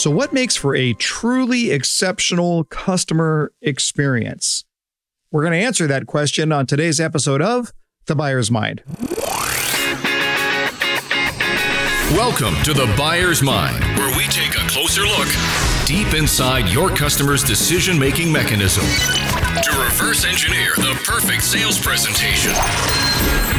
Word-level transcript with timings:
So, 0.00 0.10
what 0.10 0.32
makes 0.32 0.56
for 0.56 0.74
a 0.74 0.94
truly 0.94 1.72
exceptional 1.72 2.64
customer 2.64 3.52
experience? 3.60 4.64
We're 5.30 5.42
going 5.42 5.52
to 5.52 5.58
answer 5.58 5.86
that 5.88 6.06
question 6.06 6.52
on 6.52 6.64
today's 6.64 6.98
episode 6.98 7.42
of 7.42 7.74
The 8.06 8.16
Buyer's 8.16 8.50
Mind. 8.50 8.82
Welcome 12.16 12.54
to 12.64 12.72
The 12.72 12.90
Buyer's 12.96 13.42
Mind, 13.42 13.84
where 13.98 14.16
we 14.16 14.24
take 14.28 14.54
a 14.54 14.66
closer 14.70 15.02
look 15.02 15.28
deep 15.84 16.14
inside 16.14 16.72
your 16.72 16.88
customer's 16.88 17.44
decision 17.44 17.98
making 17.98 18.32
mechanism 18.32 18.86
to 19.54 19.82
reverse 19.82 20.24
engineer 20.24 20.70
the 20.76 20.96
perfect 21.04 21.42
sales 21.42 21.78
presentation. 21.80 22.52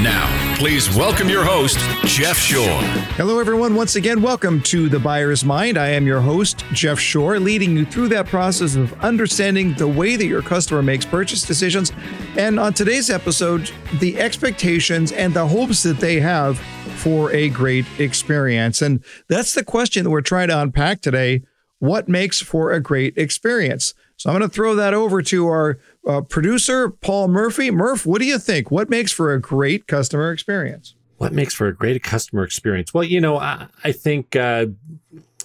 Now, 0.01 0.55
please 0.57 0.89
welcome 0.95 1.27
your 1.27 1.43
host, 1.43 1.77
Jeff 2.05 2.37
Shore. 2.37 2.79
Hello, 3.17 3.39
everyone. 3.39 3.75
Once 3.75 3.97
again, 3.97 4.21
welcome 4.21 4.61
to 4.61 4.87
The 4.87 4.99
Buyer's 4.99 5.43
Mind. 5.43 5.77
I 5.77 5.89
am 5.89 6.07
your 6.07 6.21
host, 6.21 6.63
Jeff 6.71 6.97
Shore, 6.97 7.39
leading 7.39 7.75
you 7.75 7.83
through 7.85 8.07
that 8.07 8.25
process 8.27 8.75
of 8.75 8.93
understanding 9.01 9.73
the 9.73 9.87
way 9.87 10.15
that 10.15 10.27
your 10.27 10.41
customer 10.41 10.81
makes 10.81 11.03
purchase 11.03 11.45
decisions. 11.45 11.91
And 12.37 12.57
on 12.57 12.73
today's 12.73 13.09
episode, 13.09 13.69
the 13.99 14.17
expectations 14.17 15.11
and 15.11 15.33
the 15.33 15.45
hopes 15.45 15.83
that 15.83 15.99
they 15.99 16.21
have 16.21 16.57
for 17.01 17.33
a 17.33 17.49
great 17.49 17.85
experience. 17.99 18.81
And 18.81 19.03
that's 19.27 19.53
the 19.53 19.63
question 19.63 20.05
that 20.05 20.09
we're 20.09 20.21
trying 20.21 20.47
to 20.47 20.61
unpack 20.61 21.01
today. 21.01 21.41
What 21.79 22.07
makes 22.07 22.41
for 22.41 22.71
a 22.71 22.79
great 22.79 23.17
experience? 23.17 23.93
So 24.21 24.29
I'm 24.29 24.37
going 24.37 24.47
to 24.47 24.53
throw 24.53 24.75
that 24.75 24.93
over 24.93 25.23
to 25.23 25.47
our 25.47 25.79
uh, 26.07 26.21
producer, 26.21 26.91
Paul 26.91 27.27
Murphy. 27.27 27.71
Murph, 27.71 28.05
what 28.05 28.21
do 28.21 28.27
you 28.27 28.37
think? 28.37 28.69
What 28.69 28.87
makes 28.87 29.11
for 29.11 29.33
a 29.33 29.41
great 29.41 29.87
customer 29.87 30.31
experience? 30.31 30.93
What 31.17 31.33
makes 31.33 31.55
for 31.55 31.65
a 31.65 31.73
great 31.73 32.03
customer 32.03 32.43
experience? 32.43 32.93
Well, 32.93 33.03
you 33.03 33.19
know, 33.19 33.37
I, 33.37 33.65
I 33.83 33.91
think, 33.91 34.35
uh, 34.35 34.67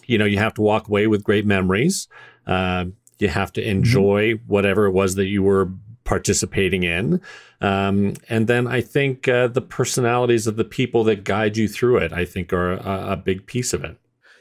you 0.04 0.18
know, 0.18 0.26
you 0.26 0.36
have 0.36 0.52
to 0.54 0.60
walk 0.60 0.88
away 0.88 1.06
with 1.06 1.24
great 1.24 1.46
memories. 1.46 2.06
Uh, 2.46 2.84
you 3.18 3.28
have 3.28 3.50
to 3.54 3.66
enjoy 3.66 4.34
mm-hmm. 4.34 4.46
whatever 4.46 4.84
it 4.84 4.92
was 4.92 5.14
that 5.14 5.24
you 5.24 5.42
were 5.42 5.70
participating 6.04 6.82
in. 6.82 7.22
Um, 7.62 8.12
and 8.28 8.46
then 8.46 8.66
I 8.66 8.82
think 8.82 9.26
uh, 9.26 9.48
the 9.48 9.62
personalities 9.62 10.46
of 10.46 10.56
the 10.56 10.64
people 10.64 11.02
that 11.04 11.24
guide 11.24 11.56
you 11.56 11.66
through 11.66 11.96
it, 11.96 12.12
I 12.12 12.26
think, 12.26 12.52
are 12.52 12.72
a, 12.72 13.12
a 13.12 13.16
big 13.16 13.46
piece 13.46 13.72
of 13.72 13.84
it. 13.84 13.96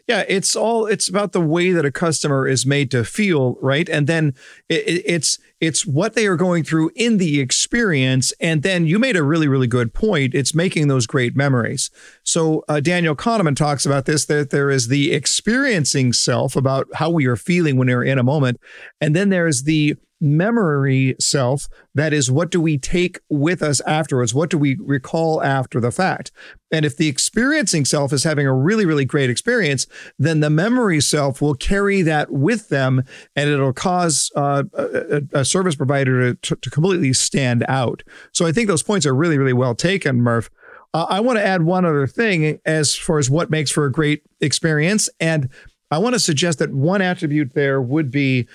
Yeah, 0.07 0.23
it's 0.27 0.55
all 0.55 0.85
it's 0.85 1.09
about 1.09 1.31
the 1.31 1.41
way 1.41 1.71
that 1.71 1.83
a 1.83 1.91
customer 1.91 2.47
is 2.47 2.63
made 2.63 2.91
to 2.91 3.03
feel, 3.03 3.57
right? 3.59 3.89
And 3.89 4.05
then 4.05 4.35
it, 4.69 5.03
it's 5.03 5.39
it's 5.59 5.83
what 5.83 6.13
they 6.13 6.27
are 6.27 6.35
going 6.35 6.63
through 6.63 6.91
in 6.95 7.17
the 7.17 7.39
experience. 7.39 8.31
And 8.39 8.61
then 8.61 8.85
you 8.85 8.99
made 8.99 9.15
a 9.15 9.23
really 9.23 9.47
really 9.47 9.65
good 9.65 9.95
point. 9.95 10.35
It's 10.35 10.53
making 10.53 10.89
those 10.89 11.07
great 11.07 11.35
memories. 11.35 11.89
So 12.23 12.63
uh, 12.69 12.81
Daniel 12.81 13.15
Kahneman 13.15 13.55
talks 13.55 13.83
about 13.83 14.05
this 14.05 14.25
that 14.25 14.51
there 14.51 14.69
is 14.69 14.89
the 14.89 15.11
experiencing 15.11 16.13
self 16.13 16.55
about 16.55 16.85
how 16.93 17.09
we 17.09 17.25
are 17.25 17.35
feeling 17.35 17.75
when 17.75 17.87
we're 17.87 18.03
in 18.03 18.19
a 18.19 18.23
moment, 18.23 18.59
and 19.01 19.15
then 19.15 19.29
there's 19.29 19.63
the 19.63 19.95
memory 20.21 21.15
self 21.19 21.67
that 21.93 22.13
is 22.13 22.31
what 22.31 22.49
do 22.49 22.61
we 22.61 22.77
take 22.77 23.19
with 23.29 23.61
us 23.61 23.81
afterwards? 23.81 24.33
What 24.33 24.49
do 24.49 24.57
we 24.57 24.77
recall 24.79 25.43
after 25.43 25.79
the 25.79 25.91
fact? 25.91 26.31
And 26.71 26.85
if 26.85 26.97
the 26.97 27.07
experiencing 27.07 27.85
self 27.85 28.13
is 28.13 28.23
having 28.23 28.47
a 28.47 28.53
really 28.53 28.85
really 28.85 29.05
great 29.05 29.29
experience 29.29 29.87
then 30.17 30.39
the 30.39 30.49
memory 30.49 31.01
self 31.01 31.41
will 31.41 31.55
carry 31.55 32.01
that 32.01 32.31
with 32.31 32.69
them 32.69 33.03
and 33.35 33.49
it'll 33.49 33.73
cause 33.73 34.31
uh, 34.35 34.63
a, 34.73 35.21
a, 35.33 35.45
service 35.45 35.75
provider 35.75 36.33
to, 36.33 36.55
to 36.55 36.69
completely 36.69 37.13
stand 37.13 37.65
out. 37.67 38.03
So 38.31 38.45
i 38.45 38.51
think 38.51 38.67
those 38.67 38.83
points 38.83 39.05
are 39.05 39.15
really 39.15 39.37
really 39.37 39.53
well 39.53 39.75
taken 39.75 40.21
murph. 40.21 40.49
Uh, 40.93 41.05
i 41.09 41.19
want 41.19 41.37
to 41.37 41.45
add 41.45 41.63
one 41.63 41.85
other 41.85 42.07
thing 42.07 42.59
as 42.65 42.95
far 42.95 43.19
as 43.19 43.29
what 43.29 43.49
makes 43.49 43.71
for 43.71 43.85
a 43.85 43.91
great 43.91 44.23
experience 44.41 45.09
and 45.19 45.49
I 45.91 45.99
want 45.99 46.13
to 46.13 46.19
suggest 46.19 46.59
that 46.59 46.73
one 46.73 47.01
attribute 47.01 47.53
there 47.53 47.81
would 47.81 48.09
be 48.09 48.47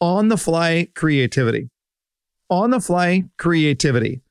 on 0.00 0.28
the 0.28 0.36
fly 0.36 0.88
creativity. 0.94 1.70
On 2.50 2.70
the 2.70 2.80
fly 2.80 3.24
creativity. 3.36 4.22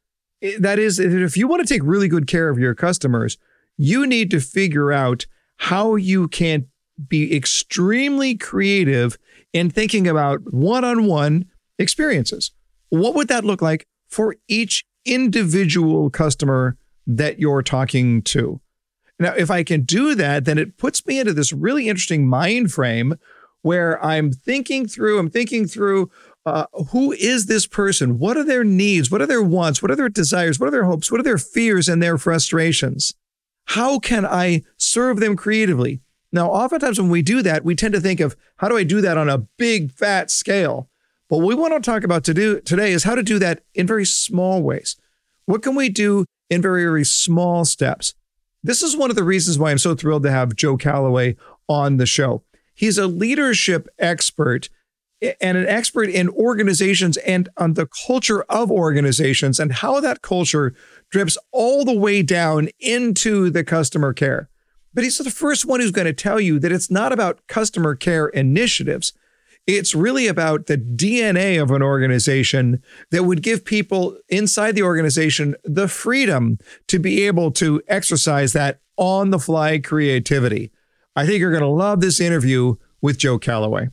That 0.60 0.80
is, 0.80 1.00
if 1.00 1.36
you 1.36 1.48
want 1.48 1.68
to 1.68 1.74
take 1.74 1.82
really 1.84 2.08
good 2.08 2.28
care 2.28 2.50
of 2.50 2.60
your 2.60 2.76
customers, 2.76 3.38
you 3.78 4.06
need 4.06 4.32
to 4.32 4.40
figure 4.40 4.92
out 4.92 5.26
how 5.58 5.96
you 5.96 6.28
can 6.28 6.68
be 7.08 7.36
extremely 7.36 8.36
creative 8.36 9.18
in 9.54 9.70
thinking 9.70 10.08
about 10.08 10.54
one 10.54 10.84
on 10.84 11.06
one 11.06 11.46
experiences. 11.80 12.52
What 12.90 13.16
would 13.16 13.28
that 13.28 13.46
look 13.46 13.62
like 13.62 13.86
for 14.10 14.36
each 14.48 14.86
individual 15.06 16.10
customer 16.10 16.78
that 17.06 17.40
you're 17.40 17.64
talking 17.64 18.22
to? 18.24 18.62
Now, 19.20 19.34
if 19.34 19.50
I 19.50 19.64
can 19.64 19.82
do 19.82 20.14
that, 20.16 20.46
then 20.46 20.58
it 20.58 20.78
puts 20.78 21.06
me 21.06 21.20
into 21.20 21.34
this 21.34 21.52
really 21.52 21.90
interesting 21.90 22.28
mind 22.28 22.72
frame 22.72 23.16
where 23.68 24.02
I'm 24.02 24.32
thinking 24.32 24.88
through, 24.88 25.20
I'm 25.20 25.30
thinking 25.30 25.68
through 25.68 26.10
uh, 26.46 26.68
who 26.92 27.12
is 27.12 27.48
this 27.48 27.68
person? 27.68 28.18
What 28.18 28.38
are 28.38 28.46
their 28.46 28.64
needs? 28.64 29.12
What 29.12 29.22
are 29.22 29.26
their 29.28 29.44
wants? 29.44 29.82
What 29.82 29.92
are 29.92 29.96
their 29.98 30.08
desires? 30.08 30.58
What 30.58 30.68
are 30.68 30.72
their 30.72 30.86
hopes? 30.86 31.12
What 31.12 31.20
are 31.20 31.24
their 31.24 31.38
fears 31.38 31.90
and 31.90 32.02
their 32.02 32.18
frustrations? 32.18 33.14
How 33.66 34.00
can 34.00 34.26
I 34.26 34.62
serve 34.78 35.20
them 35.20 35.36
creatively? 35.36 36.00
Now, 36.32 36.50
oftentimes 36.50 36.98
when 36.98 37.10
we 37.10 37.22
do 37.22 37.42
that, 37.42 37.66
we 37.66 37.76
tend 37.76 37.94
to 37.94 38.00
think 38.00 38.22
of 38.22 38.38
how 38.56 38.70
do 38.70 38.78
I 38.78 38.84
do 38.84 39.02
that 39.02 39.18
on 39.18 39.28
a 39.28 39.40
big 39.58 39.92
fat 39.92 40.32
scale? 40.32 40.90
But 41.30 41.40
what 41.40 41.48
we 41.48 41.56
want 41.56 41.74
to 41.74 41.82
talk 41.82 42.06
about 42.06 42.24
to 42.24 42.34
do 42.34 42.62
today 42.62 42.94
is 42.94 43.04
how 43.04 43.16
to 43.16 43.24
do 43.24 43.38
that 43.40 43.64
in 43.74 43.86
very 43.86 44.06
small 44.06 44.64
ways. 44.64 44.96
What 45.46 45.62
can 45.62 45.76
we 45.76 45.90
do 45.90 46.24
in 46.50 46.62
very, 46.62 46.84
very 46.84 47.04
small 47.04 47.66
steps? 47.66 48.14
This 48.64 48.82
is 48.82 48.96
one 48.96 49.10
of 49.10 49.18
the 49.18 49.26
reasons 49.26 49.60
why 49.60 49.72
I'm 49.72 49.78
so 49.78 49.94
thrilled 49.94 50.24
to 50.24 50.32
have 50.32 50.56
Joe 50.56 50.78
Calloway 50.78 51.36
on 51.68 51.98
the 51.98 52.06
show. 52.06 52.44
He's 52.78 53.00
a 53.00 53.08
leadership 53.08 53.90
expert 53.98 54.70
and 55.42 55.58
an 55.58 55.68
expert 55.68 56.10
in 56.10 56.30
organizations 56.30 57.18
and 57.18 57.50
on 57.58 57.74
the 57.74 57.88
culture 58.06 58.44
of 58.44 58.70
organizations 58.70 59.60
and 59.60 59.74
how 59.74 60.00
that 60.00 60.22
culture 60.22 60.76
drips 61.10 61.40
all 61.52 61.84
the 61.84 61.98
way 61.98 62.22
down 62.22 62.70
into 62.80 63.50
the 63.50 63.64
customer 63.64 64.14
care. 64.14 64.48
But 64.94 65.04
he's 65.04 65.18
the 65.18 65.32
first 65.32 65.66
one 65.66 65.80
who's 65.80 65.90
going 65.92 66.06
to 66.06 66.14
tell 66.14 66.40
you 66.40 66.60
that 66.60 66.72
it's 66.72 66.92
not 66.92 67.12
about 67.12 67.46
customer 67.48 67.96
care 67.96 68.28
initiatives. 68.28 69.12
It's 69.66 69.96
really 69.96 70.28
about 70.28 70.68
the 70.68 70.78
DNA 70.78 71.60
of 71.60 71.72
an 71.72 71.82
organization 71.82 72.84
that 73.10 73.24
would 73.24 73.42
give 73.42 73.66
people 73.66 74.20
inside 74.30 74.76
the 74.76 74.84
organization 74.84 75.56
the 75.64 75.88
freedom 75.88 76.60
to 76.90 77.00
be 77.00 77.26
able 77.26 77.50
to 77.54 77.82
exercise 77.88 78.54
that 78.54 78.82
on 78.98 79.32
the 79.32 79.40
fly 79.40 79.80
creativity. 79.80 80.72
I 81.18 81.26
think 81.26 81.40
you're 81.40 81.52
going 81.52 81.64
to 81.64 81.68
love 81.68 82.00
this 82.00 82.20
interview 82.20 82.76
with 83.02 83.18
Joe 83.18 83.40
Calloway. 83.40 83.90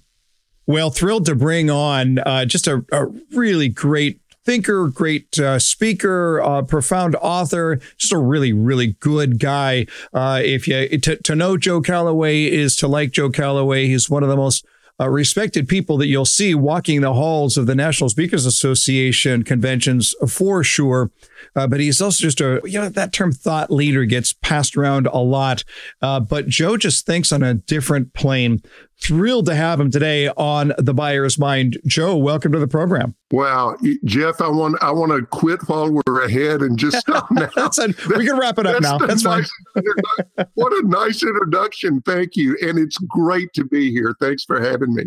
Well, 0.67 0.91
thrilled 0.91 1.25
to 1.25 1.35
bring 1.35 1.71
on 1.71 2.19
uh, 2.19 2.45
just 2.45 2.67
a, 2.67 2.85
a, 2.93 3.07
really 3.33 3.71
great 3.71 4.21
thinker, 4.45 4.89
great 4.89 5.39
uh, 5.39 5.59
speaker, 5.59 6.43
uh, 6.43 6.61
profound 6.63 7.17
author, 7.17 7.77
just 7.97 8.13
a 8.13 8.19
really, 8.19 8.53
really 8.53 8.89
good 9.01 9.39
guy. 9.39 9.87
Uh, 10.13 10.43
if 10.45 10.69
you 10.69 10.99
to, 10.99 11.17
to 11.17 11.35
know 11.35 11.57
Joe 11.57 11.81
Calloway 11.81 12.45
is 12.45 12.77
to 12.77 12.89
like 12.89 13.13
Joe 13.13 13.31
Calloway. 13.31 13.87
He's 13.87 14.11
one 14.11 14.23
of 14.23 14.29
the 14.29 14.37
most 14.37 14.67
uh, 15.01 15.09
respected 15.09 15.67
people 15.67 15.97
that 15.97 16.09
you'll 16.09 16.27
see 16.27 16.55
walking 16.55 17.01
the 17.01 17.15
halls 17.15 17.57
of 17.57 17.67
the 17.67 17.75
National 17.75 18.11
Speakers 18.11 18.45
Association 18.45 19.45
conventions 19.45 20.15
for 20.29 20.63
sure. 20.63 21.11
Uh, 21.57 21.67
but 21.67 21.81
he's 21.81 22.01
also 22.01 22.23
just 22.23 22.41
a, 22.41 22.61
you 22.65 22.81
know, 22.81 22.89
that 22.89 23.13
term 23.13 23.33
thought 23.33 23.71
leader 23.71 24.05
gets 24.05 24.33
passed 24.33 24.77
around 24.77 25.07
a 25.07 25.19
lot. 25.19 25.65
Uh, 26.03 26.21
but 26.21 26.49
Joe 26.49 26.77
just 26.77 27.07
thinks 27.07 27.33
on 27.33 27.43
a 27.43 27.55
different 27.55 28.13
plane. 28.15 28.63
Thrilled 29.01 29.47
to 29.47 29.55
have 29.55 29.81
him 29.81 29.91
today 29.91 30.29
on 30.29 30.73
the 30.79 30.95
buyer's 30.95 31.37
mind. 31.37 31.79
Joe, 31.85 32.17
welcome 32.17 32.53
to 32.53 32.59
the 32.59 32.69
program. 32.69 33.15
Wow, 33.33 33.77
Jeff, 34.05 34.41
I 34.41 34.49
want 34.49 34.77
I 34.81 34.93
want 34.93 35.11
to 35.11 35.27
quit 35.27 35.61
while 35.69 35.91
we're 35.91 36.23
ahead 36.23 36.63
and 36.63 36.79
just 36.79 36.99
stop 37.01 37.27
now. 37.33 37.51
a, 37.57 37.95
we 38.17 38.25
can 38.25 38.39
wrap 38.39 38.59
it 38.59 38.67
up 38.67 38.81
now. 38.81 38.99
That's 38.99 39.25
nice, 39.25 39.51
fine. 39.75 40.47
what 40.55 40.73
a 40.73 40.87
nice 40.87 41.23
introduction. 41.25 42.01
Thank 42.03 42.37
you, 42.37 42.57
and 42.63 42.79
it's 42.79 42.97
great 42.99 43.53
to 43.55 43.65
be 43.65 43.91
here. 43.91 44.15
Thanks 44.21 44.45
for 44.45 44.61
having 44.61 44.95
me. 44.95 45.07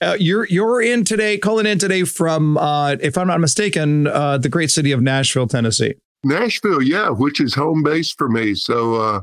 Uh, 0.00 0.16
you're 0.18 0.46
you're 0.46 0.82
in 0.82 1.04
today, 1.04 1.38
calling 1.38 1.66
in 1.66 1.78
today 1.78 2.04
from, 2.04 2.58
uh, 2.58 2.96
if 3.00 3.16
I'm 3.16 3.26
not 3.26 3.40
mistaken, 3.40 4.06
uh, 4.06 4.38
the 4.38 4.48
great 4.48 4.70
city 4.70 4.92
of 4.92 5.00
Nashville, 5.00 5.46
Tennessee. 5.46 5.94
Nashville, 6.24 6.82
yeah, 6.82 7.10
which 7.10 7.40
is 7.40 7.54
home 7.54 7.82
base 7.82 8.12
for 8.12 8.28
me. 8.28 8.54
So, 8.54 8.94
uh, 8.96 9.20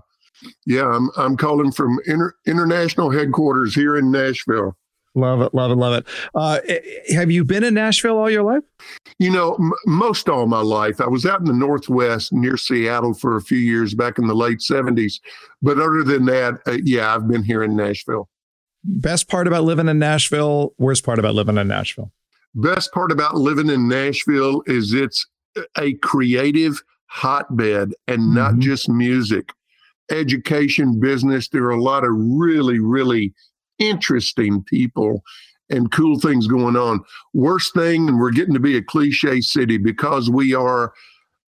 yeah, 0.65 0.87
I'm 0.87 1.09
I'm 1.17 1.37
calling 1.37 1.71
from 1.71 1.99
inter- 2.05 2.35
international 2.45 3.11
headquarters 3.11 3.75
here 3.75 3.97
in 3.97 4.11
Nashville. 4.11 4.75
Love 5.13 5.41
it, 5.41 5.53
love 5.53 5.71
it, 5.71 5.75
love 5.75 5.93
it. 5.93 6.07
Uh, 6.33 6.59
have 7.13 7.29
you 7.29 7.43
been 7.43 7.65
in 7.65 7.73
Nashville 7.73 8.17
all 8.17 8.29
your 8.29 8.43
life? 8.43 8.63
You 9.19 9.29
know, 9.29 9.55
m- 9.55 9.73
most 9.85 10.29
all 10.29 10.47
my 10.47 10.61
life. 10.61 11.01
I 11.01 11.07
was 11.07 11.25
out 11.25 11.41
in 11.41 11.45
the 11.45 11.53
Northwest 11.53 12.31
near 12.31 12.55
Seattle 12.55 13.13
for 13.13 13.35
a 13.35 13.41
few 13.41 13.57
years 13.57 13.93
back 13.93 14.17
in 14.17 14.27
the 14.27 14.33
late 14.33 14.59
70s. 14.59 15.19
But 15.61 15.79
other 15.79 16.03
than 16.03 16.25
that, 16.27 16.61
uh, 16.65 16.77
yeah, 16.83 17.13
I've 17.13 17.27
been 17.27 17.43
here 17.43 17.61
in 17.61 17.75
Nashville. 17.75 18.29
Best 18.83 19.27
part 19.29 19.47
about 19.47 19.63
living 19.63 19.87
in 19.87 19.99
Nashville, 19.99 20.73
worst 20.77 21.03
part 21.03 21.19
about 21.19 21.35
living 21.35 21.57
in 21.57 21.67
Nashville? 21.67 22.11
Best 22.55 22.91
part 22.91 23.11
about 23.11 23.35
living 23.35 23.69
in 23.69 23.87
Nashville 23.87 24.63
is 24.65 24.93
it's 24.93 25.25
a 25.77 25.93
creative 25.95 26.81
hotbed 27.05 27.93
and 28.07 28.33
not 28.33 28.51
mm-hmm. 28.51 28.61
just 28.61 28.89
music 28.89 29.51
education, 30.11 30.99
business. 30.99 31.47
There 31.49 31.63
are 31.63 31.71
a 31.71 31.81
lot 31.81 32.03
of 32.03 32.11
really, 32.13 32.79
really 32.79 33.33
interesting 33.79 34.63
people 34.63 35.23
and 35.69 35.91
cool 35.91 36.19
things 36.19 36.47
going 36.47 36.75
on. 36.75 37.01
Worst 37.33 37.73
thing, 37.73 38.09
and 38.09 38.19
we're 38.19 38.31
getting 38.31 38.53
to 38.53 38.59
be 38.59 38.77
a 38.77 38.83
cliche 38.83 39.41
city 39.41 39.77
because 39.77 40.29
we 40.29 40.53
are 40.53 40.93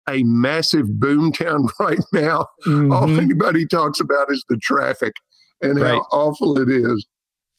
a 0.07 0.23
massive 0.23 0.99
boom 0.99 1.31
town 1.31 1.67
right 1.79 2.03
now. 2.13 2.47
Mm-hmm. 2.65 2.91
All 2.91 3.19
anybody 3.19 3.65
talks 3.65 3.99
about 3.99 4.31
is 4.31 4.43
the 4.49 4.57
traffic 4.57 5.13
and 5.61 5.79
right. 5.79 5.91
how 5.91 5.99
awful 6.11 6.59
it 6.59 6.69
is. 6.69 7.05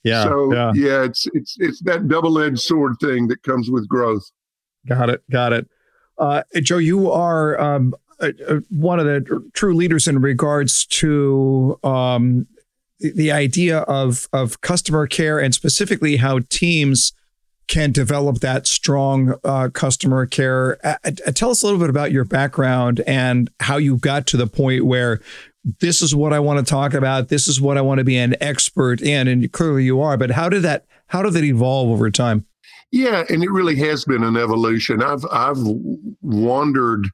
Yeah. 0.02 0.25
So 0.25 0.52
yeah. 0.52 0.73
yeah, 0.75 1.05
it's 1.05 1.26
it's 1.32 1.56
it's 1.58 1.81
that 1.82 2.08
double-edged 2.08 2.61
sword 2.61 2.97
thing 3.00 3.29
that 3.29 3.43
comes 3.43 3.70
with 3.70 3.88
growth. 3.88 4.31
Got 4.88 5.11
it. 5.11 5.23
Got 5.31 5.52
it. 5.52 5.69
Uh, 6.19 6.43
Joe, 6.62 6.79
you 6.79 7.11
are 7.11 7.61
um, 7.61 7.94
uh, 8.20 8.31
one 8.69 8.99
of 8.99 9.06
the 9.06 9.50
true 9.52 9.75
leaders 9.75 10.06
in 10.06 10.20
regards 10.20 10.87
to 10.87 11.79
um, 11.82 12.47
the 12.99 13.32
idea 13.32 13.81
of 13.81 14.29
of 14.32 14.61
customer 14.61 15.06
care 15.06 15.38
and 15.38 15.55
specifically 15.55 16.17
how 16.17 16.41
teams 16.49 17.12
can 17.69 17.93
develop 17.93 18.41
that 18.41 18.67
strong 18.67 19.35
uh, 19.44 19.69
customer 19.73 20.26
care. 20.26 20.85
Uh, 20.85 20.96
uh, 21.05 21.32
tell 21.32 21.50
us 21.50 21.62
a 21.62 21.67
little 21.67 21.79
bit 21.79 21.88
about 21.88 22.11
your 22.11 22.25
background 22.25 23.00
and 23.06 23.49
how 23.61 23.76
you 23.76 23.96
got 23.96 24.26
to 24.26 24.37
the 24.37 24.46
point 24.46 24.85
where 24.85 25.20
this 25.80 26.02
is 26.02 26.14
what 26.14 26.32
I 26.32 26.40
want 26.40 26.64
to 26.64 26.70
talk 26.70 26.94
about. 26.94 27.28
This 27.28 27.48
is 27.48 27.60
what 27.60 27.76
I 27.76 27.80
want 27.80 27.98
to 27.98 28.04
be 28.04 28.16
an 28.16 28.34
expert 28.40 29.00
in, 29.00 29.28
and 29.28 29.50
clearly 29.52 29.84
you 29.84 30.00
are. 30.00 30.16
But 30.16 30.30
how 30.30 30.48
did 30.48 30.62
that 30.62 30.86
how 31.08 31.22
did 31.22 31.34
that 31.34 31.44
evolve 31.44 31.90
over 31.90 32.10
time? 32.10 32.46
Yeah, 32.92 33.24
and 33.28 33.44
it 33.44 33.50
really 33.50 33.76
has 33.76 34.04
been 34.04 34.24
an 34.24 34.36
evolution. 34.36 35.02
I've 35.02 35.24
I've 35.30 35.58
wandered 36.22 37.08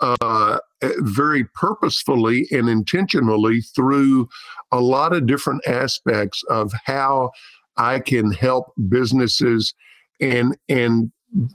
uh, 0.00 0.58
very 0.98 1.44
purposefully 1.54 2.46
and 2.50 2.68
intentionally 2.68 3.60
through 3.60 4.28
a 4.70 4.80
lot 4.80 5.12
of 5.12 5.26
different 5.26 5.66
aspects 5.66 6.42
of 6.48 6.72
how 6.84 7.32
I 7.76 7.98
can 8.00 8.32
help 8.32 8.72
businesses 8.88 9.74
and 10.20 10.56
and 10.68 11.10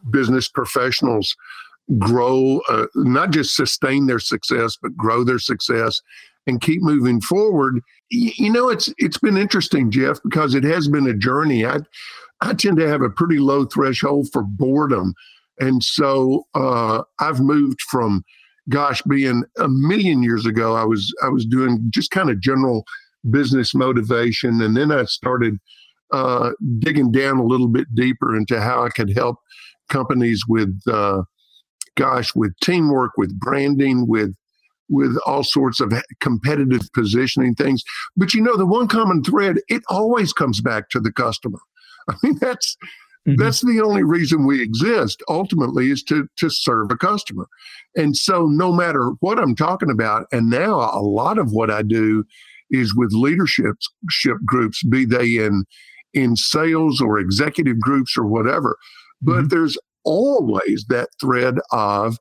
business 0.09 0.47
professionals 0.47 1.35
grow, 1.97 2.61
uh, 2.69 2.85
not 2.95 3.31
just 3.31 3.55
sustain 3.55 4.05
their 4.05 4.19
success, 4.19 4.77
but 4.81 4.95
grow 4.95 5.23
their 5.23 5.39
success 5.39 6.01
and 6.47 6.61
keep 6.61 6.81
moving 6.81 7.21
forward. 7.21 7.79
You 8.09 8.51
know, 8.51 8.69
it's 8.69 8.93
it's 8.97 9.17
been 9.17 9.37
interesting, 9.37 9.91
Jeff, 9.91 10.19
because 10.23 10.55
it 10.55 10.63
has 10.63 10.87
been 10.87 11.07
a 11.07 11.13
journey. 11.13 11.65
I 11.65 11.79
I 12.41 12.53
tend 12.53 12.77
to 12.77 12.87
have 12.87 13.01
a 13.01 13.09
pretty 13.09 13.39
low 13.39 13.65
threshold 13.65 14.27
for 14.31 14.43
boredom, 14.43 15.13
and 15.59 15.83
so 15.83 16.45
uh, 16.53 17.03
I've 17.19 17.39
moved 17.39 17.79
from, 17.89 18.23
gosh, 18.69 19.01
being 19.03 19.43
a 19.59 19.67
million 19.67 20.23
years 20.23 20.45
ago, 20.45 20.75
I 20.75 20.83
was 20.83 21.13
I 21.23 21.29
was 21.29 21.45
doing 21.45 21.79
just 21.89 22.11
kind 22.11 22.29
of 22.29 22.41
general 22.41 22.83
business 23.29 23.73
motivation, 23.73 24.61
and 24.61 24.75
then 24.75 24.91
I 24.91 25.05
started 25.05 25.57
uh, 26.11 26.51
digging 26.79 27.11
down 27.11 27.37
a 27.37 27.43
little 27.43 27.67
bit 27.67 27.93
deeper 27.95 28.35
into 28.35 28.61
how 28.61 28.83
I 28.83 28.89
could 28.89 29.15
help 29.15 29.37
companies 29.89 30.43
with, 30.47 30.79
uh, 30.87 31.23
gosh, 31.97 32.35
with 32.35 32.53
teamwork, 32.61 33.11
with 33.17 33.37
branding, 33.39 34.07
with 34.07 34.35
with 34.93 35.17
all 35.25 35.43
sorts 35.43 35.79
of 35.79 35.91
competitive 36.19 36.87
positioning 36.93 37.55
things. 37.55 37.83
But 38.15 38.33
you 38.33 38.41
know, 38.41 38.55
the 38.55 38.65
one 38.65 38.87
common 38.87 39.23
thread, 39.23 39.57
it 39.67 39.81
always 39.89 40.31
comes 40.31 40.61
back 40.61 40.89
to 40.89 40.99
the 40.99 41.11
customer. 41.11 41.59
I 42.09 42.15
mean, 42.21 42.37
that's 42.39 42.77
mm-hmm. 43.27 43.41
that's 43.41 43.61
the 43.61 43.81
only 43.81 44.03
reason 44.03 44.45
we 44.45 44.61
exist 44.61 45.23
ultimately 45.27 45.89
is 45.89 46.03
to 46.03 46.27
to 46.37 46.49
serve 46.49 46.91
a 46.91 46.97
customer. 46.97 47.47
And 47.95 48.15
so 48.15 48.45
no 48.45 48.71
matter 48.71 49.11
what 49.19 49.39
I'm 49.39 49.55
talking 49.55 49.89
about, 49.89 50.27
and 50.31 50.49
now 50.49 50.75
a 50.79 51.01
lot 51.01 51.37
of 51.37 51.51
what 51.51 51.71
I 51.71 51.81
do 51.81 52.23
is 52.69 52.95
with 52.95 53.11
leadership 53.13 53.75
groups, 54.45 54.83
be 54.83 55.05
they 55.05 55.35
in 55.35 55.65
in 56.13 56.35
sales 56.35 57.01
or 57.01 57.17
executive 57.17 57.79
groups 57.79 58.15
or 58.17 58.25
whatever. 58.25 58.77
But 59.21 59.31
mm-hmm. 59.31 59.47
there's 59.47 59.77
always 60.03 60.85
that 60.89 61.09
thread 61.19 61.55
of 61.71 62.17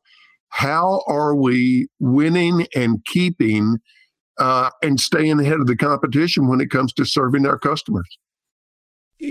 how 0.53 1.03
are 1.07 1.35
we 1.35 1.89
winning 1.99 2.67
and 2.75 3.03
keeping 3.07 3.79
uh, 4.39 4.71
and 4.83 5.01
staying 5.01 5.41
ahead 5.41 5.61
of 5.61 5.67
the 5.67 5.77
competition 5.77 6.47
when 6.47 6.61
it 6.61 6.71
comes 6.71 6.93
to 6.93 7.05
serving 7.07 7.47
our 7.47 7.59
customers. 7.59 8.19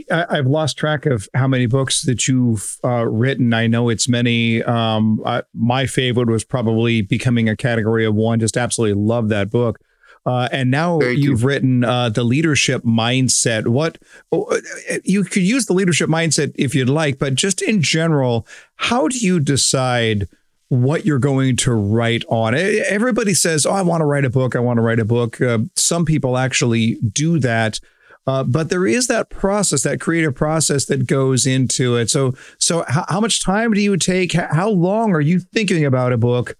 I've 0.10 0.48
lost 0.48 0.78
track 0.78 1.06
of 1.06 1.28
how 1.36 1.48
many 1.48 1.66
books 1.66 2.04
that 2.04 2.28
you've 2.28 2.78
uh, 2.84 3.06
written. 3.06 3.54
I 3.54 3.68
know 3.68 3.90
it's 3.90 4.08
many. 4.08 4.64
Um, 4.64 5.22
I, 5.26 5.44
my 5.54 5.86
favorite 5.86 6.30
was 6.30 6.44
probably 6.44 7.02
Becoming 7.02 7.50
a 7.50 7.58
Category 7.58 8.06
of 8.06 8.16
One. 8.16 8.40
Just 8.40 8.58
absolutely 8.58 9.02
love 9.02 9.30
that 9.30 9.52
book. 9.52 9.80
Uh, 10.26 10.48
and 10.52 10.72
now 10.72 11.00
Thank 11.00 11.20
you've 11.20 11.42
you. 11.42 11.48
written 11.48 11.84
uh, 11.84 12.10
the 12.10 12.24
leadership 12.24 12.84
mindset. 12.84 13.68
What 13.68 13.98
oh, 14.32 14.60
you 15.04 15.24
could 15.24 15.44
use 15.44 15.66
the 15.66 15.74
leadership 15.74 16.10
mindset 16.10 16.54
if 16.56 16.74
you'd 16.74 16.90
like, 16.90 17.20
but 17.20 17.36
just 17.36 17.62
in 17.62 17.82
general, 17.82 18.48
how 18.76 19.08
do 19.08 19.18
you 19.18 19.40
decide 19.40 20.28
what 20.72 21.06
you're 21.06 21.20
going 21.20 21.58
to 21.58 21.74
write 21.74 22.24
on? 22.30 22.56
Everybody 22.56 23.34
says, 23.34 23.66
"Oh, 23.66 23.74
I 23.74 23.82
want 23.82 24.00
to 24.00 24.06
write 24.06 24.24
a 24.24 24.30
book. 24.30 24.56
I 24.56 24.60
want 24.60 24.78
to 24.78 24.82
write 24.82 25.00
a 25.00 25.06
book." 25.06 25.42
Uh, 25.42 25.60
some 25.76 26.06
people 26.06 26.38
actually 26.38 26.96
do 26.96 27.40
that. 27.40 27.82
Uh, 28.26 28.44
but 28.44 28.70
there 28.70 28.88
is 28.88 29.08
that 29.08 29.30
process, 29.30 29.82
that 29.84 30.00
creative 30.00 30.34
process 30.34 30.86
that 30.86 31.08
goes 31.08 31.46
into 31.46 31.98
it. 31.98 32.10
So, 32.10 32.34
so 32.60 32.86
how, 32.88 33.04
how 33.10 33.20
much 33.20 33.44
time 33.44 33.74
do 33.74 33.82
you 33.82 33.98
take? 33.98 34.34
How 34.34 34.70
long 34.70 35.14
are 35.14 35.22
you 35.22 35.40
thinking 35.40 35.84
about 35.84 36.14
a 36.14 36.18
book 36.18 36.56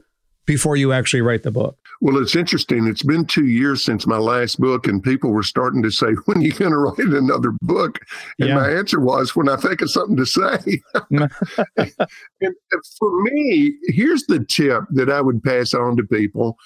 before 0.46 0.76
you 0.76 0.92
actually 0.92 1.22
write 1.22 1.44
the 1.44 1.52
book? 1.52 1.78
Well, 2.02 2.18
it's 2.18 2.36
interesting. 2.36 2.88
It's 2.88 3.04
been 3.04 3.26
two 3.26 3.46
years 3.46 3.86
since 3.86 4.08
my 4.08 4.18
last 4.18 4.60
book, 4.60 4.88
and 4.88 5.04
people 5.04 5.30
were 5.30 5.44
starting 5.44 5.84
to 5.84 5.92
say, 5.92 6.08
When 6.26 6.40
are 6.40 6.42
you 6.42 6.52
going 6.52 6.72
to 6.72 6.78
write 6.78 6.98
another 6.98 7.54
book? 7.62 8.00
And 8.40 8.50
yeah. 8.50 8.56
my 8.56 8.70
answer 8.72 9.00
was, 9.00 9.36
When 9.36 9.48
I 9.48 9.56
think 9.56 9.82
of 9.82 9.92
something 9.92 10.18
to 10.18 10.26
say. 10.26 10.82
and 11.12 12.56
for 12.98 13.22
me, 13.24 13.76
here's 13.84 14.24
the 14.24 14.44
tip 14.44 14.84
that 14.92 15.12
I 15.12 15.22
would 15.22 15.44
pass 15.44 15.76
on 15.76 15.96
to 15.98 16.04
people. 16.04 16.58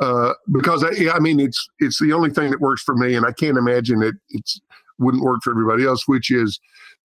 Uh, 0.00 0.34
because 0.50 0.84
I, 0.84 1.10
I 1.10 1.20
mean, 1.20 1.40
it's 1.40 1.68
it's 1.78 2.00
the 2.00 2.12
only 2.12 2.30
thing 2.30 2.50
that 2.50 2.60
works 2.60 2.82
for 2.82 2.94
me, 2.94 3.14
and 3.14 3.24
I 3.24 3.32
can't 3.32 3.58
imagine 3.58 4.02
it 4.02 4.14
it's 4.30 4.60
wouldn't 4.98 5.22
work 5.22 5.40
for 5.42 5.52
everybody 5.52 5.84
else. 5.84 6.06
Which 6.06 6.30
is 6.30 6.60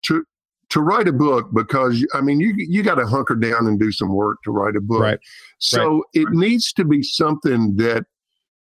to 0.03 0.23
to 0.73 0.81
write 0.81 1.07
a 1.07 1.13
book 1.13 1.49
because 1.53 2.03
I 2.15 2.21
mean 2.21 2.39
you 2.39 2.55
you 2.57 2.81
got 2.81 2.95
to 2.95 3.05
hunker 3.05 3.35
down 3.35 3.67
and 3.67 3.79
do 3.79 3.91
some 3.91 4.09
work 4.09 4.39
to 4.43 4.51
write 4.51 4.75
a 4.75 4.81
book. 4.81 5.01
Right. 5.01 5.19
So 5.59 5.97
right. 5.97 6.03
it 6.13 6.29
needs 6.31 6.73
to 6.73 6.83
be 6.83 7.03
something 7.03 7.75
that 7.75 8.05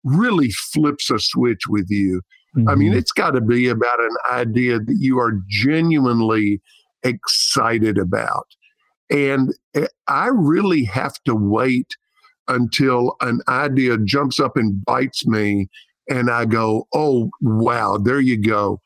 really 0.03 0.51
flips 0.51 1.09
a 1.09 1.21
switch 1.21 1.69
with 1.69 1.87
you. 1.89 2.21
Mm-hmm. 2.57 2.69
I 2.69 2.75
mean, 2.75 2.91
mm-hmm. 2.91 2.99
it's 2.99 3.13
got 3.13 3.31
to 3.33 3.41
be 3.41 3.69
about 3.69 4.01
an 4.01 4.17
idea 4.33 4.81
that 4.81 4.97
you 4.99 5.21
are 5.21 5.39
genuinely 5.49 6.61
excited 7.05 7.97
about. 7.97 8.47
And 9.09 9.55
eh, 9.75 9.87
I 10.09 10.31
really 10.33 10.83
have 10.85 11.15
to 11.27 11.37
wait 11.37 11.95
until 12.49 13.15
an 13.21 13.41
idea 13.47 13.99
jumps 13.99 14.41
up 14.41 14.57
and 14.57 14.85
bites 14.85 15.25
me 15.29 15.69
and 16.09 16.29
I 16.29 16.45
go, 16.45 16.89
oh, 16.93 17.31
wow, 17.41 17.99
there 17.99 18.19
you 18.19 18.37
go. 18.37 18.81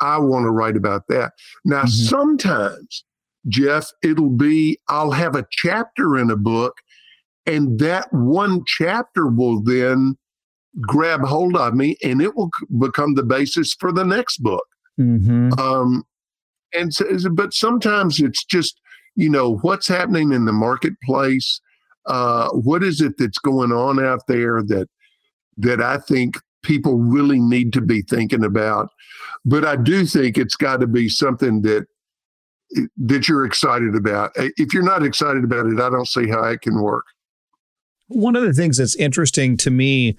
I 0.00 0.18
want 0.18 0.44
to 0.44 0.50
write 0.50 0.76
about 0.76 1.02
that. 1.08 1.32
Now, 1.64 1.82
mm-hmm. 1.82 1.88
sometimes, 1.88 3.04
Jeff, 3.48 3.90
it'll 4.02 4.30
be 4.30 4.78
I'll 4.88 5.12
have 5.12 5.36
a 5.36 5.46
chapter 5.50 6.16
in 6.16 6.30
a 6.30 6.36
book, 6.36 6.76
and 7.46 7.78
that 7.78 8.12
one 8.12 8.62
chapter 8.66 9.26
will 9.26 9.62
then 9.62 10.16
grab 10.80 11.22
hold 11.22 11.56
of 11.56 11.74
me 11.74 11.96
and 12.02 12.22
it 12.22 12.36
will 12.36 12.50
become 12.78 13.14
the 13.14 13.24
basis 13.24 13.74
for 13.74 13.92
the 13.92 14.04
next 14.04 14.38
book. 14.38 14.64
Mm-hmm. 15.00 15.58
Um, 15.58 16.04
and 16.72 16.94
so, 16.94 17.04
but 17.30 17.52
sometimes 17.52 18.20
it's 18.20 18.44
just, 18.44 18.80
you 19.16 19.28
know, 19.28 19.56
what's 19.58 19.88
happening 19.88 20.32
in 20.32 20.44
the 20.44 20.52
marketplace. 20.52 21.60
Uh, 22.06 22.48
what 22.50 22.82
is 22.82 23.00
it 23.00 23.14
that's 23.18 23.38
going 23.38 23.72
on 23.72 24.02
out 24.02 24.26
there 24.26 24.62
that 24.62 24.88
that 25.58 25.82
I 25.82 25.98
think 25.98 26.38
people 26.62 26.98
really 26.98 27.40
need 27.40 27.72
to 27.74 27.80
be 27.80 28.02
thinking 28.02 28.44
about. 28.44 28.90
But 29.44 29.64
I 29.64 29.76
do 29.76 30.04
think 30.04 30.36
it's 30.36 30.56
got 30.56 30.80
to 30.80 30.86
be 30.86 31.08
something 31.08 31.62
that 31.62 31.86
that 32.98 33.28
you're 33.28 33.44
excited 33.44 33.96
about. 33.96 34.30
If 34.36 34.72
you're 34.72 34.84
not 34.84 35.04
excited 35.04 35.42
about 35.42 35.66
it, 35.66 35.80
I 35.80 35.90
don't 35.90 36.06
see 36.06 36.28
how 36.28 36.44
it 36.44 36.60
can 36.60 36.80
work. 36.80 37.04
One 38.06 38.36
of 38.36 38.44
the 38.44 38.52
things 38.52 38.76
that's 38.76 38.94
interesting 38.94 39.56
to 39.58 39.70
me 39.70 40.16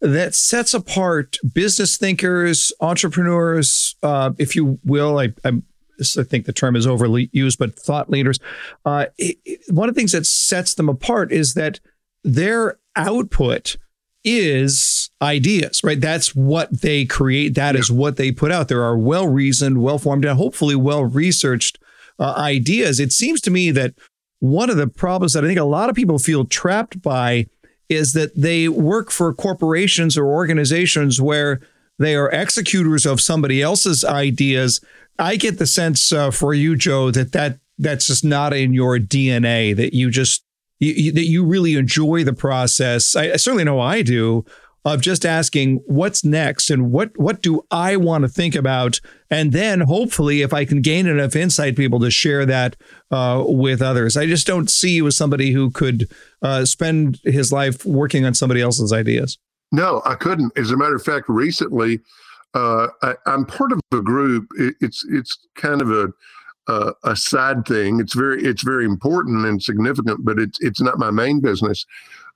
that 0.00 0.34
sets 0.34 0.74
apart 0.74 1.38
business 1.52 1.96
thinkers, 1.96 2.72
entrepreneurs, 2.80 3.96
uh, 4.02 4.30
if 4.38 4.54
you 4.54 4.78
will, 4.84 5.18
I, 5.18 5.32
I, 5.44 5.60
I, 6.00 6.22
think 6.22 6.46
the 6.46 6.52
term 6.52 6.76
is 6.76 6.86
overly 6.86 7.30
used, 7.32 7.58
but 7.58 7.76
thought 7.76 8.08
leaders. 8.08 8.38
Uh, 8.84 9.06
it, 9.18 9.38
it, 9.44 9.60
one 9.70 9.88
of 9.88 9.94
the 9.94 10.00
things 10.00 10.12
that 10.12 10.26
sets 10.26 10.74
them 10.74 10.88
apart 10.88 11.32
is 11.32 11.54
that 11.54 11.80
their 12.22 12.78
output 12.94 13.76
is 14.24 15.10
ideas, 15.22 15.82
right? 15.84 16.00
That's 16.00 16.34
what 16.34 16.80
they 16.82 17.04
create. 17.04 17.54
That 17.54 17.74
yeah. 17.74 17.80
is 17.80 17.90
what 17.90 18.16
they 18.16 18.32
put 18.32 18.52
out. 18.52 18.68
There 18.68 18.82
are 18.82 18.96
well 18.96 19.26
reasoned, 19.26 19.82
well 19.82 19.98
formed, 19.98 20.24
and 20.24 20.36
hopefully 20.36 20.76
well 20.76 21.04
researched 21.04 21.78
uh, 22.18 22.34
ideas. 22.36 23.00
It 23.00 23.12
seems 23.12 23.40
to 23.42 23.50
me 23.50 23.70
that 23.70 23.94
one 24.40 24.70
of 24.70 24.76
the 24.76 24.88
problems 24.88 25.32
that 25.32 25.44
I 25.44 25.46
think 25.46 25.58
a 25.58 25.64
lot 25.64 25.88
of 25.88 25.96
people 25.96 26.18
feel 26.18 26.44
trapped 26.44 27.02
by 27.02 27.46
is 27.88 28.12
that 28.12 28.36
they 28.36 28.68
work 28.68 29.10
for 29.10 29.32
corporations 29.32 30.16
or 30.16 30.26
organizations 30.26 31.20
where 31.20 31.60
they 31.98 32.14
are 32.14 32.30
executors 32.30 33.06
of 33.06 33.20
somebody 33.20 33.62
else's 33.62 34.04
ideas. 34.04 34.80
I 35.18 35.36
get 35.36 35.58
the 35.58 35.66
sense 35.66 36.12
uh, 36.12 36.30
for 36.30 36.54
you, 36.54 36.76
Joe, 36.76 37.10
that 37.10 37.32
that 37.32 37.58
that's 37.78 38.06
just 38.06 38.24
not 38.24 38.52
in 38.52 38.72
your 38.72 38.98
DNA. 38.98 39.74
That 39.74 39.94
you 39.94 40.10
just 40.10 40.44
you, 40.78 40.92
you, 40.92 41.12
that 41.12 41.26
you 41.26 41.44
really 41.44 41.76
enjoy 41.76 42.24
the 42.24 42.32
process. 42.32 43.16
I, 43.16 43.32
I 43.32 43.36
certainly 43.36 43.64
know 43.64 43.80
I 43.80 44.02
do 44.02 44.44
of 44.84 45.00
just 45.00 45.26
asking 45.26 45.82
what's 45.86 46.24
next 46.24 46.70
and 46.70 46.90
what 46.90 47.10
what 47.18 47.42
do 47.42 47.62
I 47.70 47.96
want 47.96 48.22
to 48.22 48.28
think 48.28 48.54
about, 48.54 49.00
and 49.30 49.52
then 49.52 49.80
hopefully, 49.80 50.42
if 50.42 50.54
I 50.54 50.64
can 50.64 50.80
gain 50.80 51.06
enough 51.06 51.36
insight, 51.36 51.76
be 51.76 51.84
able 51.84 52.00
to 52.00 52.10
share 52.10 52.46
that 52.46 52.76
uh, 53.10 53.44
with 53.46 53.82
others. 53.82 54.16
I 54.16 54.26
just 54.26 54.46
don't 54.46 54.70
see 54.70 54.90
you 54.96 55.06
as 55.06 55.16
somebody 55.16 55.52
who 55.52 55.70
could 55.70 56.08
uh, 56.42 56.64
spend 56.64 57.20
his 57.24 57.52
life 57.52 57.84
working 57.84 58.24
on 58.24 58.34
somebody 58.34 58.60
else's 58.60 58.92
ideas. 58.92 59.38
No, 59.72 60.00
I 60.04 60.14
couldn't. 60.14 60.56
As 60.56 60.70
a 60.70 60.76
matter 60.76 60.94
of 60.94 61.02
fact, 61.02 61.28
recently, 61.28 62.00
uh, 62.54 62.88
I, 63.02 63.14
am 63.26 63.44
part 63.44 63.72
of 63.72 63.80
a 63.92 64.00
group. 64.00 64.48
It, 64.58 64.74
it's 64.80 65.04
it's 65.10 65.36
kind 65.56 65.82
of 65.82 65.90
a 65.90 66.08
uh, 66.68 66.92
a 67.04 67.16
side 67.16 67.66
thing. 67.66 67.98
It's 68.00 68.14
very 68.14 68.42
it's 68.44 68.62
very 68.62 68.84
important 68.84 69.46
and 69.46 69.62
significant, 69.62 70.24
but 70.24 70.38
it's 70.38 70.58
it's 70.60 70.80
not 70.80 70.98
my 70.98 71.10
main 71.10 71.40
business. 71.40 71.84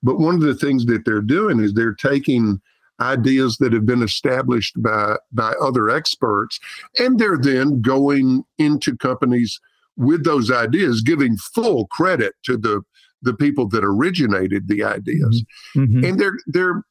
But 0.02 0.18
one 0.18 0.34
of 0.34 0.40
the 0.40 0.54
things 0.54 0.86
that 0.86 1.04
they're 1.04 1.20
doing 1.20 1.60
is 1.60 1.74
they're 1.74 1.94
taking 1.94 2.60
ideas 3.00 3.58
that 3.58 3.72
have 3.72 3.86
been 3.86 4.02
established 4.02 4.80
by 4.82 5.16
by 5.32 5.52
other 5.60 5.90
experts, 5.90 6.58
and 6.98 7.18
they're 7.18 7.38
then 7.38 7.80
going 7.80 8.44
into 8.58 8.96
companies 8.96 9.60
with 9.96 10.24
those 10.24 10.50
ideas, 10.50 11.02
giving 11.02 11.36
full 11.36 11.86
credit 11.88 12.34
to 12.44 12.56
the 12.56 12.82
the 13.20 13.34
people 13.34 13.68
that 13.68 13.84
originated 13.84 14.66
the 14.66 14.82
ideas, 14.82 15.44
mm-hmm. 15.76 15.96
mm-hmm. 15.96 16.04
and 16.04 16.18
they're 16.18 16.38
they're 16.46 16.82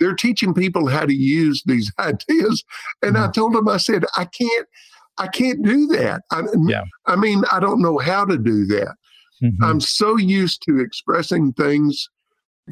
they're 0.00 0.14
teaching 0.14 0.54
people 0.54 0.88
how 0.88 1.04
to 1.04 1.14
use 1.14 1.62
these 1.66 1.92
ideas. 1.98 2.64
And 3.02 3.14
mm-hmm. 3.14 3.28
I 3.28 3.30
told 3.30 3.54
them, 3.54 3.68
I 3.68 3.76
said, 3.76 4.04
I 4.16 4.24
can't, 4.24 4.66
I 5.18 5.26
can't 5.26 5.62
do 5.62 5.86
that. 5.88 6.22
I, 6.30 6.42
yeah. 6.66 6.82
I 7.06 7.16
mean, 7.16 7.42
I 7.52 7.60
don't 7.60 7.82
know 7.82 7.98
how 7.98 8.24
to 8.24 8.38
do 8.38 8.64
that. 8.66 8.94
Mm-hmm. 9.42 9.64
I'm 9.64 9.80
so 9.80 10.16
used 10.16 10.62
to 10.62 10.80
expressing 10.80 11.52
things 11.52 12.08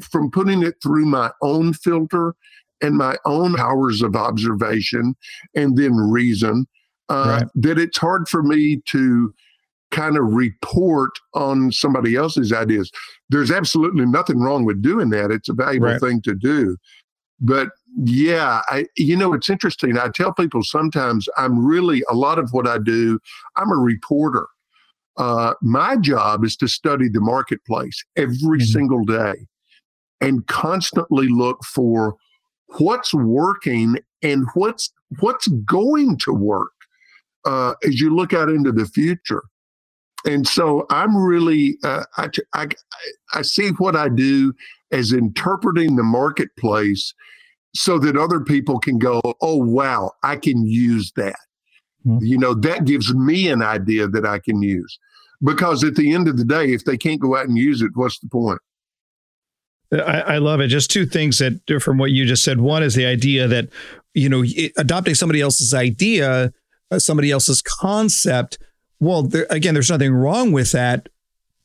from 0.01 0.31
putting 0.31 0.63
it 0.63 0.75
through 0.81 1.05
my 1.05 1.31
own 1.41 1.73
filter 1.73 2.35
and 2.81 2.95
my 2.95 3.17
own 3.25 3.55
powers 3.55 4.01
of 4.01 4.15
observation 4.15 5.15
and 5.55 5.77
then 5.77 5.95
reason 5.95 6.65
uh, 7.09 7.39
right. 7.41 7.51
that 7.55 7.77
it's 7.77 7.97
hard 7.97 8.27
for 8.29 8.43
me 8.43 8.81
to 8.85 9.33
kind 9.91 10.17
of 10.17 10.23
report 10.33 11.11
on 11.33 11.71
somebody 11.71 12.15
else's 12.15 12.53
ideas. 12.53 12.91
There's 13.29 13.51
absolutely 13.51 14.05
nothing 14.05 14.39
wrong 14.39 14.63
with 14.63 14.81
doing 14.81 15.09
that. 15.09 15.31
It's 15.31 15.49
a 15.49 15.53
valuable 15.53 15.87
right. 15.87 15.99
thing 15.99 16.21
to 16.21 16.35
do. 16.35 16.77
But 17.39 17.69
yeah, 17.97 18.61
I 18.69 18.85
you 18.97 19.15
know 19.17 19.33
it's 19.33 19.49
interesting. 19.49 19.97
I 19.97 20.09
tell 20.09 20.33
people 20.33 20.63
sometimes 20.63 21.27
I'm 21.37 21.65
really 21.65 22.03
a 22.09 22.13
lot 22.13 22.39
of 22.39 22.49
what 22.51 22.67
I 22.67 22.77
do. 22.77 23.19
I'm 23.57 23.71
a 23.71 23.77
reporter. 23.77 24.47
Uh, 25.17 25.53
my 25.61 25.97
job 25.97 26.45
is 26.45 26.55
to 26.57 26.67
study 26.67 27.09
the 27.09 27.19
marketplace 27.19 28.03
every 28.15 28.59
mm-hmm. 28.59 28.65
single 28.65 29.03
day 29.03 29.35
and 30.21 30.47
constantly 30.47 31.27
look 31.27 31.63
for 31.65 32.15
what's 32.77 33.13
working 33.13 33.97
and 34.21 34.45
what's 34.53 34.91
what's 35.19 35.47
going 35.47 36.17
to 36.19 36.31
work 36.31 36.71
uh, 37.45 37.73
as 37.83 37.99
you 37.99 38.15
look 38.15 38.33
out 38.33 38.49
into 38.49 38.71
the 38.71 38.85
future. 38.85 39.43
And 40.25 40.47
so 40.47 40.85
I'm 40.89 41.15
really 41.17 41.77
uh, 41.83 42.03
I, 42.17 42.29
I 42.53 42.67
I 43.33 43.41
see 43.41 43.69
what 43.77 43.95
I 43.95 44.09
do 44.09 44.53
as 44.91 45.11
interpreting 45.13 45.95
the 45.95 46.03
marketplace 46.03 47.13
so 47.75 47.99
that 47.99 48.17
other 48.17 48.39
people 48.39 48.79
can 48.79 48.97
go, 48.97 49.21
oh, 49.41 49.57
wow, 49.57 50.11
I 50.23 50.35
can 50.35 50.65
use 50.65 51.11
that. 51.15 51.35
Mm-hmm. 52.05 52.25
You 52.25 52.37
know, 52.37 52.53
that 52.55 52.85
gives 52.85 53.13
me 53.13 53.49
an 53.49 53.61
idea 53.61 54.07
that 54.07 54.25
I 54.25 54.39
can 54.39 54.61
use. 54.61 54.97
Because 55.41 55.83
at 55.83 55.95
the 55.95 56.13
end 56.13 56.27
of 56.27 56.37
the 56.37 56.43
day, 56.43 56.73
if 56.73 56.85
they 56.85 56.97
can't 56.97 57.21
go 57.21 57.37
out 57.37 57.47
and 57.47 57.57
use 57.57 57.81
it, 57.81 57.91
what's 57.93 58.19
the 58.19 58.27
point? 58.27 58.59
I, 59.91 60.21
I, 60.21 60.37
love 60.37 60.59
it. 60.59 60.67
Just 60.67 60.91
two 60.91 61.05
things 61.05 61.39
that 61.39 61.61
from 61.81 61.97
what 61.97 62.11
you 62.11 62.25
just 62.25 62.43
said. 62.43 62.61
One 62.61 62.83
is 62.83 62.93
the 62.93 63.05
idea 63.05 63.47
that, 63.47 63.69
you 64.13 64.29
know, 64.29 64.43
adopting 64.77 65.15
somebody 65.15 65.41
else's 65.41 65.73
idea, 65.73 66.53
uh, 66.91 66.99
somebody 66.99 67.31
else's 67.31 67.61
concept. 67.61 68.59
Well, 68.99 69.23
there, 69.23 69.47
again, 69.49 69.73
there's 69.73 69.89
nothing 69.89 70.13
wrong 70.13 70.51
with 70.51 70.73
that. 70.73 71.09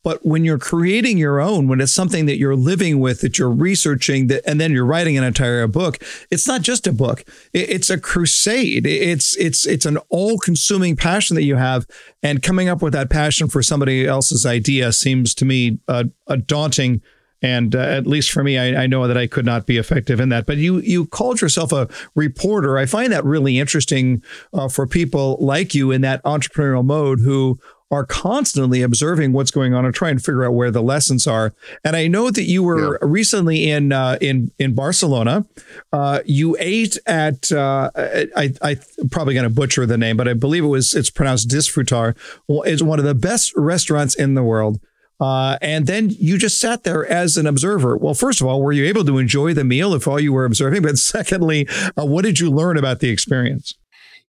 But 0.05 0.23
when 0.23 0.45
you're 0.45 0.59
creating 0.59 1.17
your 1.17 1.41
own, 1.41 1.67
when 1.67 1.81
it's 1.81 1.91
something 1.91 2.27
that 2.27 2.37
you're 2.37 2.55
living 2.55 2.99
with, 2.99 3.21
that 3.21 3.39
you're 3.39 3.49
researching, 3.49 4.27
that, 4.27 4.43
and 4.47 4.61
then 4.61 4.71
you're 4.71 4.85
writing 4.85 5.17
an 5.17 5.23
entire 5.23 5.65
book, 5.65 5.97
it's 6.29 6.47
not 6.47 6.61
just 6.61 6.85
a 6.85 6.93
book. 6.93 7.23
it's 7.53 7.89
a 7.89 7.99
crusade. 7.99 8.85
It's 8.85 9.35
it's 9.37 9.65
it's 9.65 9.87
an 9.87 9.97
all-consuming 10.09 10.95
passion 10.95 11.35
that 11.37 11.43
you 11.43 11.55
have, 11.55 11.87
and 12.21 12.43
coming 12.43 12.69
up 12.69 12.83
with 12.83 12.93
that 12.93 13.09
passion 13.09 13.47
for 13.47 13.63
somebody 13.63 14.05
else's 14.05 14.45
idea 14.45 14.91
seems 14.91 15.33
to 15.33 15.43
me 15.43 15.79
a, 15.87 16.05
a 16.27 16.37
daunting 16.37 17.01
and 17.41 17.75
uh, 17.75 17.79
at 17.79 18.07
least 18.07 18.31
for 18.31 18.43
me, 18.43 18.57
I, 18.57 18.83
I, 18.83 18.87
know 18.87 19.07
that 19.07 19.17
I 19.17 19.27
could 19.27 19.45
not 19.45 19.67
be 19.67 19.77
effective 19.77 20.19
in 20.19 20.29
that. 20.29 20.45
But 20.45 20.57
you 20.57 20.79
you 20.79 21.05
called 21.05 21.41
yourself 21.41 21.71
a 21.71 21.87
reporter. 22.15 22.77
I 22.77 22.85
find 22.85 23.11
that 23.11 23.23
really 23.23 23.59
interesting 23.59 24.23
uh, 24.53 24.67
for 24.67 24.87
people 24.87 25.37
like 25.39 25.75
you 25.75 25.91
in 25.91 26.01
that 26.01 26.23
entrepreneurial 26.23 26.83
mode 26.83 27.19
who 27.19 27.59
are 27.95 28.05
constantly 28.05 28.81
observing 28.81 29.31
what's 29.31 29.51
going 29.51 29.73
on 29.73 29.85
and 29.85 29.95
trying 29.95 30.17
to 30.17 30.23
figure 30.23 30.45
out 30.45 30.51
where 30.51 30.69
the 30.69 30.83
lessons 30.83 31.25
are. 31.25 31.53
And 31.83 31.95
I 31.95 32.07
know 32.07 32.29
that 32.29 32.43
you 32.43 32.61
were 32.61 32.93
yeah. 32.93 32.97
recently 33.01 33.69
in 33.69 33.91
uh, 33.91 34.17
in 34.19 34.51
in 34.59 34.75
Barcelona. 34.75 35.45
Uh, 35.93 36.19
you 36.25 36.57
ate 36.59 36.97
at 37.05 37.51
uh, 37.51 37.89
I 37.95 38.53
I 38.61 38.77
probably 39.09 39.33
going 39.33 39.45
to 39.47 39.49
butcher 39.49 39.85
the 39.85 39.97
name, 39.97 40.17
but 40.17 40.27
I 40.27 40.33
believe 40.33 40.63
it 40.63 40.67
was 40.67 40.93
it's 40.93 41.09
pronounced 41.09 41.49
Disfrutar. 41.49 42.15
Well, 42.47 42.63
it's 42.63 42.81
one 42.81 42.99
of 42.99 43.05
the 43.05 43.15
best 43.15 43.53
restaurants 43.55 44.15
in 44.15 44.33
the 44.33 44.43
world. 44.43 44.79
Uh, 45.17 45.57
and 45.61 45.87
then 45.87 46.09
you 46.09 46.37
just 46.37 46.59
sat 46.59 46.83
there 46.83 47.05
as 47.05 47.37
an 47.37 47.47
observer. 47.47 47.95
Well, 47.95 48.13
first 48.13 48.41
of 48.41 48.47
all, 48.47 48.61
were 48.61 48.73
you 48.73 48.85
able 48.85 49.05
to 49.05 49.17
enjoy 49.17 49.53
the 49.53 49.63
meal 49.63 49.93
if 49.93 50.09
all 50.09 50.19
you 50.19 50.33
were 50.33 50.43
observing? 50.43 50.81
But 50.81 50.97
secondly, 50.97 51.67
uh, 51.97 52.05
what 52.05 52.25
did 52.25 52.39
you 52.39 52.51
learn 52.51 52.77
about 52.77 52.99
the 52.99 53.09
experience? 53.09 53.75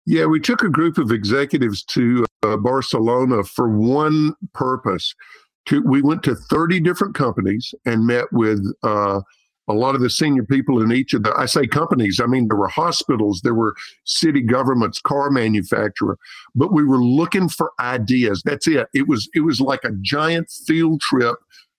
Yeah, 0.06 0.26
we 0.26 0.38
took 0.38 0.62
a 0.62 0.68
group 0.68 0.98
of 0.98 1.10
executives 1.10 1.82
to 1.84 2.24
uh, 2.44 2.56
Barcelona 2.56 3.42
for 3.42 3.68
one 3.68 4.34
purpose. 4.54 5.14
To, 5.66 5.82
we 5.82 6.00
went 6.00 6.22
to 6.22 6.36
30 6.36 6.78
different 6.80 7.16
companies 7.16 7.74
and 7.84 8.06
met 8.06 8.32
with 8.32 8.64
uh, 8.84 9.20
a 9.66 9.74
lot 9.74 9.96
of 9.96 10.00
the 10.00 10.08
senior 10.08 10.44
people 10.44 10.80
in 10.80 10.92
each 10.92 11.12
of 11.12 11.24
the, 11.24 11.34
I 11.36 11.46
say 11.46 11.66
companies, 11.66 12.20
I 12.20 12.26
mean, 12.26 12.46
there 12.46 12.56
were 12.56 12.68
hospitals, 12.68 13.40
there 13.42 13.54
were 13.54 13.74
city 14.04 14.42
governments, 14.42 15.00
car 15.00 15.28
manufacturer, 15.28 16.18
but 16.54 16.72
we 16.72 16.84
were 16.84 17.02
looking 17.02 17.48
for 17.48 17.72
ideas. 17.80 18.42
That's 18.44 18.68
it. 18.68 18.86
It 18.94 19.08
was, 19.08 19.28
it 19.34 19.40
was 19.40 19.60
like 19.60 19.82
a 19.82 19.90
giant 20.02 20.50
field 20.50 21.00
trip 21.00 21.36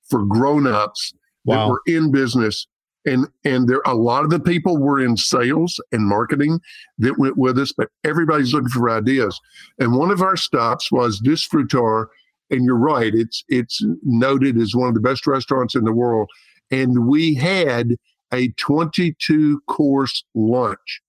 for 0.09 0.25
grown-ups 0.25 1.13
wow. 1.45 1.55
that 1.55 1.71
were 1.71 1.81
in 1.87 2.11
business 2.11 2.67
and 3.05 3.27
and 3.43 3.67
there 3.67 3.81
a 3.85 3.95
lot 3.95 4.23
of 4.23 4.29
the 4.29 4.39
people 4.39 4.77
were 4.77 4.99
in 4.99 5.17
sales 5.17 5.79
and 5.91 6.07
marketing 6.07 6.59
that 6.97 7.17
went 7.17 7.37
with 7.37 7.57
us 7.57 7.71
but 7.71 7.89
everybody's 8.03 8.53
looking 8.53 8.69
for 8.69 8.89
ideas. 8.89 9.39
And 9.79 9.97
one 9.97 10.11
of 10.11 10.21
our 10.21 10.37
stops 10.37 10.91
was 10.91 11.21
disfrutar 11.21 12.07
and 12.49 12.65
you're 12.65 12.75
right 12.75 13.13
it's 13.13 13.43
it's 13.47 13.83
noted 14.03 14.57
as 14.57 14.75
one 14.75 14.87
of 14.87 14.93
the 14.93 15.01
best 15.01 15.27
restaurants 15.27 15.75
in 15.75 15.83
the 15.83 15.93
world. 15.93 16.29
And 16.71 17.07
we 17.07 17.33
had 17.33 17.95
a 18.33 18.49
22 18.53 19.61
course 19.67 20.23
lunch. 20.35 21.01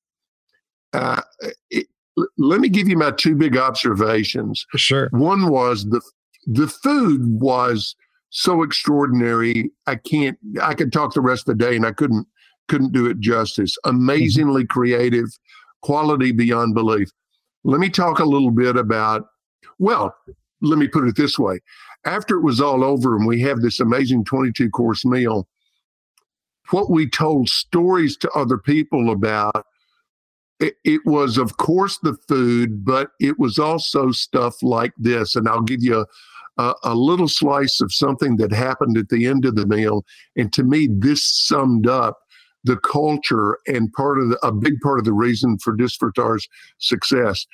Uh, 0.92 1.22
it, 1.70 1.86
let 2.36 2.60
me 2.60 2.68
give 2.68 2.88
you 2.88 2.96
my 2.96 3.10
two 3.12 3.34
big 3.34 3.56
observations. 3.56 4.66
Sure. 4.76 5.08
One 5.12 5.50
was 5.50 5.84
the 5.86 6.00
the 6.46 6.66
food 6.66 7.20
was 7.40 7.94
so 8.30 8.62
extraordinary. 8.62 9.70
I 9.86 9.96
can't. 9.96 10.38
I 10.62 10.74
could 10.74 10.92
talk 10.92 11.14
the 11.14 11.20
rest 11.20 11.48
of 11.48 11.58
the 11.58 11.64
day, 11.64 11.76
and 11.76 11.86
I 11.86 11.92
couldn't 11.92 12.26
couldn't 12.68 12.92
do 12.92 13.06
it 13.06 13.20
justice. 13.20 13.76
Amazingly 13.84 14.62
mm-hmm. 14.62 14.78
creative, 14.78 15.28
quality 15.82 16.32
beyond 16.32 16.74
belief. 16.74 17.10
Let 17.64 17.80
me 17.80 17.90
talk 17.90 18.18
a 18.18 18.24
little 18.24 18.50
bit 18.50 18.76
about. 18.76 19.26
Well, 19.78 20.14
let 20.60 20.78
me 20.78 20.88
put 20.88 21.06
it 21.06 21.16
this 21.16 21.38
way: 21.38 21.60
after 22.04 22.36
it 22.36 22.42
was 22.42 22.60
all 22.60 22.84
over, 22.84 23.16
and 23.16 23.26
we 23.26 23.40
have 23.42 23.60
this 23.60 23.80
amazing 23.80 24.24
twenty-two 24.24 24.70
course 24.70 25.04
meal. 25.04 25.48
What 26.70 26.90
we 26.90 27.08
told 27.08 27.48
stories 27.48 28.16
to 28.18 28.30
other 28.32 28.58
people 28.58 29.10
about 29.10 29.64
it, 30.60 30.74
it, 30.84 31.00
was 31.06 31.38
of 31.38 31.56
course 31.56 31.98
the 32.02 32.16
food 32.28 32.84
but 32.84 33.12
it 33.20 33.38
was 33.38 33.58
also 33.58 34.10
stuff 34.10 34.62
like 34.62 34.92
this 34.98 35.36
and 35.36 35.48
i'll 35.48 35.62
give 35.62 35.82
you 35.82 36.00
a, 36.00 36.06
a, 36.58 36.94
little 36.94 37.28
slice 37.28 37.80
of 37.80 37.92
something 37.92 38.36
that 38.36 38.52
happened 38.52 38.98
at 38.98 39.08
the 39.08 39.26
end 39.26 39.44
of 39.44 39.54
the 39.54 39.66
meal. 39.66 40.04
And 40.36 40.52
to 40.54 40.64
me, 40.64 40.88
this 40.90 41.22
summed 41.22 41.86
up 41.86 42.18
the 42.64 42.76
culture 42.76 43.58
and 43.66 43.92
part 43.92 44.18
of 44.18 44.30
the, 44.30 44.46
a 44.46 44.52
big 44.52 44.80
part 44.80 44.98
of 44.98 45.04
the 45.04 45.12
reason 45.12 45.58
for 45.58 45.76
Disfrutar's 45.76 46.48
success. 46.78 47.46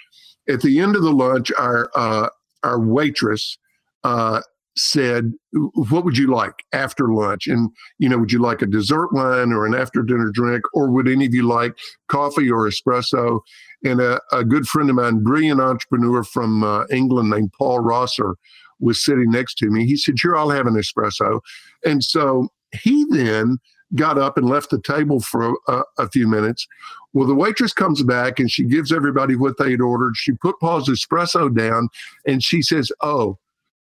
At 0.49 0.63
the 0.63 0.81
end 0.81 0.97
of 0.97 1.03
the 1.03 1.13
lunch, 1.13 1.53
our 1.59 1.91
uh, 1.95 2.29
our 2.63 2.81
waitress 2.81 3.59
uh, 4.03 4.41
said, 4.77 5.33
"What 5.53 6.05
would 6.05 6.19
you 6.19 6.27
like 6.29 6.65
after 6.73 7.13
lunch?" 7.13 7.47
And 7.47 7.71
you 7.99 8.09
know, 8.09 8.19
would 8.19 8.33
you 8.33 8.41
like 8.41 8.63
a 8.63 8.67
dessert 8.67 9.13
wine 9.13 9.53
or 9.53 9.67
an 9.67 9.75
after 9.75 10.03
dinner 10.03 10.31
drink, 10.33 10.65
or 10.75 10.91
would 10.91 11.09
any 11.09 11.27
of 11.27 11.35
you 11.35 11.47
like 11.47 11.77
coffee 12.09 12.51
or 12.51 12.69
espresso? 12.69 13.41
And 13.85 14.01
a, 14.01 14.21
a 14.33 14.45
good 14.45 14.67
friend 14.67 14.89
of 14.89 14.97
mine, 14.97 15.23
brilliant 15.23 15.61
entrepreneur 15.61 16.23
from 16.25 16.65
uh, 16.65 16.87
England 16.91 17.31
named 17.31 17.53
Paul 17.53 17.81
Rosser, 17.81 18.35
was 18.81 19.05
sitting 19.05 19.31
next 19.31 19.55
to 19.59 19.71
me. 19.71 19.87
He 19.87 19.97
said, 19.97 20.19
"Sure, 20.19 20.37
I'll 20.37 20.51
have 20.51 20.67
an 20.67 20.75
espresso." 20.75 21.41
And 21.85 22.03
so 22.03 22.49
he 22.73 23.05
then 23.11 23.59
got 23.95 24.19
up 24.19 24.37
and 24.37 24.49
left 24.49 24.71
the 24.71 24.81
table 24.81 25.21
for 25.21 25.57
a, 25.69 25.83
a, 25.99 26.09
few 26.09 26.27
minutes. 26.27 26.67
Well, 27.13 27.27
the 27.29 27.35
waitress 27.35 27.73
comes 27.73 28.03
back 28.03 28.41
and 28.41 28.51
she 28.51 28.65
gives 28.65 28.93
everybody 28.93 29.37
what 29.37 29.57
they'd 29.59 29.81
ordered. 29.81 30.17
She 30.17 30.33
put 30.33 30.59
Paul's 30.61 30.89
espresso 30.89 31.55
down 31.55 31.89
and 32.27 32.43
she 32.43 32.63
says, 32.63 32.91
Oh, 33.03 33.39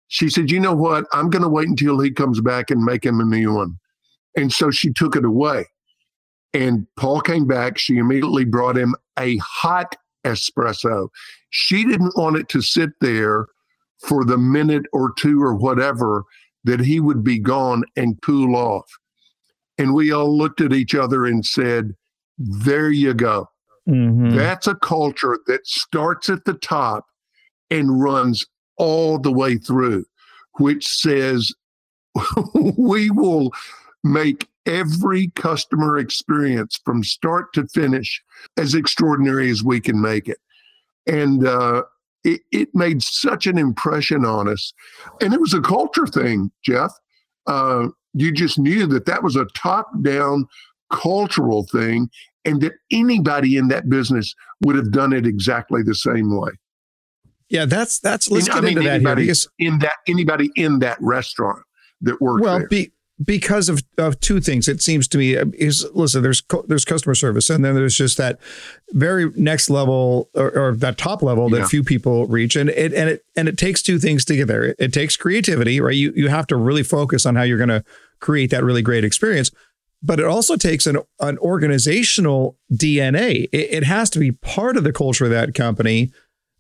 she 0.09 0.30
said, 0.30 0.50
You 0.50 0.61
know 0.61 0.75
what? 0.75 1.04
I'm 1.12 1.30
going 1.30 1.42
to 1.42 1.49
wait 1.49 1.68
until 1.68 2.00
he 2.00 2.11
comes 2.11 2.40
back 2.40 2.71
and 2.71 2.85
make 2.85 3.04
him 3.04 3.21
a 3.21 3.25
new 3.25 3.52
one. 3.52 3.78
And 4.37 4.52
so 4.52 4.71
she 4.71 4.92
took 4.92 5.16
it 5.16 5.25
away. 5.25 5.66
And 6.54 6.87
Paul 6.97 7.21
came 7.21 7.47
back. 7.47 7.76
She 7.76 7.99
immediately 7.99 8.47
brought 8.47 8.78
him 8.78 8.95
a 9.18 9.37
hot 9.38 9.97
espresso. 10.25 11.09
She 11.50 11.85
didn't 11.85 12.16
want 12.16 12.37
it 12.37 12.49
to 12.50 12.62
sit 12.62 12.90
there 13.00 13.47
for 13.99 14.25
the 14.25 14.38
minute 14.38 14.85
or 14.93 15.12
two 15.19 15.43
or 15.43 15.55
whatever 15.55 16.25
that 16.64 16.81
he 16.81 17.00
would 17.00 17.25
be 17.25 17.38
gone 17.38 17.85
and 17.97 18.21
cool 18.23 18.57
off. 18.57 18.90
And 19.78 19.95
we 19.95 20.12
all 20.12 20.37
looked 20.37 20.61
at 20.61 20.73
each 20.73 20.95
other 20.95 21.25
and 21.25 21.45
said, 21.45 21.95
There 22.37 22.90
you 22.90 23.14
go. 23.14 23.49
Mm-hmm. 23.88 24.37
That's 24.37 24.67
a 24.67 24.75
culture 24.75 25.38
that 25.47 25.67
starts 25.67 26.28
at 26.28 26.45
the 26.45 26.55
top 26.55 27.07
and 27.71 28.02
runs 28.02 28.47
all 28.76 29.19
the 29.19 29.33
way 29.33 29.57
through, 29.57 30.05
which 30.59 30.87
says 30.87 31.52
we 32.76 33.11
will 33.11 33.52
make 34.05 34.49
every 34.67 35.28
customer 35.28 35.99
experience 35.99 36.78
from 36.85 37.02
start 37.02 37.52
to 37.55 37.67
finish 37.69 38.23
as 38.57 38.75
extraordinary 38.75 39.50
as 39.50 39.64
we 39.64 39.81
can 39.81 40.00
make 40.00 40.28
it. 40.28 40.38
And 41.07 41.47
uh, 41.47 41.85
it, 42.25 42.41
it, 42.51 42.69
made 42.75 43.03
such 43.03 43.47
an 43.47 43.59
impression 43.59 44.25
on 44.25 44.49
us. 44.49 44.73
And 45.21 45.33
it 45.33 45.41
was 45.41 45.55
a 45.55 45.61
culture 45.61 46.07
thing, 46.07 46.51
Jeff. 46.65 46.93
Uh, 47.47 47.89
you 48.15 48.33
just 48.33 48.59
knew 48.59 48.87
that 48.87 49.07
that 49.07 49.23
was 49.23 49.37
a 49.37 49.47
top 49.55 49.91
down 50.03 50.47
cultural 50.93 51.67
thing 51.71 52.09
and 52.45 52.61
that 52.61 52.73
anybody 52.91 53.57
in 53.57 53.69
that 53.69 53.89
business 53.89 54.35
would 54.65 54.77
have 54.77 54.91
done 54.91 55.13
it 55.13 55.27
exactly 55.27 55.83
the 55.83 55.95
same 55.95 56.37
way. 56.39 56.51
Yeah, 57.49 57.65
that's 57.65 57.99
that's 57.99 58.31
let's 58.31 58.47
get 58.47 58.57
I 58.57 58.61
mean, 58.61 58.79
into 58.79 58.83
that 58.89 59.01
here 59.01 59.17
because 59.17 59.49
in 59.59 59.79
that 59.79 59.95
anybody 60.07 60.51
in 60.55 60.81
that 60.81 60.99
restaurant 61.01 61.63
that 62.03 62.21
works 62.21 62.43
well, 62.43 62.59
there. 62.59 62.69
Be, 62.69 62.93
because 63.23 63.69
of, 63.69 63.83
of 63.97 64.21
two 64.21 64.41
things, 64.41 64.69
it 64.69 64.81
seems 64.81 65.09
to 65.09 65.19
me 65.19 65.35
is 65.35 65.87
listen. 65.93 66.23
There's 66.23 66.43
there's 66.67 66.85
customer 66.85 67.15
service, 67.15 67.51
and 67.51 67.65
then 67.65 67.75
there's 67.75 67.97
just 67.97 68.17
that 68.19 68.39
very 68.93 69.31
next 69.35 69.71
level 69.71 70.31
or, 70.35 70.51
or 70.57 70.77
that 70.77 70.99
top 70.99 71.23
level 71.23 71.49
that 71.51 71.59
yeah. 71.59 71.67
few 71.67 71.83
people 71.83 72.27
reach, 72.27 72.55
and 72.55 72.71
it 72.71 72.93
and 72.95 73.09
it 73.11 73.25
and 73.37 73.49
it 73.49 73.59
takes 73.59 73.83
two 73.83 73.99
things 73.99 74.25
together. 74.25 74.65
It, 74.65 74.77
it 74.79 74.93
takes 74.93 75.17
creativity, 75.17 75.81
right? 75.81 75.97
You 75.97 76.13
you 76.15 76.29
have 76.29 76.47
to 76.49 76.57
really 76.57 76.85
focus 76.85 77.27
on 77.27 77.35
how 77.35 77.43
you're 77.43 77.59
going 77.59 77.69
to 77.69 77.85
create 78.21 78.51
that 78.51 78.63
really 78.63 78.83
great 78.83 79.05
experience, 79.05 79.51
but 80.01 80.21
it 80.21 80.27
also 80.27 80.57
takes 80.57 80.87
an 80.87 80.99
an 81.19 81.39
organizational 81.39 82.57
DNA. 82.73 83.49
It, 83.53 83.71
it 83.71 83.85
has 83.85 84.11
to 84.11 84.21
be 84.21 84.31
part 84.31 84.77
of 84.77 84.85
the 84.85 84.93
culture 84.93 85.25
of 85.25 85.31
that 85.33 85.55
company 85.55 86.13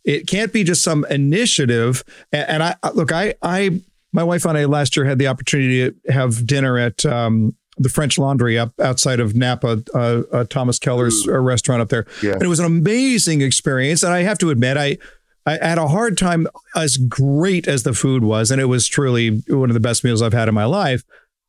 it 0.08 0.26
can't 0.26 0.54
be 0.54 0.64
just 0.64 0.82
some 0.82 1.04
initiative. 1.10 2.02
And, 2.32 2.62
I 2.62 2.76
look, 2.94 3.12
I, 3.12 3.34
I, 3.42 3.82
my 4.12 4.24
wife 4.24 4.44
and 4.44 4.56
I 4.56 4.64
last 4.64 4.96
year 4.96 5.06
had 5.06 5.18
the 5.18 5.26
opportunity 5.26 5.90
to 5.90 6.12
have 6.12 6.46
dinner 6.46 6.78
at 6.78 7.04
um, 7.04 7.54
the 7.76 7.88
French 7.88 8.18
Laundry 8.18 8.58
up 8.58 8.78
outside 8.80 9.20
of 9.20 9.36
Napa, 9.36 9.82
uh, 9.94 10.22
uh, 10.32 10.44
Thomas 10.44 10.78
Keller's 10.78 11.26
uh, 11.28 11.38
restaurant 11.38 11.82
up 11.82 11.88
there. 11.88 12.06
Yeah. 12.22 12.32
And 12.32 12.42
it 12.42 12.48
was 12.48 12.58
an 12.58 12.66
amazing 12.66 13.42
experience. 13.42 14.02
And 14.02 14.12
I 14.12 14.22
have 14.22 14.38
to 14.38 14.50
admit, 14.50 14.76
I, 14.76 14.98
I 15.46 15.58
had 15.64 15.78
a 15.78 15.88
hard 15.88 16.18
time 16.18 16.46
as 16.76 16.96
great 16.96 17.66
as 17.66 17.82
the 17.82 17.94
food 17.94 18.22
was, 18.22 18.50
and 18.50 18.60
it 18.60 18.66
was 18.66 18.86
truly 18.86 19.42
one 19.48 19.70
of 19.70 19.74
the 19.74 19.80
best 19.80 20.04
meals 20.04 20.20
I've 20.20 20.32
had 20.32 20.48
in 20.48 20.54
my 20.54 20.66
life. 20.66 21.04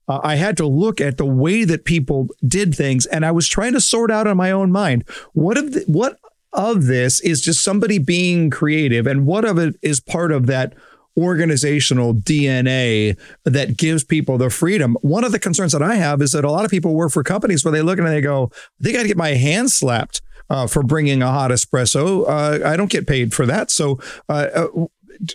Uh, 0.08 0.19
I 0.24 0.36
had 0.36 0.58
to 0.58 0.65
look 0.65 1.02
at 1.02 1.17
the 1.17 1.26
way 1.26 1.65
that 1.65 1.86
people 1.86 2.28
did 2.45 2.74
things, 2.74 3.06
and 3.06 3.26
I 3.26 3.32
was 3.32 3.48
trying 3.48 3.74
to 3.74 3.82
sort 3.82 4.10
out 4.10 4.26
in 4.26 4.38
my 4.38 4.52
own 4.52 4.72
mind 4.72 5.04
what 5.34 5.58
of 5.58 5.74
the, 5.74 5.84
what 5.88 6.17
of 6.54 6.86
this 6.86 7.19
is 7.19 7.41
just 7.41 7.63
somebody 7.63 8.00
being 8.00 8.50
creative 8.50 9.06
and 9.06 9.26
what 9.26 9.45
of 9.45 9.60
it 9.60 9.76
is 9.82 10.00
part 10.00 10.32
of 10.32 10.48
that 10.48 10.74
organizational 11.17 12.13
DNA 12.13 13.17
that 13.45 13.78
gives 13.78 14.04
people 14.04 14.38
the 14.38 14.50
freedom. 14.50 14.98
One 15.02 15.24
of 15.24 15.32
the 15.32 15.39
concerns 15.39 15.72
that 15.74 15.82
I 15.82 15.95
have 15.95 16.22
is 16.22 16.32
that 16.32 16.45
a 16.45 16.52
lot 16.52 16.65
of 16.65 16.72
people 16.72 16.95
work 16.95 17.12
for 17.12 17.24
companies 17.24 17.63
where 17.63 17.72
they 17.72 17.82
look 17.82 18.00
and 18.00 18.08
they 18.08 18.22
go, 18.22 18.52
they 18.80 18.91
got 18.91 19.04
to 19.04 19.08
get 19.08 19.17
my 19.17 19.30
hand 19.30 19.72
slapped 19.72 20.22
uh, 20.50 20.67
for 20.67 20.84
bringing 20.84 21.22
a 21.22 21.32
hot 21.32 21.52
espresso. 21.52 22.26
Uh, 22.28 22.67
I 22.67 22.76
don't 22.76 22.91
get 22.91 23.08
paid 23.08 23.34
for 23.34 23.45
that. 23.45 23.72
So, 23.72 24.00
uh, 24.28 24.48
uh 24.54 24.67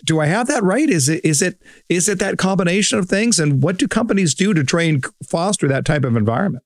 do 0.03 0.19
I 0.19 0.25
have 0.25 0.47
that 0.47 0.63
right? 0.63 0.89
Is 0.89 1.09
it 1.09 1.23
is 1.23 1.43
it 1.43 1.61
is 1.89 2.09
it 2.09 2.17
that 2.19 2.37
combination 2.37 2.97
of 2.97 3.07
things? 3.07 3.39
And 3.39 3.61
what 3.61 3.77
do 3.77 3.87
companies 3.87 4.33
do 4.33 4.53
to 4.53 4.63
train 4.63 5.01
foster 5.27 5.67
that 5.67 5.85
type 5.85 6.03
of 6.03 6.15
environment? 6.15 6.63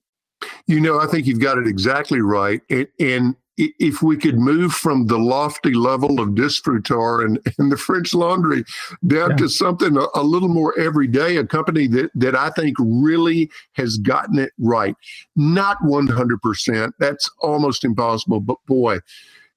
You 0.67 0.79
know, 0.79 0.99
I 0.99 1.07
think 1.07 1.27
you've 1.27 1.41
got 1.41 1.57
it 1.57 1.67
exactly 1.67 2.21
right. 2.21 2.61
And, 2.69 2.87
and 2.99 3.35
if 3.59 4.01
we 4.01 4.15
could 4.15 4.39
move 4.39 4.73
from 4.73 5.07
the 5.07 5.17
lofty 5.17 5.73
level 5.73 6.19
of 6.21 6.29
Disfrutar 6.29 7.25
and, 7.25 7.39
and 7.57 7.71
the 7.71 7.77
French 7.77 8.13
Laundry 8.13 8.63
down 9.05 9.31
yeah. 9.31 9.35
to 9.35 9.49
something 9.49 9.97
a, 9.97 10.05
a, 10.15 10.23
little 10.23 10.47
more 10.47 10.77
everyday, 10.79 11.35
a 11.35 11.45
company 11.45 11.87
that, 11.87 12.09
that 12.15 12.35
I 12.35 12.51
think 12.51 12.77
really 12.79 13.49
has 13.73 13.97
gotten 13.97 14.39
it 14.39 14.53
right. 14.59 14.95
Not 15.35 15.77
100%, 15.83 16.93
that's 16.99 17.29
almost 17.39 17.83
impossible, 17.83 18.39
but 18.39 18.57
boy, 18.65 18.99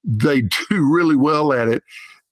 they 0.03 0.41
do 0.69 0.93
really 0.93 1.15
well 1.15 1.53
at 1.53 1.69
it. 1.69 1.83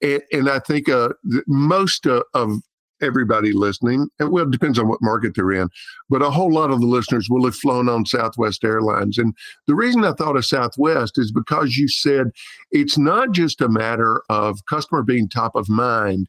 And, 0.02 0.22
and 0.30 0.50
I 0.50 0.58
think 0.58 0.90
uh, 0.90 1.10
most 1.46 2.06
uh, 2.06 2.22
of 2.34 2.60
everybody 3.02 3.52
listening, 3.52 4.08
and 4.18 4.30
well, 4.30 4.44
it 4.44 4.50
depends 4.50 4.78
on 4.78 4.88
what 4.88 5.02
market 5.02 5.34
they're 5.34 5.52
in, 5.52 5.68
but 6.08 6.22
a 6.22 6.30
whole 6.30 6.52
lot 6.52 6.70
of 6.70 6.80
the 6.80 6.86
listeners 6.86 7.28
will 7.28 7.44
have 7.44 7.56
flown 7.56 7.88
on 7.88 8.06
Southwest 8.06 8.64
Airlines. 8.64 9.18
And 9.18 9.34
the 9.66 9.74
reason 9.74 10.04
I 10.04 10.12
thought 10.12 10.36
of 10.36 10.46
Southwest 10.46 11.18
is 11.18 11.32
because 11.32 11.76
you 11.76 11.88
said 11.88 12.30
it's 12.70 12.96
not 12.96 13.32
just 13.32 13.60
a 13.60 13.68
matter 13.68 14.22
of 14.30 14.64
customer 14.66 15.02
being 15.02 15.28
top 15.28 15.54
of 15.54 15.68
mind. 15.68 16.28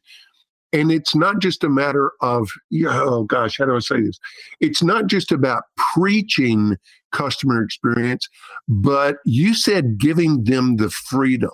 And 0.72 0.90
it's 0.90 1.14
not 1.14 1.38
just 1.38 1.62
a 1.62 1.68
matter 1.68 2.10
of, 2.20 2.50
oh 2.84 3.22
gosh, 3.22 3.58
how 3.58 3.66
do 3.66 3.76
I 3.76 3.78
say 3.78 4.00
this? 4.00 4.18
It's 4.58 4.82
not 4.82 5.06
just 5.06 5.30
about 5.30 5.62
preaching 5.76 6.76
customer 7.12 7.62
experience, 7.62 8.28
but 8.66 9.18
you 9.24 9.54
said 9.54 9.98
giving 9.98 10.42
them 10.42 10.76
the 10.78 10.90
freedom. 10.90 11.52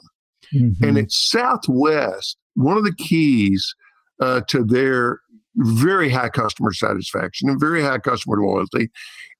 Mm-hmm. 0.54 0.82
And 0.82 0.96
at 0.96 1.12
Southwest, 1.12 2.38
one 2.54 2.78
of 2.78 2.84
the 2.84 2.94
keys 2.94 3.74
uh, 4.20 4.40
to 4.48 4.64
their 4.64 5.20
very 5.56 6.08
high 6.08 6.28
customer 6.28 6.72
satisfaction 6.72 7.48
and 7.48 7.58
very 7.60 7.82
high 7.82 7.98
customer 7.98 8.40
loyalty 8.40 8.88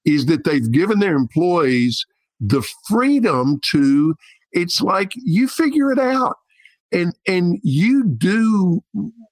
is 0.05 0.25
that 0.25 0.43
they've 0.43 0.71
given 0.71 0.99
their 0.99 1.15
employees 1.15 2.05
the 2.39 2.61
freedom 2.87 3.59
to 3.63 4.15
it's 4.51 4.81
like 4.81 5.11
you 5.15 5.47
figure 5.47 5.91
it 5.91 5.99
out 5.99 6.35
and 6.91 7.13
and 7.27 7.59
you 7.63 8.03
do 8.03 8.83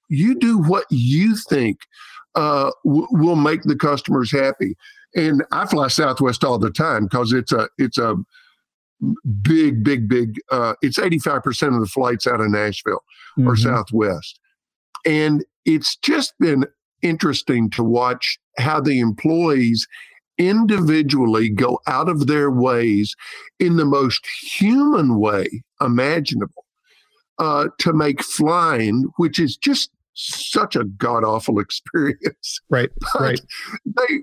you 0.10 0.36
do 0.36 0.58
what 0.58 0.86
you 0.90 1.36
think 1.36 1.80
uh, 2.36 2.72
w- 2.86 3.08
will 3.12 3.36
make 3.36 3.64
the 3.64 3.76
customers 3.76 4.32
happy 4.32 4.76
and 5.16 5.44
i 5.52 5.66
fly 5.66 5.88
southwest 5.88 6.44
all 6.44 6.60
the 6.60 6.72
time 6.72 7.06
because 7.06 7.34
it's 7.34 7.52
a 7.52 7.68
it's 7.78 7.98
a 7.98 8.16
big 9.42 9.84
big 9.84 10.08
big 10.08 10.40
uh, 10.52 10.74
it's 10.82 11.00
85% 11.00 11.74
of 11.76 11.80
the 11.80 11.88
flights 11.88 12.28
out 12.28 12.42
of 12.42 12.50
nashville 12.50 13.04
mm-hmm. 13.38 13.50
are 13.50 13.56
southwest 13.56 14.39
and 15.06 15.44
it's 15.66 15.96
just 15.98 16.34
been 16.40 16.66
interesting 17.02 17.70
to 17.72 17.84
watch 17.84 18.38
how 18.58 18.82
the 18.82 19.00
employees 19.00 19.88
individually 20.38 21.50
go 21.50 21.80
out 21.86 22.10
of 22.10 22.28
their 22.28 22.50
ways 22.50 23.16
in 23.60 23.76
the 23.76 23.86
most 23.86 24.26
human 24.42 25.20
way 25.20 25.64
imaginable 25.82 26.66
uh, 27.38 27.68
to 27.78 27.94
make 27.94 28.24
flying, 28.24 29.06
which 29.18 29.40
is 29.40 29.56
just 29.58 29.92
such 30.14 30.76
a 30.76 30.84
god 30.84 31.24
awful 31.24 31.60
experience. 31.60 32.60
Right. 32.70 32.90
But 33.14 33.22
right. 33.22 33.42
They 33.86 34.20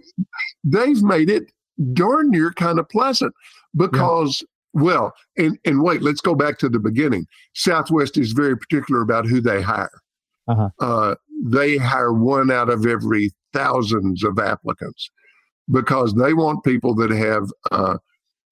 they've 0.65 1.03
made 1.03 1.31
it 1.31 1.51
darn 1.93 2.31
near 2.31 2.53
kind 2.53 2.79
of 2.79 2.89
pleasant 2.89 3.35
because 3.75 4.43
yeah. 4.43 4.83
well, 4.83 5.15
and 5.37 5.59
and 5.65 5.83
wait, 5.83 6.03
let's 6.03 6.21
go 6.21 6.35
back 6.35 6.59
to 6.59 6.69
the 6.69 6.79
beginning. 6.79 7.27
Southwest 7.55 8.17
is 8.17 8.33
very 8.33 8.57
particular 8.57 9.03
about 9.03 9.27
who 9.27 9.41
they 9.41 9.63
hire. 9.63 10.03
Uh-huh. 10.49 10.71
Uh, 10.81 11.15
they 11.45 11.77
hire 11.77 12.13
one 12.13 12.51
out 12.51 12.69
of 12.69 12.87
every 12.87 13.33
thousands 13.53 14.25
of 14.25 14.39
applicants 14.39 15.11
because 15.71 16.15
they 16.15 16.35
want 16.35 16.65
people 16.65 16.95
that 16.95 17.11
have 17.11 17.51
uh, 17.73 17.99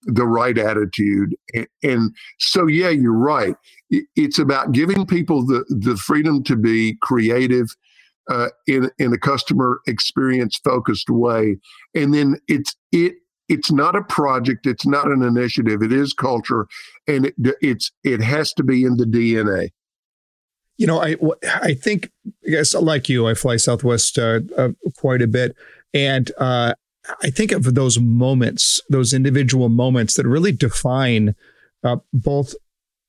the 0.03 0.27
right 0.27 0.59
attitude. 0.59 1.35
And, 1.55 1.67
and, 1.83 2.17
so, 2.39 2.67
yeah, 2.67 2.91
you're 2.91 3.13
right. 3.13 3.55
It's 3.91 4.39
about 4.39 4.73
giving 4.73 5.07
people 5.07 5.47
the, 5.47 5.65
the 5.69 5.97
freedom 5.97 6.43
to 6.45 6.57
be 6.57 6.97
creative, 7.01 7.69
uh, 8.31 8.49
in 8.67 8.91
in 8.99 9.13
a 9.13 9.19
customer 9.19 9.81
experience 9.87 10.59
focused 10.65 11.11
way, 11.11 11.57
and 11.95 12.15
then 12.15 12.37
it's 12.49 12.75
it 12.93 13.15
it's 13.49 13.71
not 13.71 13.95
a 13.95 14.03
project, 14.03 14.67
it's 14.67 14.87
not 14.87 15.09
an 15.09 15.23
initiative, 15.23 15.83
it 15.83 15.93
is 15.93 16.15
culture, 16.15 16.67
and 17.07 17.27
it, 17.27 17.35
it's 17.61 17.93
it 18.03 18.21
has 18.21 18.53
to 18.55 18.63
be 18.63 18.85
in 18.85 18.97
the 18.97 19.05
DNA. 19.05 19.71
You 20.77 20.87
know, 20.87 21.01
I 21.01 21.17
I 21.63 21.75
think 21.75 22.11
I 22.47 22.51
guess 22.51 22.75
like 22.75 23.09
you, 23.09 23.29
I 23.29 23.35
fly 23.35 23.57
Southwest 23.57 24.19
uh, 24.19 24.41
uh, 24.57 24.71
quite 24.97 25.23
a 25.23 25.27
bit, 25.27 25.57
and 25.93 26.31
uh, 26.39 26.75
I 27.23 27.31
think 27.31 27.53
of 27.53 27.75
those 27.75 27.99
moments, 27.99 28.81
those 28.89 29.13
individual 29.13 29.69
moments 29.69 30.17
that 30.17 30.27
really 30.27 30.53
define 30.53 31.35
uh, 31.85 31.97
both 32.13 32.55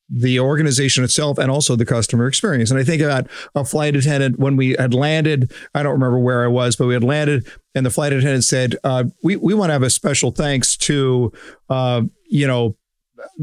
the 0.10 0.40
organization 0.40 1.04
itself 1.04 1.38
and 1.38 1.50
also 1.50 1.76
the 1.76 1.86
customer 1.86 2.28
experience. 2.28 2.70
And 2.70 2.80
I 2.80 2.84
think 2.84 3.02
about 3.02 3.28
a 3.56 3.66
flight 3.66 3.96
attendant 3.96 4.38
when 4.38 4.56
we 4.56 4.76
had 4.78 4.94
landed. 4.94 5.52
I 5.74 5.82
don't 5.82 5.94
remember 5.94 6.20
where 6.20 6.44
I 6.44 6.48
was, 6.48 6.76
but 6.76 6.88
we 6.88 6.94
had 6.94 7.04
landed, 7.04 7.48
and 7.74 7.86
the 7.86 7.90
flight 7.90 8.14
attendant 8.14 8.44
said, 8.44 8.76
uh, 8.84 9.06
"We 9.24 9.36
we 9.38 9.54
want 9.54 9.70
to 9.70 9.74
have 9.74 9.84
a 9.84 9.90
special 9.90 10.32
thanks 10.32 10.78
to, 10.78 11.32
uh, 11.70 12.04
you 12.30 12.48
know." 12.48 12.76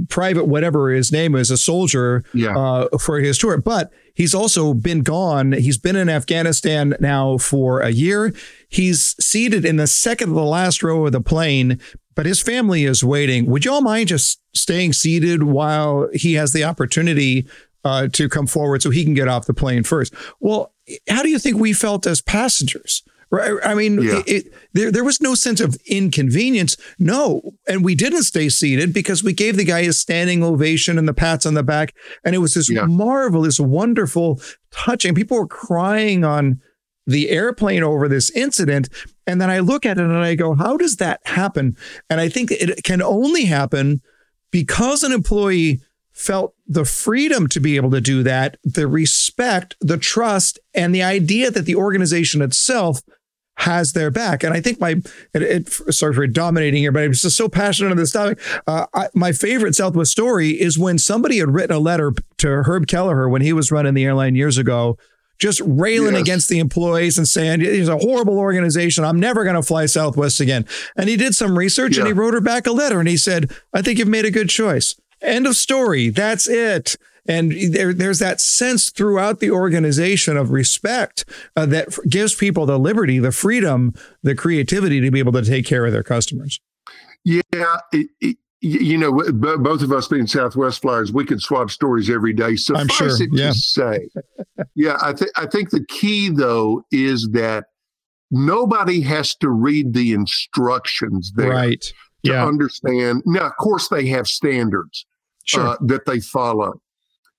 Private, 0.08 0.44
whatever 0.44 0.90
his 0.90 1.12
name 1.12 1.35
is, 1.35 1.50
a 1.50 1.56
soldier 1.56 2.24
yeah. 2.35 2.56
uh, 2.56 2.98
for 2.98 3.18
his 3.20 3.38
tour. 3.38 3.58
But 3.58 3.92
he's 4.14 4.35
also 4.35 4.74
been 4.74 5.02
gone. 5.02 5.52
He's 5.52 5.78
been 5.78 5.96
in 5.96 6.08
Afghanistan 6.08 6.94
now 7.00 7.38
for 7.38 7.80
a 7.80 7.90
year. 7.90 8.35
He's 8.68 9.14
seated 9.24 9.64
in 9.64 9.76
the 9.76 9.87
second 9.87 10.28
to 10.28 10.35
the 10.35 10.42
last 10.42 10.82
row 10.82 11.06
of 11.06 11.12
the 11.12 11.20
plane 11.20 11.80
but 12.14 12.26
his 12.26 12.40
family 12.40 12.85
is 12.85 13.02
waiting. 13.02 13.46
Would 13.46 13.64
y'all 13.64 13.80
mind 13.80 14.08
just 14.08 14.40
staying 14.54 14.92
seated 14.92 15.44
while 15.44 16.08
he 16.12 16.35
has 16.35 16.52
the 16.52 16.64
opportunity 16.64 17.46
uh, 17.85 18.08
to 18.08 18.28
come 18.28 18.46
forward 18.46 18.82
so 18.82 18.90
he 18.90 19.04
can 19.04 19.14
get 19.14 19.28
off 19.28 19.46
the 19.46 19.54
plane 19.54 19.82
first? 19.82 20.14
Well, 20.40 20.72
how 21.08 21.22
do 21.22 21.28
you 21.28 21.38
think 21.38 21.58
we 21.58 21.72
felt 21.72 22.06
as 22.06 22.20
passengers? 22.20 23.02
Right? 23.32 23.54
I 23.64 23.74
mean, 23.74 24.02
yeah. 24.02 24.18
it, 24.18 24.28
it, 24.28 24.54
there 24.74 24.92
there 24.92 25.04
was 25.04 25.22
no 25.22 25.34
sense 25.34 25.60
of 25.60 25.76
inconvenience. 25.86 26.76
No, 26.98 27.40
and 27.66 27.82
we 27.82 27.94
didn't 27.94 28.24
stay 28.24 28.50
seated 28.50 28.92
because 28.92 29.24
we 29.24 29.32
gave 29.32 29.56
the 29.56 29.64
guy 29.64 29.80
a 29.80 29.94
standing 29.94 30.44
ovation 30.44 30.98
and 30.98 31.08
the 31.08 31.14
pats 31.14 31.46
on 31.46 31.54
the 31.54 31.62
back, 31.62 31.94
and 32.24 32.34
it 32.34 32.38
was 32.38 32.52
this 32.52 32.68
yeah. 32.68 32.84
marvelous, 32.84 33.58
wonderful, 33.58 34.38
touching. 34.70 35.14
People 35.14 35.38
were 35.38 35.46
crying 35.46 36.24
on 36.24 36.60
the 37.06 37.30
airplane 37.30 37.82
over 37.82 38.08
this 38.08 38.30
incident. 38.30 38.88
And 39.26 39.40
then 39.40 39.50
I 39.50 39.60
look 39.60 39.86
at 39.86 39.98
it 39.98 40.04
and 40.04 40.16
I 40.16 40.34
go, 40.34 40.54
how 40.54 40.76
does 40.76 40.96
that 40.96 41.20
happen? 41.24 41.76
And 42.08 42.20
I 42.20 42.28
think 42.28 42.50
it 42.50 42.84
can 42.84 43.02
only 43.02 43.46
happen 43.46 44.00
because 44.50 45.02
an 45.02 45.12
employee 45.12 45.80
felt 46.12 46.54
the 46.66 46.84
freedom 46.84 47.48
to 47.48 47.60
be 47.60 47.76
able 47.76 47.90
to 47.90 48.00
do 48.00 48.22
that, 48.22 48.56
the 48.62 48.86
respect, 48.86 49.74
the 49.80 49.96
trust, 49.96 50.58
and 50.74 50.94
the 50.94 51.02
idea 51.02 51.50
that 51.50 51.64
the 51.64 51.74
organization 51.74 52.42
itself 52.42 53.00
has 53.58 53.92
their 53.92 54.10
back. 54.10 54.42
And 54.42 54.54
I 54.54 54.60
think 54.60 54.80
my, 54.80 54.96
it, 55.34 55.42
it, 55.42 55.68
sorry 55.94 56.14
for 56.14 56.26
dominating 56.26 56.80
here, 56.80 56.92
but 56.92 57.02
I'm 57.02 57.12
just 57.12 57.36
so 57.36 57.48
passionate 57.48 57.90
on 57.90 57.96
this 57.96 58.12
topic. 58.12 58.40
Uh, 58.66 58.86
I, 58.94 59.08
my 59.14 59.32
favorite 59.32 59.74
Southwest 59.74 60.10
story 60.10 60.50
is 60.50 60.78
when 60.78 60.98
somebody 60.98 61.38
had 61.38 61.50
written 61.50 61.76
a 61.76 61.78
letter 61.78 62.12
to 62.38 62.48
Herb 62.48 62.86
Kelleher 62.86 63.28
when 63.28 63.42
he 63.42 63.52
was 63.52 63.70
running 63.70 63.94
the 63.94 64.04
airline 64.04 64.34
years 64.34 64.58
ago 64.58 64.96
just 65.38 65.60
railing 65.64 66.12
yes. 66.12 66.22
against 66.22 66.48
the 66.48 66.60
employees 66.60 67.18
and 67.18 67.26
saying 67.26 67.60
it's 67.62 67.88
a 67.88 67.98
horrible 67.98 68.38
organization. 68.38 69.02
I'm 69.02 69.18
never 69.18 69.42
going 69.42 69.56
to 69.56 69.62
fly 69.62 69.86
Southwest 69.86 70.38
again. 70.40 70.64
And 70.96 71.08
he 71.08 71.16
did 71.16 71.34
some 71.34 71.58
research 71.58 71.96
yeah. 71.96 72.02
and 72.02 72.06
he 72.06 72.12
wrote 72.12 72.34
her 72.34 72.40
back 72.40 72.66
a 72.68 72.70
letter 72.70 73.00
and 73.00 73.08
he 73.08 73.16
said, 73.16 73.50
I 73.74 73.82
think 73.82 73.98
you've 73.98 74.06
made 74.06 74.24
a 74.24 74.30
good 74.30 74.48
choice. 74.48 74.94
End 75.20 75.48
of 75.48 75.56
story. 75.56 76.10
That's 76.10 76.48
it. 76.48 76.96
And 77.26 77.52
there, 77.72 77.94
there's 77.94 78.18
that 78.18 78.40
sense 78.40 78.90
throughout 78.90 79.40
the 79.40 79.50
organization 79.50 80.37
of 80.37 80.50
respect 80.50 81.24
uh, 81.56 81.66
that 81.66 81.96
gives 82.08 82.35
people 82.35 82.66
the 82.66 82.78
liberty, 82.78 83.18
the 83.18 83.32
freedom, 83.32 83.94
the 84.22 84.35
creativity 84.35 85.00
to 85.00 85.11
be 85.11 85.20
able 85.20 85.32
to 85.32 85.42
take 85.42 85.64
care 85.64 85.87
of 85.87 85.92
their 85.92 86.02
customers. 86.02 86.61
Yeah, 87.24 87.76
it, 87.92 88.08
it, 88.20 88.37
you 88.61 88.96
know, 88.96 89.12
both 89.32 89.82
of 89.82 89.90
us 89.90 90.06
being 90.06 90.26
Southwest 90.26 90.82
flyers, 90.82 91.12
we 91.12 91.24
could 91.24 91.42
swap 91.42 91.70
stories 91.70 92.08
every 92.08 92.32
day. 92.32 92.54
Suffice 92.54 92.82
I'm 92.82 92.88
sure. 92.88 93.22
it 93.22 93.30
yeah. 93.32 93.48
to 93.48 93.54
say, 93.54 94.08
yeah, 94.76 94.98
I 95.02 95.12
think 95.12 95.30
I 95.37 95.46
think 95.46 95.70
the 95.70 95.85
key 95.87 96.28
though 96.28 96.85
is 96.92 97.28
that 97.32 97.64
nobody 98.30 99.00
has 99.00 99.35
to 99.37 99.50
read 99.50 99.94
the 99.94 100.12
instructions 100.12 101.32
there, 101.35 101.50
right? 101.50 101.80
To 102.24 102.32
yeah. 102.32 102.46
understand. 102.46 103.22
Now, 103.26 103.46
of 103.46 103.56
course, 103.56 103.88
they 103.88 104.06
have 104.06 104.28
standards 104.28 105.06
sure. 105.44 105.66
uh, 105.66 105.76
that 105.80 106.06
they 106.06 106.20
follow, 106.20 106.80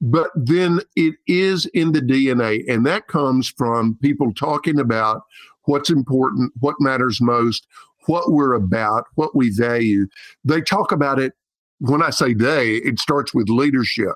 but 0.03 0.31
then 0.35 0.81
it 0.97 1.15
is 1.27 1.65
in 1.67 1.93
the 1.93 2.01
DNA, 2.01 2.61
and 2.69 2.85
that 2.85 3.07
comes 3.07 3.47
from 3.47 3.97
people 4.01 4.33
talking 4.33 4.77
about 4.77 5.21
what's 5.63 5.89
important, 5.89 6.51
what 6.59 6.75
matters 6.81 7.21
most, 7.21 7.65
what 8.05 8.33
we're 8.33 8.53
about, 8.53 9.05
what 9.15 9.33
we 9.33 9.49
value. 9.49 10.05
They 10.43 10.59
talk 10.59 10.91
about 10.91 11.19
it. 11.19 11.31
When 11.79 12.03
I 12.03 12.09
say 12.09 12.33
they, 12.33 12.75
it 12.75 12.99
starts 12.99 13.33
with 13.33 13.47
leadership, 13.47 14.13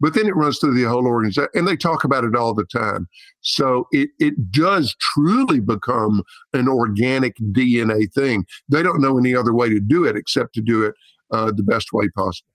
but 0.00 0.14
then 0.14 0.26
it 0.26 0.36
runs 0.36 0.58
through 0.58 0.74
the 0.74 0.88
whole 0.88 1.06
organization, 1.06 1.50
and 1.52 1.68
they 1.68 1.76
talk 1.76 2.04
about 2.04 2.24
it 2.24 2.34
all 2.34 2.54
the 2.54 2.64
time. 2.64 3.06
So 3.42 3.86
it 3.92 4.08
it 4.18 4.50
does 4.50 4.96
truly 4.98 5.60
become 5.60 6.22
an 6.54 6.68
organic 6.68 7.36
DNA 7.52 8.10
thing. 8.14 8.46
They 8.70 8.82
don't 8.82 9.02
know 9.02 9.18
any 9.18 9.34
other 9.34 9.52
way 9.52 9.68
to 9.68 9.80
do 9.80 10.04
it 10.04 10.16
except 10.16 10.54
to 10.54 10.62
do 10.62 10.84
it 10.84 10.94
uh, 11.32 11.52
the 11.54 11.62
best 11.62 11.92
way 11.92 12.08
possible. 12.16 12.48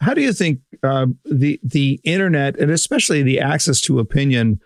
How 0.00 0.14
do 0.14 0.20
you 0.20 0.32
think 0.32 0.60
uh, 0.82 1.06
the 1.24 1.58
the 1.62 2.00
internet 2.04 2.56
and 2.58 2.70
especially 2.70 3.22
the 3.22 3.40
access 3.40 3.80
to 3.82 3.98
opinion 3.98 4.60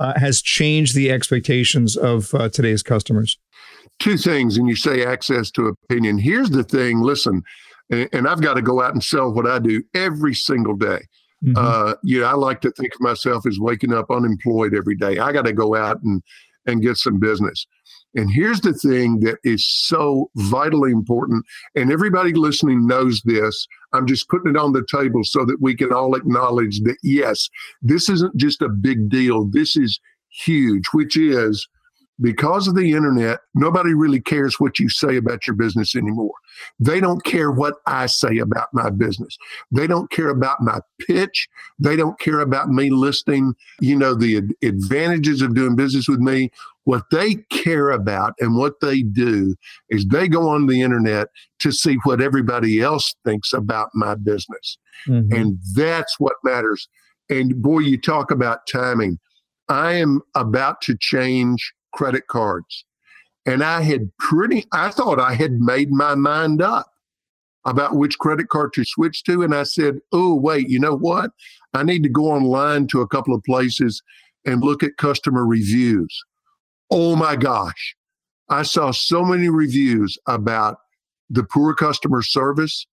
uh, 0.00 0.18
has 0.18 0.40
changed 0.40 0.94
the 0.94 1.10
expectations 1.10 1.96
of 1.96 2.34
uh, 2.34 2.48
today's 2.48 2.82
customers? 2.82 3.38
two 3.98 4.16
things, 4.16 4.56
and 4.56 4.68
you 4.68 4.76
say 4.76 5.04
access 5.04 5.50
to 5.52 5.66
opinion. 5.66 6.18
Here's 6.18 6.50
the 6.50 6.64
thing 6.64 7.00
listen, 7.00 7.42
and, 7.90 8.08
and 8.12 8.28
I've 8.28 8.40
got 8.40 8.54
to 8.54 8.62
go 8.62 8.82
out 8.82 8.92
and 8.92 9.02
sell 9.02 9.32
what 9.32 9.46
I 9.46 9.58
do 9.58 9.82
every 9.94 10.34
single 10.34 10.76
day. 10.76 11.00
Mm-hmm. 11.44 11.54
Uh, 11.56 11.94
you 12.02 12.20
know, 12.20 12.26
I 12.26 12.34
like 12.34 12.60
to 12.62 12.70
think 12.72 12.94
of 12.94 13.00
myself 13.00 13.46
as 13.46 13.58
waking 13.60 13.92
up 13.92 14.10
unemployed 14.10 14.74
every 14.74 14.96
day. 14.96 15.18
I 15.18 15.32
got 15.32 15.44
to 15.44 15.52
go 15.52 15.74
out 15.74 16.02
and 16.02 16.22
and 16.66 16.82
get 16.82 16.96
some 16.96 17.18
business. 17.18 17.66
And 18.14 18.30
here's 18.30 18.60
the 18.62 18.72
thing 18.72 19.20
that 19.20 19.38
is 19.44 19.66
so 19.66 20.30
vitally 20.36 20.90
important, 20.90 21.44
and 21.74 21.92
everybody 21.92 22.32
listening 22.32 22.86
knows 22.86 23.20
this. 23.22 23.66
I'm 23.92 24.06
just 24.06 24.28
putting 24.28 24.50
it 24.52 24.56
on 24.56 24.72
the 24.72 24.86
table 24.90 25.24
so 25.24 25.44
that 25.44 25.60
we 25.60 25.74
can 25.74 25.92
all 25.92 26.14
acknowledge 26.14 26.80
that 26.80 26.96
yes, 27.02 27.48
this 27.82 28.08
isn't 28.08 28.36
just 28.36 28.62
a 28.62 28.68
big 28.68 29.08
deal. 29.08 29.44
This 29.44 29.76
is 29.76 30.00
huge, 30.30 30.86
which 30.92 31.16
is 31.16 31.68
because 32.20 32.66
of 32.66 32.74
the 32.74 32.92
internet, 32.92 33.40
nobody 33.54 33.94
really 33.94 34.20
cares 34.20 34.58
what 34.58 34.78
you 34.78 34.88
say 34.88 35.16
about 35.16 35.46
your 35.46 35.54
business 35.54 35.94
anymore. 35.94 36.34
They 36.80 37.00
don't 37.00 37.22
care 37.24 37.50
what 37.50 37.74
I 37.86 38.06
say 38.06 38.38
about 38.38 38.68
my 38.72 38.90
business. 38.90 39.36
They 39.70 39.86
don't 39.86 40.10
care 40.10 40.28
about 40.28 40.60
my 40.60 40.80
pitch. 41.06 41.48
They 41.78 41.94
don't 41.94 42.18
care 42.18 42.40
about 42.40 42.70
me 42.70 42.90
listing, 42.90 43.54
you 43.80 43.96
know, 43.96 44.14
the 44.14 44.42
advantages 44.62 45.42
of 45.42 45.54
doing 45.54 45.76
business 45.76 46.08
with 46.08 46.18
me. 46.18 46.50
What 46.88 47.04
they 47.10 47.34
care 47.50 47.90
about 47.90 48.32
and 48.40 48.56
what 48.56 48.80
they 48.80 49.02
do 49.02 49.54
is 49.90 50.06
they 50.06 50.26
go 50.26 50.48
on 50.48 50.68
the 50.68 50.80
internet 50.80 51.28
to 51.58 51.70
see 51.70 51.98
what 52.04 52.22
everybody 52.22 52.80
else 52.80 53.14
thinks 53.26 53.52
about 53.52 53.90
my 53.92 54.14
business. 54.14 54.78
Mm-hmm. 55.06 55.36
And 55.36 55.58
that's 55.74 56.18
what 56.18 56.36
matters. 56.44 56.88
And 57.28 57.60
boy, 57.60 57.80
you 57.80 58.00
talk 58.00 58.30
about 58.30 58.66
timing. 58.66 59.18
I 59.68 59.96
am 59.96 60.22
about 60.34 60.80
to 60.84 60.96
change 60.98 61.74
credit 61.92 62.26
cards. 62.26 62.86
And 63.44 63.62
I 63.62 63.82
had 63.82 64.10
pretty, 64.18 64.64
I 64.72 64.88
thought 64.88 65.20
I 65.20 65.34
had 65.34 65.60
made 65.60 65.90
my 65.90 66.14
mind 66.14 66.62
up 66.62 66.86
about 67.66 67.96
which 67.96 68.18
credit 68.18 68.48
card 68.48 68.72
to 68.72 68.84
switch 68.86 69.24
to. 69.24 69.42
And 69.42 69.54
I 69.54 69.64
said, 69.64 69.98
oh, 70.10 70.34
wait, 70.34 70.70
you 70.70 70.80
know 70.80 70.96
what? 70.96 71.32
I 71.74 71.82
need 71.82 72.02
to 72.04 72.08
go 72.08 72.32
online 72.32 72.86
to 72.86 73.02
a 73.02 73.08
couple 73.08 73.34
of 73.34 73.44
places 73.44 74.02
and 74.46 74.64
look 74.64 74.82
at 74.82 74.96
customer 74.96 75.44
reviews. 75.44 76.24
Oh 76.90 77.16
my 77.16 77.36
gosh. 77.36 77.94
I 78.48 78.62
saw 78.62 78.90
so 78.90 79.24
many 79.24 79.48
reviews 79.48 80.18
about 80.26 80.78
the 81.28 81.44
poor 81.44 81.74
customer 81.74 82.22
service. 82.22 82.86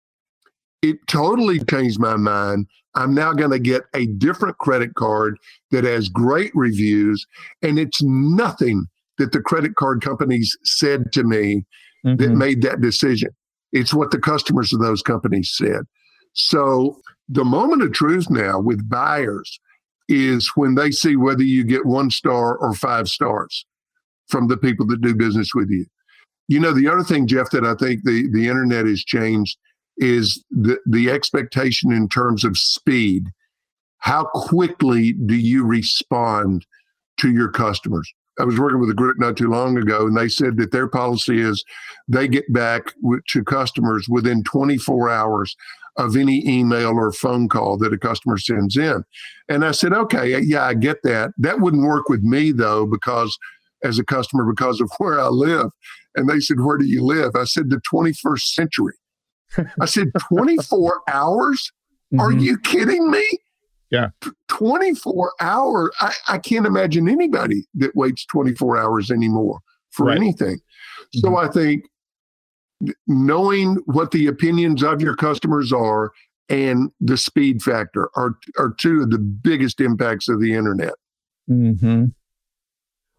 It 0.81 0.97
totally 1.07 1.59
changed 1.59 1.99
my 1.99 2.17
mind. 2.17 2.67
I'm 2.95 3.13
now 3.13 3.33
going 3.33 3.51
to 3.51 3.59
get 3.59 3.83
a 3.93 4.05
different 4.05 4.57
credit 4.57 4.95
card 4.95 5.37
that 5.71 5.83
has 5.83 6.09
great 6.09 6.51
reviews, 6.53 7.25
and 7.61 7.79
it's 7.79 8.01
nothing 8.01 8.85
that 9.17 9.31
the 9.31 9.41
credit 9.41 9.75
card 9.75 10.01
companies 10.01 10.57
said 10.63 11.11
to 11.13 11.23
me 11.23 11.65
mm-hmm. 12.05 12.15
that 12.17 12.31
made 12.31 12.61
that 12.61 12.81
decision. 12.81 13.29
It's 13.71 13.93
what 13.93 14.11
the 14.11 14.19
customers 14.19 14.73
of 14.73 14.79
those 14.79 15.01
companies 15.01 15.51
said. 15.53 15.81
So 16.33 16.99
the 17.27 17.45
moment 17.45 17.81
of 17.81 17.93
truth 17.93 18.29
now 18.29 18.59
with 18.59 18.89
buyers 18.89 19.59
is 20.07 20.51
when 20.55 20.75
they 20.75 20.91
see 20.91 21.15
whether 21.15 21.43
you 21.43 21.63
get 21.63 21.85
one 21.85 22.11
star 22.11 22.57
or 22.57 22.73
five 22.73 23.09
stars 23.09 23.65
from 24.27 24.47
the 24.47 24.57
people 24.57 24.85
that 24.87 25.01
do 25.01 25.15
business 25.15 25.51
with 25.53 25.69
you. 25.69 25.85
You 26.47 26.59
know, 26.59 26.73
the 26.73 26.87
other 26.87 27.03
thing, 27.03 27.27
Jeff, 27.27 27.49
that 27.51 27.65
I 27.65 27.75
think 27.75 28.03
the, 28.03 28.27
the 28.31 28.47
internet 28.47 28.85
has 28.85 29.03
changed 29.03 29.57
is 29.97 30.43
the, 30.51 30.77
the 30.85 31.09
expectation 31.09 31.91
in 31.91 32.07
terms 32.09 32.43
of 32.43 32.57
speed. 32.57 33.29
How 33.99 34.25
quickly 34.25 35.13
do 35.13 35.35
you 35.35 35.65
respond 35.65 36.65
to 37.19 37.31
your 37.31 37.49
customers. 37.49 38.11
I 38.39 38.43
was 38.43 38.59
working 38.59 38.79
with 38.79 38.89
a 38.89 38.95
group 38.95 39.17
not 39.17 39.37
too 39.37 39.49
long 39.49 39.77
ago, 39.77 40.07
and 40.07 40.17
they 40.17 40.27
said 40.27 40.57
that 40.57 40.71
their 40.71 40.87
policy 40.87 41.39
is 41.39 41.63
they 42.07 42.27
get 42.27 42.51
back 42.51 42.93
to 43.29 43.43
customers 43.43 44.07
within 44.09 44.43
24 44.43 45.09
hours 45.09 45.55
of 45.97 46.17
any 46.17 46.45
email 46.45 46.89
or 46.89 47.13
phone 47.13 47.47
call 47.47 47.77
that 47.77 47.93
a 47.93 47.97
customer 47.97 48.37
sends 48.37 48.75
in. 48.75 49.03
And 49.47 49.63
I 49.63 49.71
said, 49.71 49.93
okay, 49.93 50.39
yeah, 50.41 50.65
I 50.65 50.73
get 50.73 50.97
that. 51.03 51.31
That 51.37 51.61
wouldn't 51.61 51.87
work 51.87 52.09
with 52.09 52.23
me 52.23 52.51
though, 52.51 52.85
because 52.85 53.37
as 53.85 53.99
a 53.99 54.03
customer, 54.03 54.45
because 54.45 54.81
of 54.81 54.89
where 54.97 55.19
I 55.19 55.27
live. 55.27 55.67
And 56.15 56.29
they 56.29 56.39
said, 56.39 56.61
where 56.61 56.77
do 56.77 56.85
you 56.85 57.03
live? 57.03 57.31
I 57.35 57.43
said, 57.43 57.69
the 57.69 57.81
21st 57.91 58.41
century. 58.41 58.93
I 59.81 59.85
said, 59.85 60.11
24 60.29 61.01
hours? 61.07 61.71
Mm-hmm. 62.13 62.19
Are 62.19 62.31
you 62.31 62.57
kidding 62.59 63.09
me? 63.09 63.23
Yeah. 63.91 64.09
24 64.49 65.33
hours. 65.39 65.91
I, 65.99 66.13
I 66.27 66.37
can't 66.37 66.65
imagine 66.65 67.07
anybody 67.07 67.65
that 67.75 67.95
waits 67.95 68.25
24 68.25 68.77
hours 68.77 69.11
anymore 69.11 69.59
for 69.91 70.07
right. 70.07 70.17
anything. 70.17 70.59
So 71.13 71.29
mm-hmm. 71.29 71.49
I 71.49 71.51
think 71.51 71.83
knowing 73.07 73.77
what 73.85 74.11
the 74.11 74.27
opinions 74.27 74.83
of 74.83 75.01
your 75.01 75.15
customers 75.15 75.71
are 75.71 76.11
and 76.49 76.91
the 76.99 77.17
speed 77.17 77.61
factor 77.61 78.09
are, 78.15 78.35
are 78.57 78.73
two 78.77 79.01
of 79.01 79.11
the 79.11 79.17
biggest 79.19 79.79
impacts 79.79 80.27
of 80.27 80.41
the 80.41 80.53
internet. 80.53 80.93
Mm-hmm. 81.49 82.05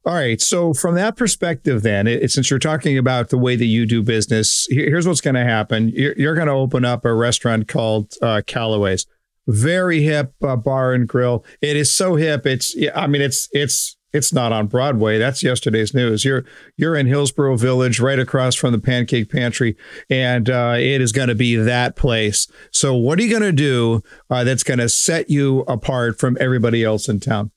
All 0.06 0.14
right. 0.14 0.40
So 0.40 0.72
from 0.72 0.94
that 0.94 1.16
perspective, 1.16 1.82
then, 1.82 2.06
it, 2.06 2.30
since 2.30 2.48
you're 2.48 2.60
talking 2.60 2.96
about 2.96 3.30
the 3.30 3.38
way 3.38 3.56
that 3.56 3.64
you 3.66 3.86
do 3.86 4.04
business, 4.04 4.68
here's 4.70 5.06
what's 5.06 5.20
going 5.20 5.34
to 5.34 5.44
happen. 5.44 5.88
You're, 5.88 6.14
you're 6.16 6.34
going 6.36 6.46
to 6.46 6.52
open 6.52 6.84
up 6.84 7.04
a 7.04 7.12
restaurant 7.12 7.66
called 7.66 8.14
uh, 8.22 8.42
Calloway's 8.46 9.04
very 9.46 10.02
hip 10.02 10.34
uh, 10.42 10.56
bar 10.56 10.92
and 10.92 11.08
grill. 11.08 11.44
It 11.60 11.76
is 11.76 11.90
so 11.90 12.16
hip. 12.16 12.46
It's 12.46 12.74
I 12.94 13.06
mean 13.06 13.22
it's 13.22 13.48
it's 13.52 13.96
it's 14.12 14.32
not 14.32 14.52
on 14.52 14.66
Broadway. 14.66 15.18
That's 15.18 15.42
yesterday's 15.42 15.94
news. 15.94 16.24
You're 16.24 16.44
you're 16.76 16.96
in 16.96 17.06
Hillsboro 17.06 17.56
Village, 17.56 18.00
right 18.00 18.18
across 18.18 18.54
from 18.54 18.72
the 18.72 18.78
Pancake 18.78 19.30
Pantry, 19.30 19.76
and 20.10 20.48
uh, 20.48 20.74
it 20.76 21.00
is 21.00 21.12
going 21.12 21.28
to 21.28 21.34
be 21.34 21.56
that 21.56 21.96
place. 21.96 22.48
So 22.70 22.94
what 22.94 23.18
are 23.18 23.22
you 23.22 23.30
going 23.30 23.42
to 23.42 23.52
do 23.52 24.02
uh, 24.30 24.44
that's 24.44 24.62
going 24.62 24.78
to 24.78 24.88
set 24.88 25.30
you 25.30 25.60
apart 25.60 26.18
from 26.18 26.36
everybody 26.40 26.82
else 26.82 27.08
in 27.08 27.20
town? 27.20 27.50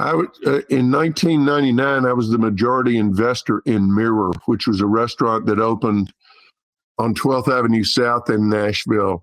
I 0.00 0.14
was, 0.14 0.28
uh, 0.46 0.62
in 0.70 0.90
1999, 0.90 2.06
I 2.06 2.12
was 2.12 2.30
the 2.30 2.38
majority 2.38 2.96
investor 2.96 3.62
in 3.66 3.94
Mirror, 3.94 4.32
which 4.46 4.66
was 4.66 4.80
a 4.80 4.86
restaurant 4.86 5.46
that 5.46 5.58
opened 5.58 6.12
on 6.98 7.14
12th 7.14 7.48
Avenue 7.48 7.84
South 7.84 8.30
in 8.30 8.48
Nashville. 8.48 9.22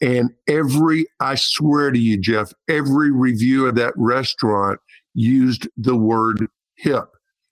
And 0.00 0.30
every, 0.46 1.06
I 1.20 1.34
swear 1.34 1.90
to 1.90 1.98
you, 1.98 2.18
Jeff, 2.18 2.52
every 2.68 3.10
review 3.10 3.66
of 3.66 3.74
that 3.76 3.94
restaurant 3.96 4.80
used 5.14 5.66
the 5.76 5.96
word 5.96 6.46
hip, 6.76 7.08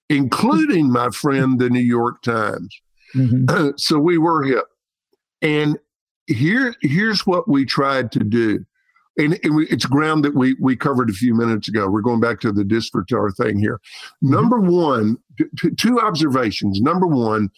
including 0.09 0.93
my 0.93 1.11
friend, 1.11 1.59
the 1.59 1.71
New 1.71 1.81
York 1.81 2.23
Times. 2.23 2.81
Mm-hmm. 3.15 3.71
so 3.77 3.99
we 3.99 4.19
were 4.19 4.43
hip. 4.43 4.67
And 5.43 5.79
here, 6.27 6.75
here's 6.83 7.27
what 7.27 7.49
we 7.49 7.65
tried 7.65 8.13
to 8.13 8.21
do. 8.21 8.65
And, 9.19 9.39
and 9.43 9.57
we, 9.57 9.67
it's 9.69 9.87
ground 9.87 10.25
that 10.25 10.35
we 10.35 10.57
we 10.61 10.77
covered 10.77 11.09
a 11.09 11.15
few 11.15 11.35
minutes 11.35 11.69
ago. 11.69 11.89
We're 11.89 12.03
going 12.03 12.21
back 12.21 12.41
to 12.41 12.53
the 12.53 12.65
Disfrutar 12.65 13.35
thing 13.35 13.59
here. 13.59 13.81
Mm-hmm. 14.23 14.31
Number 14.31 14.61
one, 14.61 15.17
t- 15.59 15.71
two 15.79 16.01
observations. 16.01 16.81
Number 16.81 17.07
one, 17.07 17.51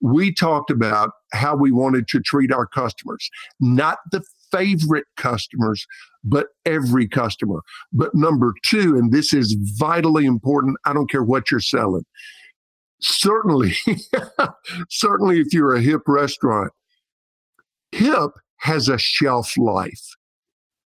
we 0.00 0.32
talked 0.34 0.70
about 0.70 1.12
how 1.32 1.56
we 1.56 1.70
wanted 1.70 2.08
to 2.08 2.20
treat 2.20 2.52
our 2.52 2.66
customers, 2.66 3.30
not 3.60 3.98
the 4.10 4.22
favorite 4.50 5.06
customers, 5.16 5.86
but 6.22 6.48
every 6.66 7.08
customer. 7.08 7.62
But 7.92 8.14
number 8.14 8.54
two, 8.64 8.96
and 8.96 9.12
this 9.12 9.32
is 9.32 9.56
vitally 9.78 10.26
important, 10.26 10.76
I 10.84 10.92
don't 10.92 11.10
care 11.10 11.22
what 11.22 11.50
you're 11.50 11.60
selling. 11.60 12.04
Certainly, 13.00 13.74
certainly 14.90 15.40
if 15.40 15.52
you're 15.52 15.74
a 15.74 15.80
hip 15.80 16.02
restaurant, 16.06 16.72
hip 17.92 18.30
has 18.58 18.88
a 18.88 18.98
shelf 18.98 19.56
life. 19.56 20.16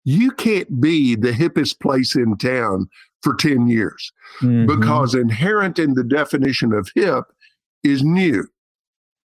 You 0.05 0.31
can't 0.33 0.81
be 0.81 1.15
the 1.15 1.33
hippest 1.33 1.81
place 1.81 2.17
in 2.17 2.37
town 2.37 2.89
for 3.23 3.35
10 3.35 3.69
years 3.69 4.13
mm-hmm. 4.41 4.67
because 4.67 5.15
inherent 5.15 5.79
in 5.79 5.95
the 5.95 6.05
definition 6.05 6.73
of 6.73 6.91
hip 6.95 7.25
is 7.85 8.03
new. 8.03 8.47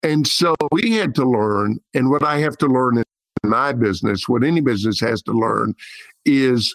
And 0.02 0.26
so 0.26 0.54
we 0.72 0.92
had 0.92 1.14
to 1.16 1.24
learn, 1.24 1.78
and 1.94 2.10
what 2.10 2.24
I 2.24 2.38
have 2.38 2.56
to 2.58 2.66
learn 2.66 2.98
in 2.98 3.04
my 3.44 3.72
business, 3.72 4.28
what 4.28 4.42
any 4.42 4.60
business 4.60 4.98
has 5.00 5.22
to 5.22 5.32
learn 5.32 5.74
is 6.24 6.74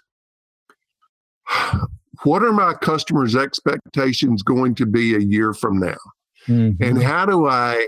what 2.23 2.43
are 2.43 2.53
my 2.53 2.73
customers' 2.73 3.35
expectations 3.35 4.43
going 4.43 4.75
to 4.75 4.85
be 4.85 5.15
a 5.15 5.19
year 5.19 5.53
from 5.53 5.79
now? 5.79 5.97
Mm-hmm. 6.47 6.81
And 6.81 7.03
how 7.03 7.25
do 7.25 7.47
I 7.47 7.87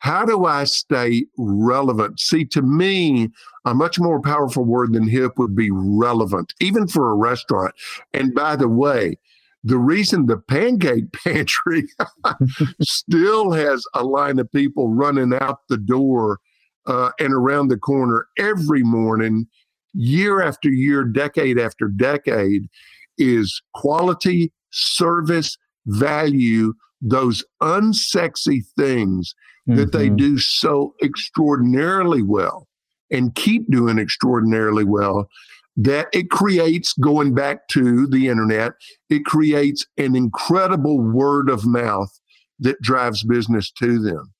how 0.00 0.24
do 0.24 0.46
I 0.46 0.64
stay 0.64 1.26
relevant? 1.36 2.20
See, 2.20 2.44
to 2.46 2.62
me, 2.62 3.28
a 3.66 3.74
much 3.74 4.00
more 4.00 4.20
powerful 4.20 4.64
word 4.64 4.94
than 4.94 5.06
hip 5.06 5.38
would 5.38 5.54
be 5.54 5.70
relevant, 5.70 6.54
even 6.58 6.88
for 6.88 7.10
a 7.10 7.14
restaurant. 7.14 7.74
And 8.14 8.34
by 8.34 8.56
the 8.56 8.68
way, 8.68 9.16
the 9.62 9.76
reason 9.76 10.24
the 10.24 10.38
pancake 10.38 11.12
pantry 11.24 11.84
still 12.80 13.52
has 13.52 13.84
a 13.94 14.02
line 14.02 14.38
of 14.38 14.50
people 14.52 14.88
running 14.88 15.34
out 15.34 15.60
the 15.68 15.76
door 15.76 16.40
uh, 16.86 17.10
and 17.18 17.34
around 17.34 17.68
the 17.68 17.76
corner 17.76 18.26
every 18.38 18.82
morning, 18.82 19.46
year 19.92 20.40
after 20.40 20.70
year, 20.70 21.04
decade 21.04 21.58
after 21.58 21.88
decade, 21.88 22.68
is 23.18 23.60
quality, 23.74 24.50
service, 24.70 25.58
value, 25.86 26.72
those 27.02 27.44
unsexy 27.62 28.62
things 28.78 29.34
mm-hmm. 29.68 29.76
that 29.76 29.92
they 29.92 30.06
mm-hmm. 30.06 30.16
do 30.16 30.38
so 30.38 30.94
extraordinarily 31.02 32.22
well 32.22 32.66
and 33.10 33.34
keep 33.34 33.70
doing 33.70 33.98
extraordinarily 33.98 34.84
well 34.84 35.28
that 35.76 36.08
it 36.12 36.30
creates, 36.30 36.92
going 36.94 37.34
back 37.34 37.68
to 37.68 38.06
the 38.08 38.28
internet, 38.28 38.72
it 39.08 39.24
creates 39.24 39.86
an 39.96 40.14
incredible 40.14 41.00
word 41.00 41.48
of 41.48 41.64
mouth 41.64 42.10
that 42.58 42.80
drives 42.82 43.22
business 43.24 43.70
to 43.70 43.98
them. 43.98 44.32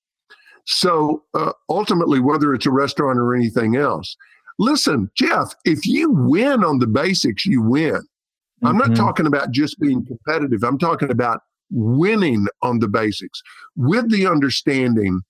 So 0.67 1.25
uh, 1.35 1.53
ultimately, 1.69 2.21
whether 2.21 2.53
it's 2.53 2.67
a 2.67 2.71
restaurant 2.71 3.19
or 3.19 3.35
anything 3.35 3.77
else, 3.77 4.15
listen, 4.59 5.11
Jeff, 5.17 5.55
if 5.65 5.87
you 5.87 6.11
win 6.11 6.63
on 6.63 6.79
the 6.79 6.87
basics, 6.87 7.47
you 7.47 7.63
win. 7.63 7.95
Mm-hmm. 7.95 8.67
I'm 8.67 8.77
not 8.77 8.89
mm-hmm. 8.89 8.95
talking 8.95 9.27
about 9.27 9.53
just 9.53 9.81
being 9.81 10.05
competitive. 10.05 10.63
I'm 10.63 10.79
talking 10.79 11.11
about 11.11 11.41
winning 11.71 12.47
on 12.63 12.79
the 12.79 12.89
basics 12.89 13.43
with 13.77 14.11
the 14.11 14.27
understanding 14.27 15.21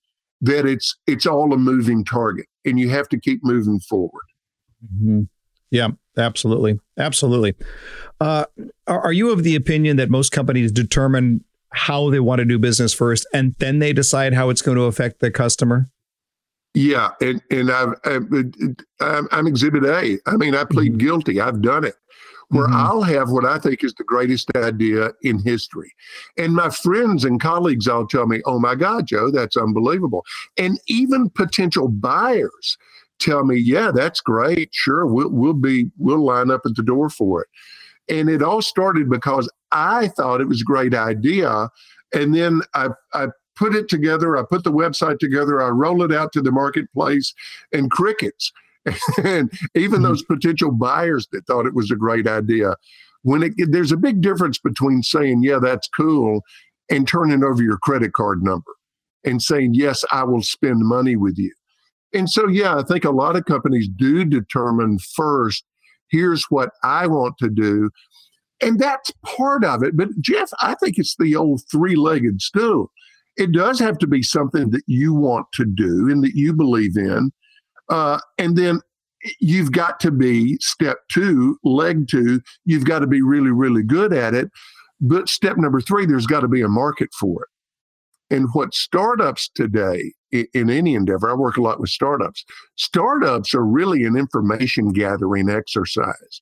that 0.41 0.65
it's 0.65 0.97
it's 1.07 1.25
all 1.25 1.53
a 1.53 1.57
moving 1.57 2.03
target 2.03 2.47
and 2.65 2.79
you 2.79 2.89
have 2.89 3.07
to 3.09 3.19
keep 3.19 3.43
moving 3.43 3.79
forward. 3.79 4.23
Mm-hmm. 4.83 5.21
Yeah, 5.69 5.89
absolutely, 6.17 6.79
absolutely. 6.97 7.55
Uh, 8.19 8.45
are, 8.87 9.13
you 9.13 9.31
of 9.31 9.43
the 9.43 9.55
opinion 9.55 9.97
that 9.97 10.09
most 10.09 10.31
companies 10.31 10.71
determine 10.71 11.43
how 11.69 12.09
they 12.09 12.19
want 12.19 12.39
to 12.39 12.45
do 12.45 12.59
business 12.59 12.93
first, 12.93 13.25
and 13.33 13.55
then 13.59 13.79
they 13.79 13.93
decide 13.93 14.33
how 14.33 14.49
it's 14.49 14.61
going 14.61 14.77
to 14.77 14.83
affect 14.83 15.21
the 15.21 15.31
customer? 15.31 15.89
Yeah, 16.73 17.11
and 17.21 17.41
and 17.49 17.71
I've, 17.71 17.93
I've 18.03 19.27
I'm 19.31 19.47
Exhibit 19.47 19.85
A. 19.85 20.17
I 20.25 20.35
mean, 20.35 20.55
I 20.55 20.65
plead 20.65 20.93
mm-hmm. 20.93 20.97
guilty. 20.97 21.39
I've 21.39 21.61
done 21.61 21.85
it. 21.85 21.95
Where 22.51 22.65
mm-hmm. 22.65 22.75
I'll 22.75 23.01
have 23.01 23.29
what 23.29 23.45
I 23.45 23.59
think 23.59 23.83
is 23.83 23.93
the 23.93 24.03
greatest 24.03 24.55
idea 24.55 25.11
in 25.21 25.39
history, 25.39 25.93
and 26.37 26.53
my 26.53 26.69
friends 26.69 27.23
and 27.23 27.39
colleagues 27.39 27.87
all 27.87 28.05
tell 28.05 28.27
me, 28.27 28.41
"Oh 28.45 28.59
my 28.59 28.75
God, 28.75 29.07
Joe, 29.07 29.31
that's 29.31 29.57
unbelievable!" 29.57 30.25
And 30.57 30.79
even 30.87 31.29
potential 31.29 31.87
buyers 31.87 32.77
tell 33.19 33.45
me, 33.45 33.57
"Yeah, 33.57 33.91
that's 33.91 34.21
great. 34.21 34.69
Sure, 34.73 35.05
we'll 35.05 35.29
we'll 35.29 35.53
be 35.53 35.91
we'll 35.97 36.23
line 36.25 36.51
up 36.51 36.61
at 36.65 36.75
the 36.75 36.83
door 36.83 37.09
for 37.09 37.41
it." 37.41 37.47
And 38.09 38.29
it 38.29 38.43
all 38.43 38.61
started 38.61 39.09
because 39.09 39.49
I 39.71 40.09
thought 40.09 40.41
it 40.41 40.47
was 40.47 40.61
a 40.61 40.65
great 40.65 40.93
idea. 40.93 41.69
And 42.13 42.35
then 42.35 42.61
I, 42.73 42.89
I 43.13 43.27
put 43.55 43.75
it 43.75 43.87
together, 43.87 44.35
I 44.35 44.43
put 44.43 44.63
the 44.63 44.71
website 44.71 45.19
together, 45.19 45.61
I 45.61 45.69
roll 45.69 46.03
it 46.03 46.11
out 46.11 46.33
to 46.33 46.41
the 46.41 46.51
marketplace, 46.51 47.33
and 47.71 47.89
crickets. 47.89 48.51
and 49.23 49.51
even 49.75 49.99
mm-hmm. 49.99 50.03
those 50.03 50.23
potential 50.23 50.71
buyers 50.71 51.27
that 51.31 51.45
thought 51.45 51.65
it 51.65 51.75
was 51.75 51.91
a 51.91 51.95
great 51.95 52.27
idea. 52.27 52.75
When 53.23 53.43
it, 53.43 53.53
there's 53.57 53.91
a 53.91 53.97
big 53.97 54.21
difference 54.21 54.57
between 54.57 55.03
saying, 55.03 55.43
yeah, 55.43 55.59
that's 55.59 55.87
cool, 55.89 56.41
and 56.89 57.07
turning 57.07 57.43
over 57.43 57.61
your 57.61 57.77
credit 57.77 58.13
card 58.13 58.43
number 58.43 58.71
and 59.23 59.41
saying, 59.41 59.75
yes, 59.75 60.03
I 60.11 60.23
will 60.23 60.41
spend 60.41 60.79
money 60.79 61.15
with 61.15 61.37
you. 61.37 61.53
And 62.13 62.29
so, 62.29 62.47
yeah, 62.47 62.77
I 62.77 62.83
think 62.83 63.05
a 63.05 63.11
lot 63.11 63.35
of 63.35 63.45
companies 63.45 63.87
do 63.87 64.25
determine 64.25 64.99
first, 65.15 65.63
here's 66.09 66.43
what 66.49 66.71
I 66.83 67.07
want 67.07 67.37
to 67.39 67.49
do. 67.49 67.89
And 68.61 68.79
that's 68.79 69.11
part 69.23 69.63
of 69.63 69.81
it. 69.83 69.95
But 69.95 70.09
Jeff, 70.19 70.49
I 70.61 70.75
think 70.75 70.97
it's 70.97 71.15
the 71.17 71.35
old 71.35 71.61
three 71.71 71.95
legged 71.95 72.41
stool. 72.41 72.91
It 73.37 73.53
does 73.53 73.79
have 73.79 73.97
to 73.99 74.07
be 74.07 74.21
something 74.21 74.71
that 74.71 74.83
you 74.87 75.13
want 75.13 75.47
to 75.53 75.65
do 75.65 76.09
and 76.09 76.23
that 76.23 76.35
you 76.35 76.53
believe 76.53 76.97
in. 76.97 77.31
Uh, 77.91 78.19
and 78.39 78.57
then 78.57 78.81
you've 79.39 79.71
got 79.71 79.99
to 79.99 80.09
be 80.09 80.57
step 80.59 80.97
two, 81.11 81.59
leg 81.63 82.07
two, 82.07 82.41
you've 82.65 82.85
got 82.85 82.99
to 82.99 83.07
be 83.07 83.21
really, 83.21 83.51
really 83.51 83.83
good 83.83 84.13
at 84.13 84.33
it. 84.33 84.49
But 84.99 85.29
step 85.29 85.57
number 85.57 85.81
three, 85.81 86.05
there's 86.05 86.25
got 86.25 86.39
to 86.39 86.47
be 86.47 86.61
a 86.61 86.67
market 86.67 87.09
for 87.13 87.43
it. 87.43 88.35
And 88.35 88.47
what 88.53 88.73
startups 88.73 89.49
today 89.53 90.13
in, 90.31 90.69
any 90.69 90.95
endeavor, 90.95 91.29
I 91.29 91.33
work 91.33 91.57
a 91.57 91.61
lot 91.61 91.81
with 91.81 91.89
startups. 91.89 92.45
Startups 92.77 93.53
are 93.53 93.65
really 93.65 94.05
an 94.05 94.15
information 94.15 94.93
gathering 94.93 95.49
exercise. 95.49 96.41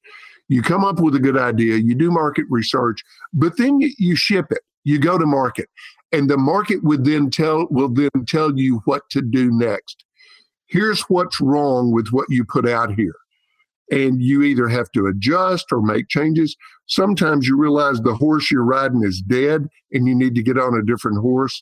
You 0.49 0.62
come 0.62 0.83
up 0.83 0.99
with 0.99 1.15
a 1.15 1.19
good 1.19 1.38
idea, 1.38 1.77
you 1.77 1.95
do 1.95 2.12
market 2.12 2.45
research, 2.49 3.03
but 3.33 3.57
then 3.57 3.79
you 3.79 4.15
ship 4.15 4.51
it. 4.51 4.62
You 4.83 4.99
go 4.99 5.17
to 5.17 5.25
market, 5.25 5.69
and 6.12 6.29
the 6.29 6.38
market 6.38 6.83
would 6.83 7.05
then 7.05 7.29
tell 7.29 7.67
will 7.69 7.89
then 7.89 8.09
tell 8.25 8.57
you 8.57 8.81
what 8.85 9.09
to 9.12 9.21
do 9.21 9.51
next. 9.51 10.05
Here's 10.69 11.01
what's 11.03 11.41
wrong 11.41 11.91
with 11.91 12.10
what 12.12 12.27
you 12.29 12.45
put 12.45 12.67
out 12.67 12.93
here 12.93 13.15
and 13.91 14.21
you 14.21 14.43
either 14.43 14.67
have 14.67 14.91
to 14.91 15.08
adjust 15.08 15.71
or 15.71 15.82
make 15.82 16.10
changes. 16.10 16.55
Sometimes 16.88 17.47
you 17.47 17.58
realize 17.58 17.99
the 17.99 18.15
horse 18.15 18.51
you're 18.51 18.63
riding 18.63 19.03
is 19.03 19.21
dead 19.21 19.67
and 19.91 20.08
you 20.08 20.15
need 20.15 20.36
to 20.36 20.43
get 20.43 20.58
on 20.58 20.75
a 20.75 20.86
different 20.86 21.19
horse. 21.19 21.62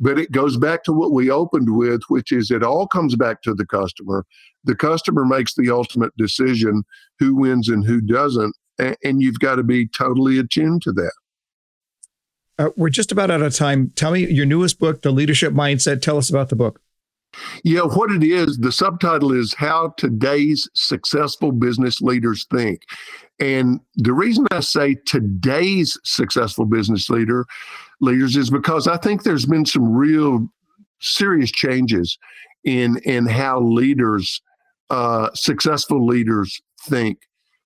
But 0.00 0.18
it 0.18 0.32
goes 0.32 0.56
back 0.56 0.82
to 0.84 0.92
what 0.92 1.12
we 1.12 1.30
opened 1.30 1.74
with, 1.74 2.02
which 2.08 2.32
is 2.32 2.50
it 2.50 2.62
all 2.62 2.86
comes 2.86 3.16
back 3.16 3.42
to 3.42 3.54
the 3.54 3.64
customer. 3.64 4.26
The 4.64 4.74
customer 4.74 5.24
makes 5.24 5.54
the 5.54 5.70
ultimate 5.70 6.12
decision 6.18 6.82
who 7.18 7.34
wins 7.34 7.68
and 7.68 7.84
who 7.84 8.00
doesn't. 8.00 8.54
And 8.78 9.22
you've 9.22 9.38
got 9.38 9.54
to 9.54 9.62
be 9.62 9.86
totally 9.86 10.38
attuned 10.38 10.82
to 10.82 10.92
that. 10.92 11.12
Uh, 12.58 12.70
we're 12.76 12.88
just 12.88 13.12
about 13.12 13.30
out 13.30 13.42
of 13.42 13.54
time. 13.54 13.92
Tell 13.94 14.12
me 14.12 14.26
your 14.26 14.46
newest 14.46 14.78
book, 14.78 15.02
The 15.02 15.12
Leadership 15.12 15.52
Mindset. 15.52 16.02
Tell 16.02 16.18
us 16.18 16.28
about 16.28 16.48
the 16.48 16.56
book. 16.56 16.80
Yeah, 17.62 17.82
what 17.82 18.10
it 18.10 18.22
is, 18.22 18.58
the 18.58 18.72
subtitle 18.72 19.32
is 19.32 19.54
How 19.54 19.94
Today's 19.96 20.68
Successful 20.74 21.52
Business 21.52 22.00
Leaders 22.00 22.46
Think. 22.50 22.82
And 23.40 23.80
the 23.96 24.12
reason 24.12 24.46
I 24.50 24.60
say 24.60 24.94
today's 25.06 25.98
successful 26.04 26.66
business 26.66 27.10
leader 27.10 27.46
leaders 28.00 28.36
is 28.36 28.50
because 28.50 28.86
I 28.86 28.96
think 28.96 29.22
there's 29.22 29.46
been 29.46 29.66
some 29.66 29.92
real 29.92 30.48
serious 31.00 31.50
changes 31.50 32.16
in 32.64 32.98
in 33.04 33.26
how 33.26 33.60
leaders, 33.60 34.40
uh, 34.90 35.30
successful 35.34 36.06
leaders 36.06 36.60
think. 36.82 37.18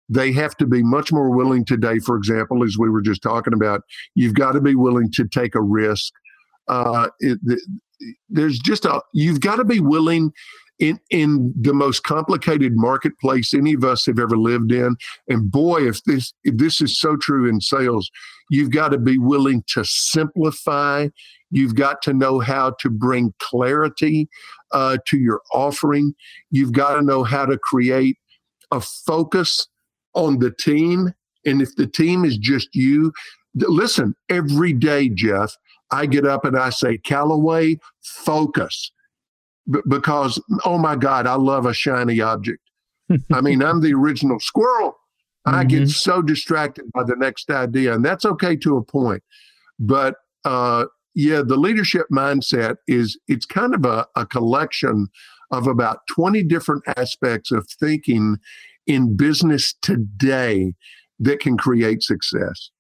They 0.09 0.33
have 0.33 0.57
to 0.57 0.67
be 0.67 0.83
much 0.83 1.13
more 1.13 1.31
willing 1.31 1.67
today. 1.67 1.99
For 1.99 2.17
example, 2.17 2.65
as 2.65 2.79
we 2.79 2.89
were 2.89 3.03
just 3.03 3.23
talking 3.23 3.53
about, 3.53 3.83
you've 4.15 4.35
got 4.35 4.53
to 4.53 4.61
be 4.61 4.75
willing 4.75 5.11
to 5.13 5.29
take 5.29 5.55
a 5.55 5.61
risk. 5.61 6.13
Uh, 6.67 7.09
it, 7.21 7.39
there's 8.29 8.59
just 8.59 8.85
a 8.85 9.01
you've 9.13 9.41
got 9.41 9.57
to 9.57 9.65
be 9.65 9.81
willing 9.81 10.33
in 10.79 10.99
in 11.11 11.53
the 11.61 11.75
most 11.75 12.05
complicated 12.05 12.77
marketplace 12.77 13.53
any 13.53 13.75
of 13.75 13.85
us 13.85 14.07
have 14.07 14.19
ever 14.19 14.37
lived 14.37 14.73
in. 14.73 14.97
And 15.29 15.51
boy 15.51 15.89
if 15.89 16.03
this 16.05 16.33
if 16.45 16.57
this 16.57 16.81
is 16.81 16.99
so 16.99 17.17
true 17.17 17.49
in 17.49 17.61
sales 17.61 18.11
you've 18.51 18.71
got 18.71 18.89
to 18.89 18.99
be 18.99 19.19
willing 19.19 19.63
to 19.69 19.85
simplify. 19.85 21.09
You've 21.51 21.75
got 21.75 22.03
to 22.03 22.13
know 22.13 22.41
how 22.41 22.75
to 22.81 22.91
bring 22.91 23.35
clarity 23.41 24.29
uh, 24.73 24.99
to 25.07 25.19
your 25.19 25.41
offering. 25.53 26.15
You've 26.51 26.73
got 26.73 26.95
to 26.95 27.03
know 27.03 27.25
how 27.25 27.47
to 27.47 27.59
create 27.59 28.17
a 28.71 28.81
focus 28.81 29.67
on 30.15 30.39
the 30.39 30.51
team. 30.51 31.13
And 31.47 31.63
if 31.63 31.75
the 31.77 31.87
team 31.87 32.25
is 32.25 32.37
just 32.37 32.69
you 32.75 33.13
listen 33.55 34.15
every 34.29 34.73
day 34.73 35.09
jeff 35.09 35.57
I 35.91 36.07
get 36.07 36.27
up 36.27 36.45
and 36.45 36.57
I 36.57 36.71
say, 36.71 36.99
Calloway, 36.99 37.79
focus. 38.03 38.93
B- 39.71 39.81
because, 39.89 40.41
oh 40.65 40.79
my 40.79 40.97
God, 40.97 41.27
I 41.27 41.35
love 41.35 41.67
a 41.67 41.75
shiny 41.75 42.21
object. 42.21 42.61
I 43.33 43.41
mean, 43.41 43.63
I'm 43.63 43.81
the 43.81 43.95
original 43.95 44.41
squirrel. 44.41 44.97
Mm-hmm. 45.47 45.55
I 45.55 45.65
get 45.65 45.83
mm-hmm. 45.83 45.89
so 45.89 46.23
distracted 46.23 46.91
by 46.93 47.05
the 47.05 47.17
next 47.17 47.51
idea, 47.51 47.95
and 47.95 48.05
that's 48.05 48.25
okay 48.25 48.57
to 48.57 48.77
a 48.77 48.83
point. 48.83 49.23
But 49.79 50.17
uh, 50.45 50.87
yeah, 51.15 51.43
the 51.45 51.57
leadership 51.57 52.07
mindset 52.13 52.77
is 52.87 53.19
it's 53.29 53.47
kind 53.47 53.75
of 53.75 53.85
a, 53.85 54.07
a 54.17 54.27
collection 54.27 55.09
of 55.51 55.67
about 55.67 56.01
20 56.11 56.43
different 56.43 56.83
aspects 56.97 57.51
of 57.51 57.67
thinking 57.81 58.37
in 58.87 59.17
business 59.17 59.75
today 59.81 60.75
that 61.19 61.41
can 61.41 61.57
create 61.57 62.03
success. 62.03 62.71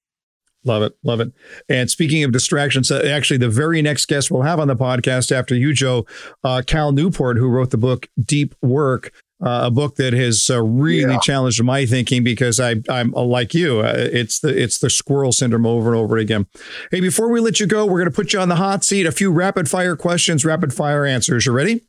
Love 0.64 0.82
it. 0.82 0.96
Love 1.02 1.20
it. 1.20 1.32
And 1.68 1.90
speaking 1.90 2.24
of 2.24 2.32
distractions, 2.32 2.90
uh, 2.90 3.02
actually, 3.10 3.38
the 3.38 3.48
very 3.48 3.80
next 3.80 4.06
guest 4.06 4.30
we'll 4.30 4.42
have 4.42 4.58
on 4.58 4.68
the 4.68 4.76
podcast 4.76 5.30
after 5.30 5.54
you, 5.54 5.72
Joe, 5.72 6.04
uh, 6.42 6.62
Cal 6.66 6.92
Newport, 6.92 7.36
who 7.36 7.48
wrote 7.48 7.70
the 7.70 7.78
book 7.78 8.08
Deep 8.22 8.54
Work. 8.62 9.12
Uh, 9.40 9.66
a 9.66 9.70
book 9.70 9.94
that 9.94 10.12
has 10.14 10.50
uh, 10.50 10.60
really 10.60 11.12
yeah. 11.12 11.20
challenged 11.20 11.62
my 11.62 11.86
thinking 11.86 12.24
because 12.24 12.58
I, 12.58 12.74
I'm 12.88 13.14
uh, 13.14 13.22
like 13.22 13.54
you. 13.54 13.78
Uh, 13.78 13.92
it's 13.96 14.40
the 14.40 14.48
it's 14.48 14.78
the 14.78 14.90
squirrel 14.90 15.30
syndrome 15.30 15.64
over 15.64 15.92
and 15.92 15.96
over 15.96 16.16
again. 16.16 16.48
Hey, 16.90 16.98
before 16.98 17.28
we 17.28 17.38
let 17.38 17.60
you 17.60 17.66
go, 17.68 17.86
we're 17.86 18.00
going 18.00 18.10
to 18.10 18.16
put 18.16 18.32
you 18.32 18.40
on 18.40 18.48
the 18.48 18.56
hot 18.56 18.82
seat. 18.82 19.06
A 19.06 19.12
few 19.12 19.30
rapid 19.30 19.70
fire 19.70 19.94
questions, 19.94 20.44
rapid 20.44 20.74
fire 20.74 21.06
answers. 21.06 21.46
You 21.46 21.52
ready? 21.52 21.82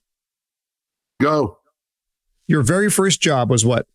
Go. 1.20 1.58
Your 2.46 2.62
very 2.62 2.92
first 2.92 3.20
job 3.20 3.50
was 3.50 3.66
what? 3.66 3.88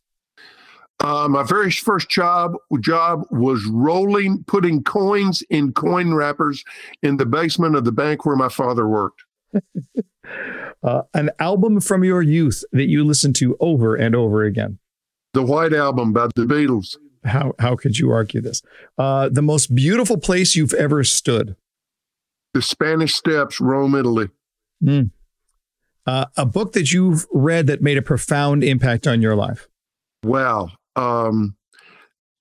Uh, 1.00 1.28
my 1.28 1.42
very 1.42 1.70
first 1.70 2.08
job 2.08 2.54
job 2.80 3.24
was 3.30 3.64
rolling, 3.66 4.44
putting 4.46 4.82
coins 4.82 5.42
in 5.50 5.72
coin 5.72 6.14
wrappers 6.14 6.64
in 7.02 7.16
the 7.16 7.26
basement 7.26 7.76
of 7.76 7.84
the 7.84 7.92
bank 7.92 8.24
where 8.24 8.36
my 8.36 8.48
father 8.48 8.88
worked. 8.88 9.22
uh, 10.82 11.02
an 11.12 11.30
album 11.38 11.80
from 11.80 12.04
your 12.04 12.22
youth 12.22 12.64
that 12.72 12.86
you 12.86 13.04
listened 13.04 13.36
to 13.36 13.56
over 13.60 13.94
and 13.94 14.14
over 14.14 14.44
again. 14.44 14.78
The 15.34 15.42
White 15.42 15.72
Album 15.72 16.12
by 16.12 16.28
the 16.34 16.46
Beatles. 16.46 16.96
How 17.24 17.52
how 17.58 17.74
could 17.74 17.98
you 17.98 18.10
argue 18.10 18.40
this? 18.40 18.62
Uh, 18.96 19.28
the 19.28 19.42
most 19.42 19.74
beautiful 19.74 20.16
place 20.16 20.54
you've 20.54 20.74
ever 20.74 21.02
stood. 21.02 21.56
The 22.52 22.62
Spanish 22.62 23.14
Steps, 23.14 23.60
Rome, 23.60 23.94
Italy. 23.94 24.28
Mm. 24.82 25.10
a 26.06 26.46
book 26.46 26.72
that 26.74 26.92
you've 26.92 27.26
read 27.32 27.66
that 27.66 27.82
made 27.82 27.98
a 27.98 28.02
profound 28.02 28.62
impact 28.62 29.06
on 29.06 29.20
your 29.20 29.34
life. 29.34 29.68
Wow 30.22 30.70
um, 30.96 31.56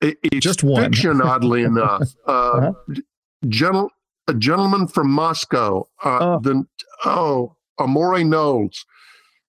it, 0.01 0.17
it's 0.23 0.43
just 0.43 0.63
one 0.63 0.83
fiction, 0.83 1.21
oddly 1.21 1.63
enough. 1.63 2.09
Uh, 2.27 2.31
uh-huh. 2.31 3.01
gentle, 3.47 3.89
a 4.27 4.33
gentleman 4.33 4.87
from 4.87 5.09
Moscow, 5.09 5.87
uh, 6.03 6.17
oh. 6.21 6.39
the 6.39 6.65
oh 7.05 7.55
Amor 7.79 8.19
Towles, 8.19 8.85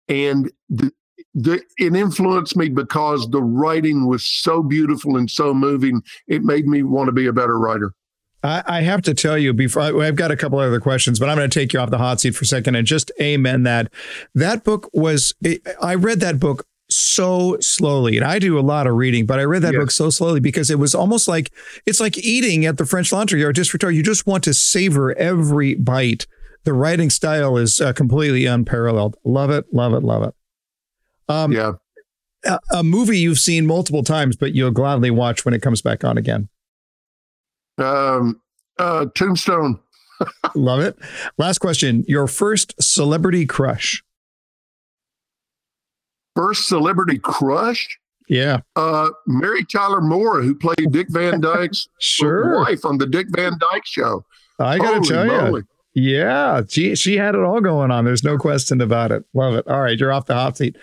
and 0.07 0.51
the, 0.69 0.91
the 1.33 1.62
it 1.77 1.95
influenced 1.95 2.57
me 2.57 2.69
because 2.69 3.29
the 3.29 3.41
writing 3.41 4.07
was 4.07 4.25
so 4.25 4.63
beautiful 4.63 5.17
and 5.17 5.29
so 5.29 5.53
moving. 5.53 6.01
It 6.27 6.43
made 6.43 6.67
me 6.67 6.83
want 6.83 7.07
to 7.07 7.13
be 7.13 7.27
a 7.27 7.33
better 7.33 7.57
writer. 7.57 7.93
I, 8.41 8.63
I 8.65 8.81
have 8.81 9.01
to 9.03 9.13
tell 9.13 9.38
you 9.38 9.53
before 9.53 9.81
I, 9.81 10.05
have 10.05 10.15
got 10.15 10.31
a 10.31 10.38
couple 10.38 10.59
other 10.59 10.79
questions, 10.79 11.19
but 11.19 11.29
I'm 11.29 11.38
going 11.38 11.49
to 11.49 11.59
take 11.59 11.73
you 11.73 11.79
off 11.79 11.89
the 11.89 11.97
hot 11.97 12.21
seat 12.21 12.35
for 12.35 12.43
a 12.43 12.47
second 12.47 12.75
and 12.75 12.88
just 12.88 13.12
amen 13.21 13.63
that. 13.63 13.91
That 14.33 14.63
book 14.63 14.89
was. 14.93 15.33
I 15.81 15.95
read 15.95 16.21
that 16.21 16.39
book 16.39 16.65
so 16.99 17.57
slowly. 17.59 18.17
And 18.17 18.25
I 18.25 18.39
do 18.39 18.59
a 18.59 18.62
lot 18.62 18.88
of 18.88 18.95
reading, 18.95 19.25
but 19.25 19.39
I 19.39 19.43
read 19.43 19.62
that 19.62 19.73
yes. 19.73 19.79
book 19.79 19.91
so 19.91 20.09
slowly 20.09 20.39
because 20.39 20.69
it 20.69 20.79
was 20.79 20.93
almost 20.93 21.27
like 21.27 21.51
it's 21.85 21.99
like 21.99 22.17
eating 22.17 22.65
at 22.65 22.77
the 22.77 22.85
French 22.85 23.12
Laundry 23.12 23.43
or 23.43 23.53
Disfrutar. 23.53 23.93
You 23.93 24.03
just 24.03 24.27
want 24.27 24.43
to 24.45 24.53
savor 24.53 25.17
every 25.17 25.75
bite. 25.75 26.27
The 26.65 26.73
writing 26.73 27.09
style 27.09 27.57
is 27.57 27.79
uh, 27.79 27.93
completely 27.93 28.45
unparalleled. 28.45 29.15
Love 29.23 29.49
it, 29.49 29.65
love 29.73 29.93
it, 29.93 30.03
love 30.03 30.23
it. 30.23 30.33
Um, 31.29 31.51
yeah. 31.51 31.73
A, 32.45 32.59
a, 32.73 32.83
movie 32.83 33.19
you've 33.19 33.39
seen 33.39 33.65
multiple 33.65 34.03
times, 34.03 34.35
but 34.35 34.53
you'll 34.53 34.71
gladly 34.71 35.12
watch 35.12 35.45
when 35.45 35.53
it 35.53 35.62
comes 35.62 35.81
back 35.81 36.03
on 36.03 36.17
again. 36.17 36.49
Um, 37.77 38.41
uh, 38.77 39.05
Tombstone. 39.15 39.79
love 40.55 40.79
it. 40.79 40.97
Last 41.38 41.59
question. 41.59 42.03
Your 42.07 42.27
first 42.27 42.73
celebrity 42.81 43.45
crush 43.45 44.03
first 46.35 46.67
celebrity 46.67 47.19
crush? 47.19 47.99
Yeah. 48.27 48.59
Uh, 48.75 49.09
Mary 49.25 49.65
Tyler 49.65 50.01
Moore, 50.01 50.41
who 50.41 50.55
played 50.55 50.91
Dick 50.91 51.07
Van 51.09 51.41
Dyke's 51.41 51.87
sure. 51.99 52.59
wife 52.59 52.85
on 52.85 52.97
the 52.97 53.07
Dick 53.07 53.27
Van 53.31 53.53
Dyke 53.59 53.85
Show. 53.85 54.23
I 54.59 54.77
got 54.77 55.03
to 55.03 55.09
tell 55.09 55.25
you. 55.25 55.63
Yeah, 55.95 56.61
she 56.67 56.95
she 56.95 57.17
had 57.17 57.34
it 57.34 57.41
all 57.41 57.61
going 57.61 57.91
on. 57.91 58.05
There's 58.05 58.23
no 58.23 58.38
question 58.38 58.80
about 58.80 59.11
it. 59.11 59.23
Love 59.34 59.55
it. 59.55 59.67
All 59.67 59.82
right, 59.82 59.97
you're 59.97 60.13
off 60.13 60.27
the 60.27 60.36
hot 60.36 60.55
seat. 60.55 60.77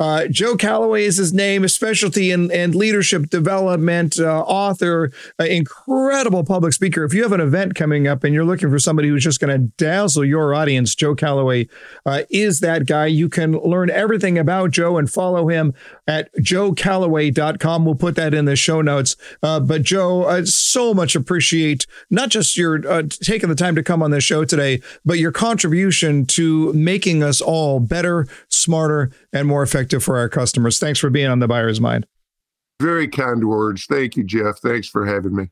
Uh, 0.00 0.26
Joe 0.28 0.56
Calloway 0.56 1.04
is 1.04 1.18
his 1.18 1.34
name, 1.34 1.62
a 1.62 1.68
specialty 1.68 2.30
in, 2.30 2.50
in 2.50 2.72
leadership 2.72 3.28
development, 3.28 4.18
uh, 4.18 4.40
author, 4.40 5.12
uh, 5.38 5.44
incredible 5.44 6.42
public 6.42 6.72
speaker. 6.72 7.04
If 7.04 7.12
you 7.12 7.22
have 7.22 7.32
an 7.32 7.40
event 7.42 7.74
coming 7.74 8.08
up 8.08 8.24
and 8.24 8.32
you're 8.32 8.44
looking 8.44 8.70
for 8.70 8.78
somebody 8.78 9.08
who's 9.08 9.22
just 9.22 9.40
going 9.40 9.60
to 9.60 9.66
dazzle 9.76 10.24
your 10.24 10.54
audience, 10.54 10.94
Joe 10.94 11.14
Calloway 11.14 11.68
uh, 12.06 12.22
is 12.30 12.60
that 12.60 12.86
guy. 12.86 13.06
You 13.06 13.28
can 13.28 13.52
learn 13.52 13.90
everything 13.90 14.38
about 14.38 14.70
Joe 14.70 14.96
and 14.96 15.10
follow 15.10 15.48
him 15.48 15.74
at 16.08 16.34
joecalloway.com. 16.36 17.84
We'll 17.84 17.94
put 17.94 18.16
that 18.16 18.32
in 18.32 18.46
the 18.46 18.56
show 18.56 18.80
notes. 18.80 19.16
Uh, 19.42 19.60
but 19.60 19.82
Joe, 19.82 20.24
I 20.24 20.44
so 20.44 20.94
much 20.94 21.14
appreciate 21.14 21.86
not 22.08 22.30
just 22.30 22.56
your 22.56 22.88
uh, 22.90 23.02
taking 23.02 23.50
the 23.50 23.54
time 23.54 23.74
to 23.74 23.82
come 23.82 24.02
on 24.02 24.12
the 24.12 24.22
show 24.22 24.46
today, 24.46 24.80
but 25.04 25.18
your 25.18 25.30
contribution 25.30 26.24
to 26.24 26.72
making 26.72 27.22
us 27.22 27.42
all 27.42 27.80
better, 27.80 28.26
smarter, 28.48 29.10
and 29.30 29.46
more 29.46 29.62
effective 29.62 29.89
for 29.98 30.18
our 30.18 30.28
customers. 30.28 30.78
Thanks 30.78 31.00
for 31.00 31.10
being 31.10 31.26
on 31.26 31.40
the 31.40 31.48
buyer's 31.48 31.80
mind. 31.80 32.06
Very 32.80 33.08
kind 33.08 33.48
words. 33.48 33.86
Thank 33.86 34.16
you, 34.16 34.24
Jeff. 34.24 34.58
Thanks 34.58 34.88
for 34.88 35.04
having 35.06 35.34
me. 35.34 35.48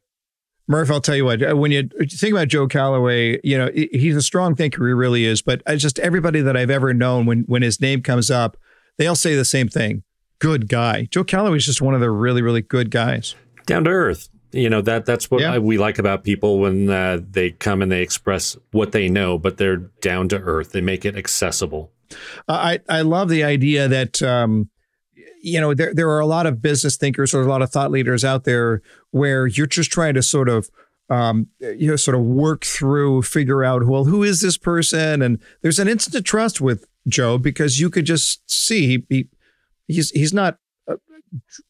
Murph, 0.68 0.90
I'll 0.90 1.00
tell 1.00 1.16
you 1.16 1.24
what, 1.24 1.42
uh, 1.42 1.56
when 1.56 1.70
you 1.72 1.88
think 2.10 2.32
about 2.32 2.48
Joe 2.48 2.68
Calloway, 2.68 3.40
you 3.42 3.56
know, 3.56 3.70
he's 3.74 4.16
a 4.16 4.22
strong 4.22 4.54
thinker, 4.54 4.86
he 4.86 4.92
really 4.92 5.24
is. 5.24 5.40
But 5.40 5.62
I 5.66 5.76
just 5.76 5.98
everybody 5.98 6.42
that 6.42 6.58
I've 6.58 6.70
ever 6.70 6.92
known, 6.92 7.24
when 7.24 7.40
when 7.44 7.62
his 7.62 7.80
name 7.80 8.02
comes 8.02 8.30
up, 8.30 8.58
they 8.98 9.06
all 9.06 9.16
say 9.16 9.34
the 9.34 9.46
same 9.46 9.68
thing. 9.68 10.02
Good 10.40 10.68
guy. 10.68 11.08
Joe 11.10 11.24
Calloway 11.24 11.56
is 11.56 11.64
just 11.64 11.80
one 11.80 11.94
of 11.94 12.00
the 12.00 12.10
really, 12.10 12.42
really 12.42 12.60
good 12.60 12.90
guys. 12.90 13.34
Down 13.64 13.84
to 13.84 13.90
earth. 13.90 14.28
You 14.52 14.68
know, 14.68 14.82
that 14.82 15.06
that's 15.06 15.30
what 15.30 15.40
yeah. 15.40 15.54
I, 15.54 15.58
we 15.58 15.78
like 15.78 15.98
about 15.98 16.22
people 16.22 16.58
when 16.58 16.90
uh, 16.90 17.20
they 17.30 17.50
come 17.50 17.80
and 17.80 17.90
they 17.90 18.02
express 18.02 18.56
what 18.72 18.92
they 18.92 19.08
know, 19.08 19.38
but 19.38 19.56
they're 19.56 19.76
down 19.76 20.28
to 20.28 20.38
earth. 20.38 20.72
They 20.72 20.80
make 20.80 21.04
it 21.04 21.16
accessible. 21.16 21.92
I, 22.48 22.80
I 22.88 23.02
love 23.02 23.28
the 23.28 23.44
idea 23.44 23.88
that, 23.88 24.22
um, 24.22 24.70
you 25.42 25.60
know, 25.60 25.74
there, 25.74 25.94
there 25.94 26.10
are 26.10 26.20
a 26.20 26.26
lot 26.26 26.46
of 26.46 26.62
business 26.62 26.96
thinkers 26.96 27.34
or 27.34 27.42
a 27.42 27.46
lot 27.46 27.62
of 27.62 27.70
thought 27.70 27.90
leaders 27.90 28.24
out 28.24 28.44
there 28.44 28.82
where 29.10 29.46
you're 29.46 29.66
just 29.66 29.90
trying 29.90 30.14
to 30.14 30.22
sort 30.22 30.48
of 30.48 30.70
um, 31.10 31.46
you 31.60 31.88
know, 31.88 31.96
sort 31.96 32.14
of 32.14 32.22
work 32.22 32.64
through, 32.64 33.22
figure 33.22 33.64
out, 33.64 33.86
well, 33.86 34.04
who 34.04 34.22
is 34.22 34.40
this 34.40 34.58
person? 34.58 35.22
And 35.22 35.40
there's 35.62 35.78
an 35.78 35.88
instant 35.88 36.26
trust 36.26 36.60
with 36.60 36.86
Joe 37.06 37.38
because 37.38 37.80
you 37.80 37.88
could 37.88 38.04
just 38.04 38.48
see 38.50 39.04
he, 39.08 39.28
he's 39.86 40.10
he's 40.10 40.34
not 40.34 40.58
uh, 40.86 40.96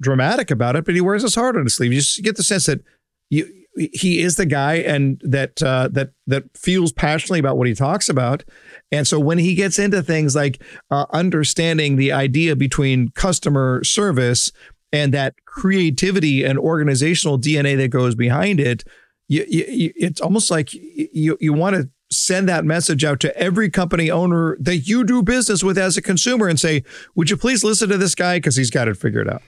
dramatic 0.01 0.51
about 0.51 0.75
it, 0.77 0.85
but 0.85 0.95
he 0.95 1.01
wears 1.01 1.23
his 1.23 1.37
heart 1.37 1.57
on 1.57 1.65
his 1.65 1.77
sleeve. 1.77 1.93
You 1.93 2.01
just 2.01 2.23
get 2.23 2.37
the 2.37 2.43
sense 2.43 2.67
that 2.67 2.83
you 3.31 3.58
he 3.93 4.21
is 4.21 4.37
the 4.37 4.47
guy 4.47 4.77
and 4.77 5.21
that 5.25 5.63
uh, 5.63 5.89
that 5.93 6.11
that 6.27 6.45
feels 6.57 6.93
passionately 6.93 7.39
about 7.39 7.57
what 7.57 7.69
he 7.69 7.75
talks 7.75 8.09
about. 8.09 8.45
And 8.91 9.07
so 9.07 9.21
when 9.21 9.39
he 9.39 9.55
gets 9.55 9.79
into 9.79 10.03
things 10.03 10.35
like 10.35 10.63
uh, 10.91 11.07
understanding 11.13 11.97
the 11.97 12.13
idea 12.13 12.57
between 12.57 13.11
customer 13.11 13.85
service 13.85 14.53
and 14.93 15.13
that 15.15 15.35
creativity 15.45 16.45
and 16.45 16.59
organizational 16.59 17.39
DNA 17.39 17.77
that 17.77 17.89
goes 17.89 18.15
behind 18.15 18.61
it, 18.61 18.85
you, 19.29 19.45
you, 19.49 19.93
it's 19.97 20.21
almost 20.21 20.51
like 20.51 20.73
you 20.73 21.37
you 21.41 21.53
want 21.53 21.77
to 21.77 21.91
send 22.11 22.49
that 22.49 22.65
message 22.65 23.05
out 23.05 23.21
to 23.21 23.37
every 23.37 23.69
company 23.69 24.11
owner 24.11 24.57
that 24.61 24.79
you 24.79 25.05
do 25.05 25.23
business 25.23 25.63
with 25.63 25.77
as 25.77 25.97
a 25.97 26.03
consumer 26.03 26.49
and 26.49 26.59
say, 26.59 26.83
would 27.15 27.29
you 27.29 27.37
please 27.37 27.63
listen 27.63 27.89
to 27.89 27.99
this 27.99 28.15
guy 28.15 28.39
because 28.39 28.57
he's 28.57 28.71
got 28.71 28.89
it 28.89 28.97
figured 28.97 29.29
out. 29.29 29.43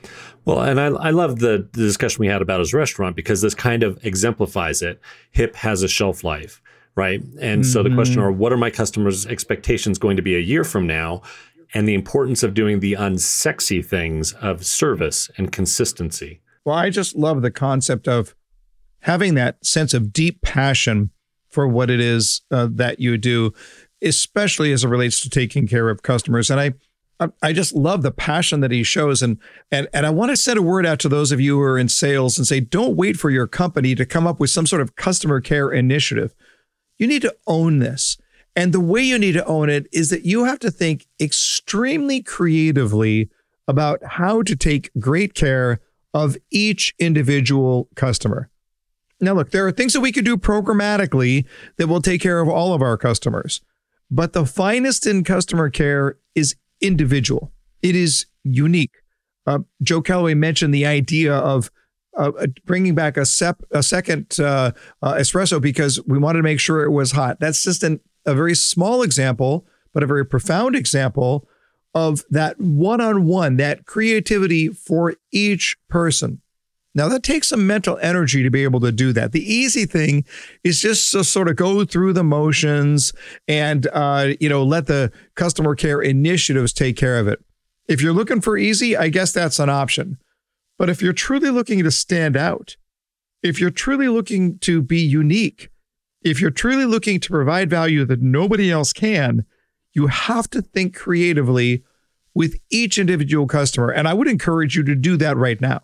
Well, 0.45 0.63
and 0.63 0.81
I, 0.81 0.87
I 0.87 1.11
love 1.11 1.39
the, 1.39 1.69
the 1.73 1.83
discussion 1.83 2.21
we 2.21 2.27
had 2.27 2.43
about 2.43 2.61
his 2.61 2.73
restaurant 2.73 3.17
because 3.17 3.43
this 3.43 3.55
kind 3.55 3.83
of 3.83 3.99
exemplifies 4.05 4.83
it. 4.83 5.01
HIP 5.33 5.55
has 5.57 5.83
a 5.83 5.89
shelf 5.89 6.25
life, 6.25 6.63
right? 6.97 7.21
And 7.41 7.63
mm-hmm. 7.63 7.71
so 7.71 7.83
the 7.83 7.95
question 7.95 8.17
mm-hmm. 8.17 8.25
are, 8.25 8.33
what 8.33 8.53
are 8.53 8.57
my 8.57 8.71
customers' 8.71 9.27
expectations 9.27 9.99
going 9.99 10.17
to 10.17 10.23
be 10.23 10.35
a 10.37 10.41
year 10.41 10.65
from 10.65 10.87
now? 10.87 11.23
And 11.73 11.87
the 11.87 11.95
importance 11.95 12.43
of 12.43 12.55
doing 12.55 12.81
the 12.81 12.95
unsexy 12.95 13.85
things 13.85 14.33
of 14.35 14.67
service 14.67 15.31
and 15.37 15.53
consistency. 15.53 16.41
Well, 16.65 16.77
I 16.77 16.91
just 16.91 17.15
love 17.15 17.43
the 17.43 17.51
concept 17.51 18.09
of 18.09 18.35
having 19.01 19.35
that 19.35 19.65
sense 19.65 19.95
of 19.95 20.13
deep 20.13 20.43
passion 20.43 21.11
for 21.49 21.67
what 21.67 21.91
it 21.91 22.01
is 22.01 22.43
uh, 22.51 22.69
that 22.73 23.01
you 23.01 23.19
do, 23.19 23.53
especially 24.03 24.73
as 24.73 24.85
it 24.85 24.89
relates 24.89 25.21
to 25.21 25.31
taking 25.31 25.67
care 25.67 25.91
of 25.91 26.03
customers. 26.03 26.51
And 26.51 26.61
I, 26.61 26.73
I 27.43 27.53
just 27.53 27.75
love 27.75 28.03
the 28.03 28.11
passion 28.11 28.61
that 28.61 28.71
he 28.71 28.83
shows, 28.83 29.23
and 29.23 29.39
and 29.71 29.89
and 29.93 30.07
I 30.07 30.11
want 30.11 30.31
to 30.31 30.37
send 30.37 30.59
a 30.59 30.63
word 30.63 30.87
out 30.87 30.99
to 31.01 31.09
those 31.09 31.33
of 31.33 31.41
you 31.41 31.57
who 31.57 31.63
are 31.63 31.79
in 31.79 31.89
sales 31.89 32.39
and 32.39 32.47
say, 32.47 32.61
don't 32.61 32.97
wait 32.97 33.19
for 33.19 33.31
your 33.31 33.47
company 33.47 33.95
to 33.95 34.07
come 34.07 34.27
up 34.27 34.41
with 34.41 34.51
some 34.51 34.67
sort 34.67 34.81
of 34.81 34.97
customer 34.97 35.41
care 35.41 35.71
initiative. 35.71 36.35
You 36.99 37.07
need 37.07 37.23
to 37.23 37.37
own 37.47 37.79
this. 37.79 38.17
And 38.57 38.73
the 38.73 38.81
way 38.81 39.03
you 39.03 39.19
need 39.19 39.33
to 39.33 39.45
own 39.45 39.71
it 39.71 39.87
is 39.93 40.11
that 40.11 40.25
you 40.25 40.45
have 40.45 40.59
to 40.61 40.71
think 40.71 41.07
extremely 41.21 42.23
creatively 42.23 43.31
about 43.69 44.03
how 44.03 44.43
to 44.43 44.57
take 44.57 44.91
great 44.99 45.35
care 45.35 45.81
of 46.13 46.37
each 46.51 46.95
individual 46.99 47.89
customer. 47.95 48.51
Now, 49.21 49.35
look, 49.35 49.51
there 49.51 49.67
are 49.67 49.73
things 49.73 49.93
that 49.93 50.01
we 50.01 50.13
could 50.13 50.25
do 50.25 50.37
programmatically 50.37 51.45
that 51.77 51.87
will 51.87 52.03
take 52.03 52.21
care 52.21 52.41
of 52.41 52.49
all 52.49 52.75
of 52.75 52.83
our 52.83 52.97
customers. 52.97 53.61
But 54.11 54.33
the 54.33 54.47
finest 54.47 55.07
in 55.07 55.23
customer 55.23 55.71
care 55.71 56.19
is 56.35 56.57
individual, 56.81 57.53
it 57.83 57.95
is 57.95 58.27
unique. 58.45 58.95
Uh, 59.47 59.61
Joe 59.83 60.03
Calloway 60.03 60.35
mentioned 60.35 60.75
the 60.75 60.87
idea 60.87 61.35
of 61.35 61.71
uh, 62.17 62.33
bringing 62.67 62.95
back 62.95 63.17
a, 63.17 63.25
sep- 63.25 63.63
a 63.71 63.83
second 63.83 64.39
uh, 64.41 64.73
uh, 65.03 65.15
espresso 65.15 65.61
because 65.61 66.05
we 66.07 66.19
wanted 66.19 66.39
to 66.39 66.43
make 66.43 66.61
sure 66.61 66.83
it 66.83 66.91
was 66.91 67.13
hot. 67.13 67.41
That's 67.41 67.65
just 67.65 67.83
an, 67.83 68.01
a 68.27 68.35
very 68.35 68.55
small 68.55 69.03
example, 69.03 69.67
but 69.93 70.03
a 70.03 70.07
very 70.07 70.27
profound 70.27 70.77
example 70.77 71.49
of 71.95 72.25
that 72.31 72.61
one 72.61 73.01
on 73.01 73.25
one, 73.25 73.57
that 73.57 73.87
creativity 73.87 74.69
for 74.69 75.15
each 75.33 75.77
person. 75.89 76.41
Now, 76.95 77.09
that 77.09 77.23
takes 77.23 77.49
some 77.49 77.67
mental 77.67 77.99
energy 77.99 78.43
to 78.43 78.51
be 78.51 78.65
able 78.65 78.81
to 78.81 78.91
do 78.91 79.13
that. 79.13 79.31
The 79.31 79.53
easy 79.53 79.87
thing 79.87 80.25
is 80.65 80.81
just 80.81 81.13
to 81.13 81.23
sort 81.23 81.49
of 81.49 81.55
go 81.55 81.85
through 81.85 82.15
the 82.15 82.25
motions 82.25 83.13
and, 83.47 83.87
uh, 83.93 84.33
you 84.41 84.49
know, 84.49 84.65
let 84.65 84.87
the 84.87 85.13
customer 85.37 85.77
care 85.77 86.01
initiatives 86.01 86.73
take 86.73 86.97
care 86.97 87.19
of 87.19 87.29
it. 87.29 87.39
If 87.87 88.03
you're 88.03 88.13
looking 88.13 88.41
for 88.41 88.57
easy, 88.57 88.97
I 88.97 89.09
guess 89.09 89.33
that's 89.33 89.61
an 89.61 89.69
option. 89.69 90.19
But 90.79 90.91
if 90.91 91.01
you're 91.01 91.13
truly 91.13 91.51
looking 91.51 91.83
to 91.85 91.91
stand 91.93 92.37
out, 92.37 92.77
if 93.43 93.61
you're 93.61 93.71
truly 93.71 94.09
looking 94.09 94.59
to 94.61 94.83
be 94.83 95.01
unique, 95.01 95.71
if 96.23 96.41
you're 96.41 96.51
truly 96.51 96.87
looking 96.87 97.21
to 97.21 97.31
provide 97.31 97.71
value 97.71 98.05
that 98.05 98.21
nobody 98.21 98.71
else 98.71 98.93
can, 98.93 99.45
you 99.93 100.09
have 100.09 100.51
to 100.51 100.61
think 100.61 100.97
creatively 100.97 101.85
with 102.35 102.59
each 102.71 102.99
individual 102.99 103.47
customer. 103.47 103.91
And 103.91 104.09
I 104.09 104.15
would 104.15 104.29
encourage 104.29 104.77
you 104.77 104.83
to 104.85 104.95
do 104.95 105.17
that 105.17 105.37
right 105.37 105.61
now 105.61 105.83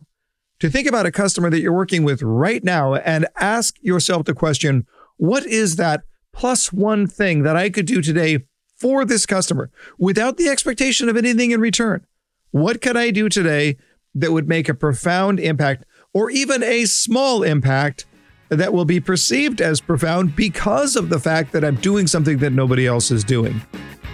to 0.61 0.71
think 0.71 0.89
about 0.89 1.07
a 1.07 1.13
customer 1.13 1.51
that 1.51 1.61
you're 1.61 1.73
working 1.73 2.05
with 2.05 2.23
right 2.23 2.65
now 2.65 2.95
and 2.95 3.27
ask 3.39 3.77
yourself 3.83 4.25
the 4.25 4.35
question 4.35 4.87
what 5.17 5.47
is 5.47 5.77
that 5.77 6.03
plus 6.33 6.73
one 6.73 7.07
thing 7.07 7.43
that 7.43 7.57
I 7.57 7.71
could 7.71 7.87
do 7.87 8.03
today 8.03 8.47
for 8.77 9.05
this 9.05 9.25
customer 9.25 9.71
without 9.99 10.37
the 10.37 10.49
expectation 10.49 11.09
of 11.09 11.17
anything 11.17 11.51
in 11.51 11.61
return? 11.61 12.07
What 12.51 12.83
could 12.83 12.97
I 12.97 13.11
do 13.11 13.29
today 13.29 13.77
that 14.15 14.33
would 14.33 14.49
make 14.49 14.69
a 14.69 14.75
profound 14.75 15.41
impact 15.41 15.85
or 16.13 16.31
even 16.31 16.63
a 16.63 16.85
small 16.85 17.43
impact 17.43 18.07
that 18.49 18.73
will 18.73 18.85
be 18.85 19.01
perceived 19.01 19.61
as 19.61 19.81
profound 19.81 20.37
because 20.37 20.97
of 20.97 21.09
the 21.09 21.19
fact 21.19 21.53
that 21.53 21.65
I'm 21.65 21.77
doing 21.77 22.07
something 22.07 22.39
that 22.39 22.53
nobody 22.53 22.87
else 22.87 23.11
is 23.11 23.25
doing? 23.25 23.61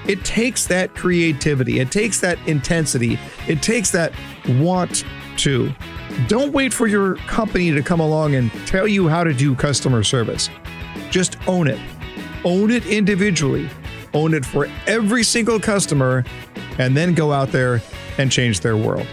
It 0.07 0.25
takes 0.25 0.67
that 0.67 0.95
creativity, 0.95 1.79
it 1.79 1.93
takes 1.93 2.21
that 2.21 2.39
intensity, 2.49 3.19
it 3.47 3.63
takes 3.63 3.91
that 3.91 4.13
want 4.49 5.05
to. 5.39 5.73
Don't 6.29 6.53
wait 6.53 6.73
for 6.73 6.87
your 6.87 7.17
company 7.17 7.71
to 7.71 7.83
come 7.83 8.01
along 8.01 8.35
and 8.35 8.51
tell 8.67 8.87
you 8.87 9.09
how 9.09 9.25
to 9.25 9.33
do 9.33 9.55
customer 9.55 10.03
service. 10.03 10.51
Just 11.11 11.37
own 11.47 11.69
it. 11.69 11.81
Own 12.45 12.71
it 12.71 12.87
individually. 12.87 13.69
Own 14.15 14.35
it 14.35 14.45
for 14.45 14.69
every 14.87 15.23
single 15.23 15.59
customer, 15.59 16.25
and 16.79 16.97
then 16.97 17.15
go 17.15 17.33
out 17.33 17.49
there 17.49 17.81
and 18.19 18.31
change 18.31 18.61
their 18.61 18.77
world. 18.77 19.07